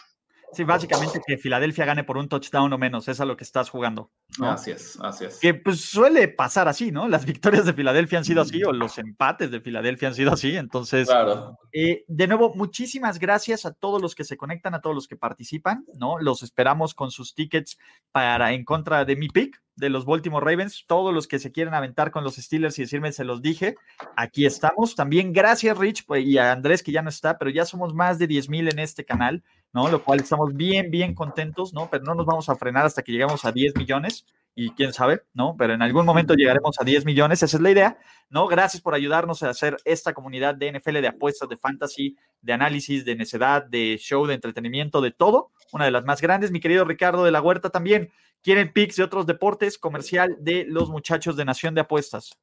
Sí, 0.56 0.64
básicamente 0.64 1.20
que 1.26 1.38
Filadelfia 1.38 1.86
gane 1.86 2.04
por 2.04 2.18
un 2.18 2.30
touchdown 2.30 2.72
o 2.72 2.78
menos, 2.78 3.08
es 3.08 3.20
a 3.20 3.26
lo 3.26 3.36
que 3.36 3.44
estás 3.44 3.70
jugando. 3.70 4.12
¿no? 4.40 4.52
Así 4.52 4.72
es, 4.72 4.98
así 5.02 5.26
es. 5.26 5.40
Que 5.40 5.54
pues 5.54 5.82
suele 5.82 6.28
pasar 6.28 6.68
así, 6.68 6.92
¿no? 6.92 7.08
Las 7.08 7.26
victorias 7.26 7.66
de 7.66 7.74
Filadelfia 7.74 8.20
han 8.20 8.26
sido 8.26 8.42
así 8.42 8.64
o 8.64 8.72
los 8.72 8.98
empates 8.98 9.52
de 9.52 9.62
Filadelfia 9.62 10.08
han 10.10 10.16
sido 10.16 10.32
así. 10.34 10.56
Entonces, 10.56 11.08
Claro. 11.08 11.58
eh, 11.74 12.04
de 12.08 12.28
nuevo, 12.28 12.54
muchísimas 12.56 13.20
gracias 13.20 13.66
a 13.66 13.74
todos 13.74 14.02
los 14.02 14.16
que 14.16 14.24
se 14.24 14.38
conectan, 14.38 14.74
a 14.74 14.82
todos 14.82 14.96
los 14.96 15.08
que 15.08 15.16
participan, 15.18 15.86
¿no? 16.00 16.18
Los 16.20 16.44
esperamos 16.44 16.94
con 16.94 17.12
sus 17.12 17.36
tickets 17.36 17.78
para 18.12 18.54
en 18.54 18.64
contra 18.66 19.06
de 19.06 19.16
mi 19.16 19.28
pick, 19.28 19.62
de 19.76 19.90
los 19.90 20.06
Baltimore 20.06 20.46
Ravens. 20.46 20.86
Todos 20.88 21.14
los 21.14 21.28
que 21.28 21.38
se 21.40 21.52
quieren 21.52 21.74
aventar 21.74 22.12
con 22.12 22.24
los 22.24 22.36
Steelers 22.36 22.80
y 22.80 22.84
decirme, 22.84 23.12
se 23.12 23.26
los 23.26 23.42
dije, 23.42 23.76
aquí 24.16 24.46
estamos. 24.46 24.96
También 24.96 25.34
gracias, 25.34 25.78
Rich, 25.78 26.06
pues, 26.06 26.26
y 26.26 26.38
a 26.38 26.52
Andrés, 26.52 26.82
que 26.82 26.92
ya 26.94 27.02
no 27.02 27.10
está, 27.10 27.38
pero 27.38 27.52
ya 27.52 27.66
somos 27.66 27.94
más 27.94 28.18
de 28.18 28.28
10 28.28 28.50
mil 28.50 28.70
en 28.70 28.80
este 28.80 29.04
canal, 29.06 29.44
¿no? 29.76 29.90
Lo 29.90 30.02
cual 30.02 30.22
estamos 30.22 30.56
bien, 30.56 30.90
bien 30.90 31.14
contentos, 31.14 31.74
¿no? 31.74 31.90
Pero 31.92 32.06
no 32.06 32.16
nos 32.16 32.26
vamos 32.26 32.48
a 32.48 32.56
frenar 32.56 32.86
hasta 32.86 33.04
que 33.04 33.12
lleguemos 33.12 33.44
a 33.44 33.52
10 33.52 33.76
millones 33.76 34.26
y 34.56 34.70
quién 34.70 34.94
sabe, 34.94 35.24
¿no? 35.34 35.58
Pero 35.60 35.74
en 35.74 35.82
algún 35.82 36.06
momento 36.06 36.34
llegaremos 36.34 36.80
a 36.80 36.86
10 36.86 37.04
millones, 37.04 37.44
esa 37.44 37.58
es 37.58 37.62
la 37.62 37.72
idea, 37.72 38.00
¿no? 38.30 38.48
Gracias 38.48 38.82
por 38.82 38.96
ayudarnos 38.96 39.44
a 39.44 39.50
hacer 39.50 39.76
esta 39.84 40.14
comunidad 40.14 40.56
de 40.56 40.72
NFL, 40.72 41.02
de 41.02 41.10
apuestas, 41.10 41.50
de 41.50 41.58
fantasy, 41.58 42.16
de 42.42 42.54
análisis, 42.54 43.04
de 43.04 43.18
necedad, 43.18 43.66
de 43.66 43.98
show, 44.00 44.26
de 44.26 44.36
entretenimiento, 44.36 45.02
de 45.02 45.12
todo. 45.12 45.52
Una 45.74 45.84
de 45.84 45.92
las 45.92 46.06
más 46.06 46.22
grandes, 46.22 46.52
mi 46.52 46.62
querido 46.62 46.86
Ricardo 46.86 47.26
de 47.26 47.32
la 47.32 47.42
Huerta 47.42 47.70
también. 47.70 48.14
¿Quieren 48.42 48.72
picks 48.72 48.96
de 48.96 49.04
otros 49.04 49.26
deportes? 49.26 49.78
Comercial 49.78 50.38
de 50.40 50.64
los 50.70 50.90
muchachos 50.90 51.36
de 51.36 51.44
Nación 51.44 51.76
de 51.76 51.82
Apuestas. 51.82 52.40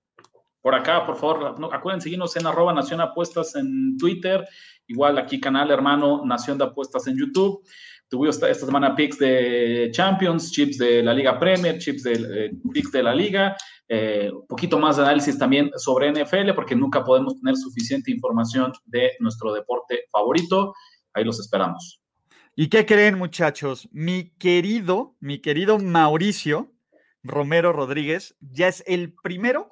Por 0.62 0.76
acá, 0.76 1.04
por 1.04 1.16
favor, 1.16 1.56
acuérdense 1.72 2.04
seguirnos 2.04 2.36
en 2.36 2.46
arroba 2.46 2.72
Nación 2.72 3.00
Apuestas 3.00 3.56
en 3.56 3.98
Twitter, 3.98 4.46
igual 4.86 5.18
aquí 5.18 5.40
canal 5.40 5.72
hermano 5.72 6.24
Nación 6.24 6.56
de 6.56 6.64
Apuestas 6.64 7.08
en 7.08 7.18
YouTube. 7.18 7.64
Tuvimos 8.08 8.40
esta, 8.40 8.66
semana 8.66 8.94
picks 8.94 9.18
de 9.18 9.90
Champions, 9.92 10.52
chips 10.52 10.78
de 10.78 11.02
la 11.02 11.14
Liga 11.14 11.36
Premier, 11.38 11.78
chips 11.78 12.04
de 12.04 12.12
eh, 12.12 12.50
picks 12.72 12.92
de 12.92 13.02
la 13.02 13.12
Liga, 13.12 13.56
eh, 13.88 14.30
un 14.32 14.46
poquito 14.46 14.78
más 14.78 14.98
de 14.98 15.02
análisis 15.02 15.36
también 15.36 15.70
sobre 15.76 16.12
NFL, 16.12 16.52
porque 16.54 16.76
nunca 16.76 17.02
podemos 17.02 17.40
tener 17.40 17.56
suficiente 17.56 18.12
información 18.12 18.72
de 18.84 19.12
nuestro 19.18 19.52
deporte 19.52 20.04
favorito. 20.12 20.74
Ahí 21.12 21.24
los 21.24 21.40
esperamos. 21.40 22.00
¿Y 22.54 22.68
qué 22.68 22.86
creen, 22.86 23.18
muchachos? 23.18 23.88
Mi 23.90 24.30
querido, 24.38 25.16
mi 25.18 25.40
querido 25.40 25.78
Mauricio 25.78 26.70
Romero 27.24 27.72
Rodríguez 27.72 28.36
ya 28.40 28.68
es 28.68 28.84
el 28.86 29.14
primero 29.22 29.68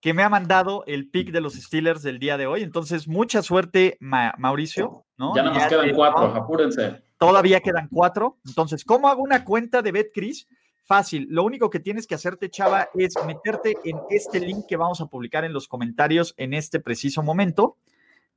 que 0.00 0.14
me 0.14 0.22
ha 0.22 0.28
mandado 0.28 0.82
el 0.86 1.10
pick 1.10 1.30
de 1.30 1.40
los 1.40 1.54
Steelers 1.54 2.02
del 2.02 2.18
día 2.18 2.36
de 2.38 2.46
hoy. 2.46 2.62
Entonces, 2.62 3.06
mucha 3.06 3.42
suerte, 3.42 3.96
Ma- 4.00 4.34
Mauricio. 4.38 5.04
¿no? 5.18 5.34
Ya 5.36 5.42
nada 5.42 5.54
más 5.58 5.68
quedan 5.68 5.94
cuatro, 5.94 6.24
apúrense. 6.34 7.02
Todavía 7.18 7.60
quedan 7.60 7.88
cuatro. 7.92 8.38
Entonces, 8.46 8.84
¿cómo 8.84 9.08
hago 9.08 9.22
una 9.22 9.44
cuenta 9.44 9.82
de 9.82 9.92
BetCris? 9.92 10.48
Fácil. 10.84 11.26
Lo 11.30 11.44
único 11.44 11.68
que 11.70 11.80
tienes 11.80 12.06
que 12.06 12.14
hacerte, 12.14 12.48
chava, 12.50 12.88
es 12.94 13.14
meterte 13.26 13.76
en 13.84 13.98
este 14.08 14.40
link 14.40 14.64
que 14.66 14.76
vamos 14.76 15.00
a 15.00 15.06
publicar 15.06 15.44
en 15.44 15.52
los 15.52 15.68
comentarios 15.68 16.34
en 16.38 16.54
este 16.54 16.80
preciso 16.80 17.22
momento. 17.22 17.76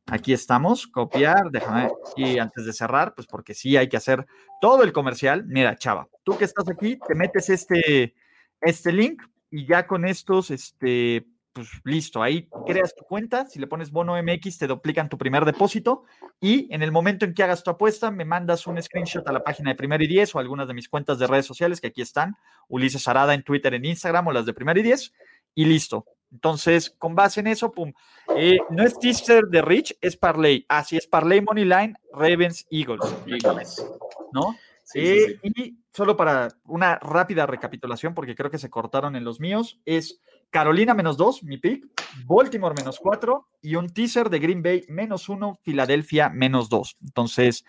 Aquí 0.08 0.34
estamos, 0.34 0.86
copiar, 0.86 1.50
déjame, 1.50 1.90
y 2.18 2.38
antes 2.38 2.66
de 2.66 2.74
cerrar, 2.74 3.16
pues 3.16 3.26
porque 3.26 3.54
sí 3.54 3.78
hay 3.78 3.88
que 3.88 3.96
hacer 3.96 4.28
todo 4.60 4.84
el 4.84 4.92
comercial. 4.92 5.46
Mira, 5.48 5.78
chava, 5.78 6.10
tú 6.24 6.38
que 6.38 6.44
estás 6.44 6.70
aquí, 6.70 7.00
te 7.08 7.16
metes 7.16 7.50
este, 7.50 8.14
este 8.60 8.92
link 8.92 9.24
y 9.50 9.66
ya 9.66 9.88
con 9.88 10.04
estos, 10.06 10.52
este, 10.52 11.26
pues 11.54 11.70
listo, 11.84 12.24
ahí 12.24 12.50
creas 12.66 12.96
tu 12.96 13.04
cuenta, 13.04 13.46
si 13.46 13.60
le 13.60 13.68
pones 13.68 13.92
bono 13.92 14.22
MX 14.22 14.58
te 14.58 14.68
duplican 14.68 15.08
tu 15.08 15.18
primer 15.18 15.46
depósito 15.46 16.04
y 16.42 16.68
en 16.74 16.82
el 16.82 16.92
momento 16.92 17.26
en 17.26 17.34
que 17.34 17.44
hagas 17.44 17.64
tu 17.64 17.70
apuesta 17.70 18.10
me 18.10 18.26
mandas 18.26 18.66
un 18.66 18.82
screenshot 18.82 19.28
a 19.28 19.32
la 19.32 19.44
página 19.44 19.70
de 19.70 19.76
Primer 19.76 20.02
y 20.02 20.08
Diez 20.08 20.34
o 20.34 20.40
algunas 20.40 20.68
de 20.68 20.74
mis 20.74 20.90
cuentas 20.90 21.20
de 21.20 21.28
redes 21.28 21.46
sociales 21.46 21.80
que 21.80 21.88
aquí 21.88 22.02
están, 22.02 22.36
Ulises 22.68 23.08
Arada 23.08 23.34
en 23.36 23.44
Twitter, 23.44 23.74
en 23.76 23.86
Instagram 23.86 24.28
o 24.28 24.32
las 24.34 24.46
de 24.46 24.54
Primer 24.54 24.78
y 24.80 24.84
Diez 24.84 25.14
y 25.54 25.66
listo. 25.66 26.06
Entonces, 26.32 26.90
con 26.98 27.14
base 27.14 27.42
en 27.42 27.48
eso, 27.48 27.72
pum. 27.72 27.94
Eh, 28.36 28.58
no 28.72 28.84
es 28.84 28.98
teaser 28.98 29.44
de 29.46 29.62
Rich, 29.62 29.96
es 30.02 30.18
Parlay. 30.18 30.66
Así 30.68 30.98
es, 30.98 31.06
Parlay 31.06 31.42
Money 31.42 31.66
Line, 31.66 31.94
Ravens, 32.12 32.66
Eagles. 32.72 33.16
Eagles. 33.28 33.86
¿No? 34.32 34.56
Eh, 34.96 35.40
y 35.44 35.78
solo 35.92 36.18
para 36.18 36.50
una 36.66 36.98
rápida 36.98 37.46
recapitulación, 37.46 38.14
porque 38.14 38.36
creo 38.36 38.50
que 38.50 38.58
se 38.58 38.70
cortaron 38.70 39.16
en 39.16 39.24
los 39.24 39.40
míos, 39.40 39.80
es 39.86 40.22
Carolina 40.54 40.94
menos 40.94 41.18
2, 41.18 41.46
mi 41.46 41.58
pick, 41.58 41.84
Baltimore 42.28 42.76
menos 42.78 43.00
4 43.00 43.48
y 43.64 43.74
un 43.74 43.90
teaser 43.90 44.30
de 44.30 44.38
Green 44.38 44.62
Bay 44.62 44.86
menos 44.88 45.28
1, 45.28 45.58
Filadelfia 45.64 46.30
menos 46.30 46.70
2. 46.70 46.98
Entonces, 47.02 47.66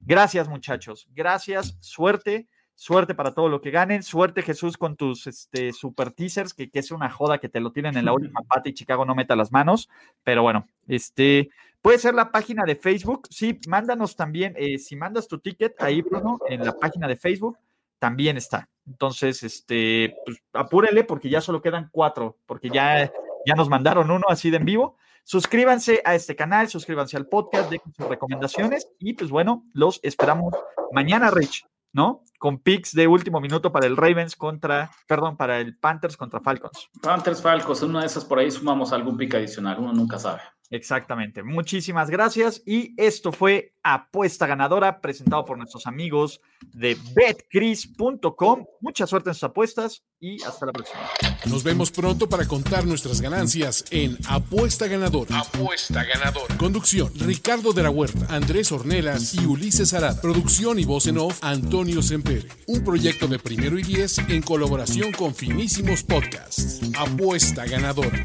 gracias 0.00 0.46
muchachos, 0.46 1.08
gracias, 1.14 1.78
suerte, 1.80 2.46
suerte 2.74 3.14
para 3.14 3.32
todo 3.32 3.48
lo 3.48 3.62
que 3.62 3.70
ganen, 3.70 4.02
suerte 4.02 4.42
Jesús 4.42 4.76
con 4.76 4.96
tus 4.96 5.26
este, 5.26 5.72
super 5.72 6.10
teasers, 6.10 6.52
que, 6.52 6.70
que 6.70 6.80
es 6.80 6.90
una 6.90 7.08
joda 7.08 7.38
que 7.38 7.48
te 7.48 7.58
lo 7.58 7.72
tienen 7.72 7.96
en 7.96 8.04
la 8.04 8.12
última 8.12 8.40
pata 8.46 8.68
y 8.68 8.74
Chicago 8.74 9.06
no 9.06 9.14
meta 9.14 9.34
las 9.34 9.50
manos, 9.50 9.88
pero 10.22 10.42
bueno, 10.42 10.66
este, 10.88 11.48
puede 11.80 11.96
ser 11.96 12.14
la 12.14 12.30
página 12.32 12.64
de 12.66 12.76
Facebook, 12.76 13.28
sí, 13.30 13.58
mándanos 13.66 14.14
también, 14.14 14.52
eh, 14.58 14.76
si 14.76 14.94
mandas 14.94 15.26
tu 15.26 15.38
ticket 15.38 15.80
ahí, 15.80 16.02
Bruno, 16.02 16.38
en 16.50 16.66
la 16.66 16.76
página 16.76 17.08
de 17.08 17.16
Facebook, 17.16 17.56
también 17.98 18.36
está. 18.36 18.68
Entonces, 18.86 19.42
este, 19.42 20.14
pues 20.24 20.38
apúrele 20.52 21.04
porque 21.04 21.28
ya 21.28 21.40
solo 21.40 21.60
quedan 21.60 21.88
cuatro, 21.90 22.38
porque 22.46 22.70
ya, 22.70 23.10
ya 23.44 23.54
nos 23.54 23.68
mandaron 23.68 24.10
uno 24.10 24.24
así 24.28 24.50
de 24.50 24.58
en 24.58 24.64
vivo. 24.64 24.96
Suscríbanse 25.24 26.02
a 26.04 26.14
este 26.14 26.36
canal, 26.36 26.68
suscríbanse 26.68 27.16
al 27.16 27.26
podcast, 27.26 27.68
dejen 27.68 27.92
sus 27.92 28.06
recomendaciones 28.06 28.88
y 29.00 29.14
pues 29.14 29.28
bueno, 29.30 29.64
los 29.72 29.98
esperamos 30.04 30.54
mañana, 30.92 31.32
Rich, 31.32 31.66
¿no? 31.92 32.22
Con 32.38 32.60
picks 32.60 32.92
de 32.92 33.08
último 33.08 33.40
minuto 33.40 33.72
para 33.72 33.86
el 33.86 33.96
Ravens 33.96 34.36
contra, 34.36 34.88
perdón, 35.08 35.36
para 35.36 35.58
el 35.58 35.76
Panthers 35.76 36.16
contra 36.16 36.40
Falcons. 36.40 36.88
Panthers, 37.02 37.42
Falcons, 37.42 37.82
en 37.82 37.90
una 37.90 38.00
de 38.02 38.06
esas 38.06 38.24
por 38.24 38.38
ahí 38.38 38.52
sumamos 38.52 38.92
algún 38.92 39.16
pick 39.16 39.34
adicional, 39.34 39.80
uno 39.80 39.92
nunca 39.92 40.16
sabe. 40.16 40.42
Exactamente. 40.70 41.42
Muchísimas 41.42 42.10
gracias. 42.10 42.62
Y 42.66 42.94
esto 42.96 43.32
fue 43.32 43.74
Apuesta 43.82 44.46
Ganadora, 44.46 45.00
presentado 45.00 45.44
por 45.44 45.56
nuestros 45.56 45.86
amigos 45.86 46.40
de 46.72 46.96
betcris.com. 47.14 48.64
Mucha 48.80 49.06
suerte 49.06 49.30
en 49.30 49.34
sus 49.34 49.44
apuestas 49.44 50.02
y 50.18 50.42
hasta 50.42 50.66
la 50.66 50.72
próxima. 50.72 50.98
Nos 51.46 51.62
vemos 51.62 51.90
pronto 51.90 52.28
para 52.28 52.46
contar 52.46 52.84
nuestras 52.84 53.20
ganancias 53.20 53.84
en 53.90 54.18
Apuesta 54.28 54.88
Ganadora. 54.88 55.38
Apuesta 55.38 56.02
ganadora. 56.02 56.56
Conducción: 56.56 57.12
Ricardo 57.16 57.72
de 57.72 57.82
la 57.84 57.90
Huerta, 57.90 58.26
Andrés 58.28 58.72
Ornelas 58.72 59.34
y 59.34 59.46
Ulises 59.46 59.94
Arad. 59.94 60.20
Producción 60.20 60.78
y 60.80 60.84
voz 60.84 61.06
en 61.06 61.18
off: 61.18 61.38
Antonio 61.42 62.02
Sempere. 62.02 62.48
Un 62.66 62.82
proyecto 62.82 63.28
de 63.28 63.38
primero 63.38 63.78
y 63.78 63.82
diez 63.82 64.18
en 64.18 64.42
colaboración 64.42 65.12
con 65.12 65.34
Finísimos 65.34 66.02
Podcasts. 66.02 66.80
Apuesta 66.98 67.66
Ganadora. 67.66 68.24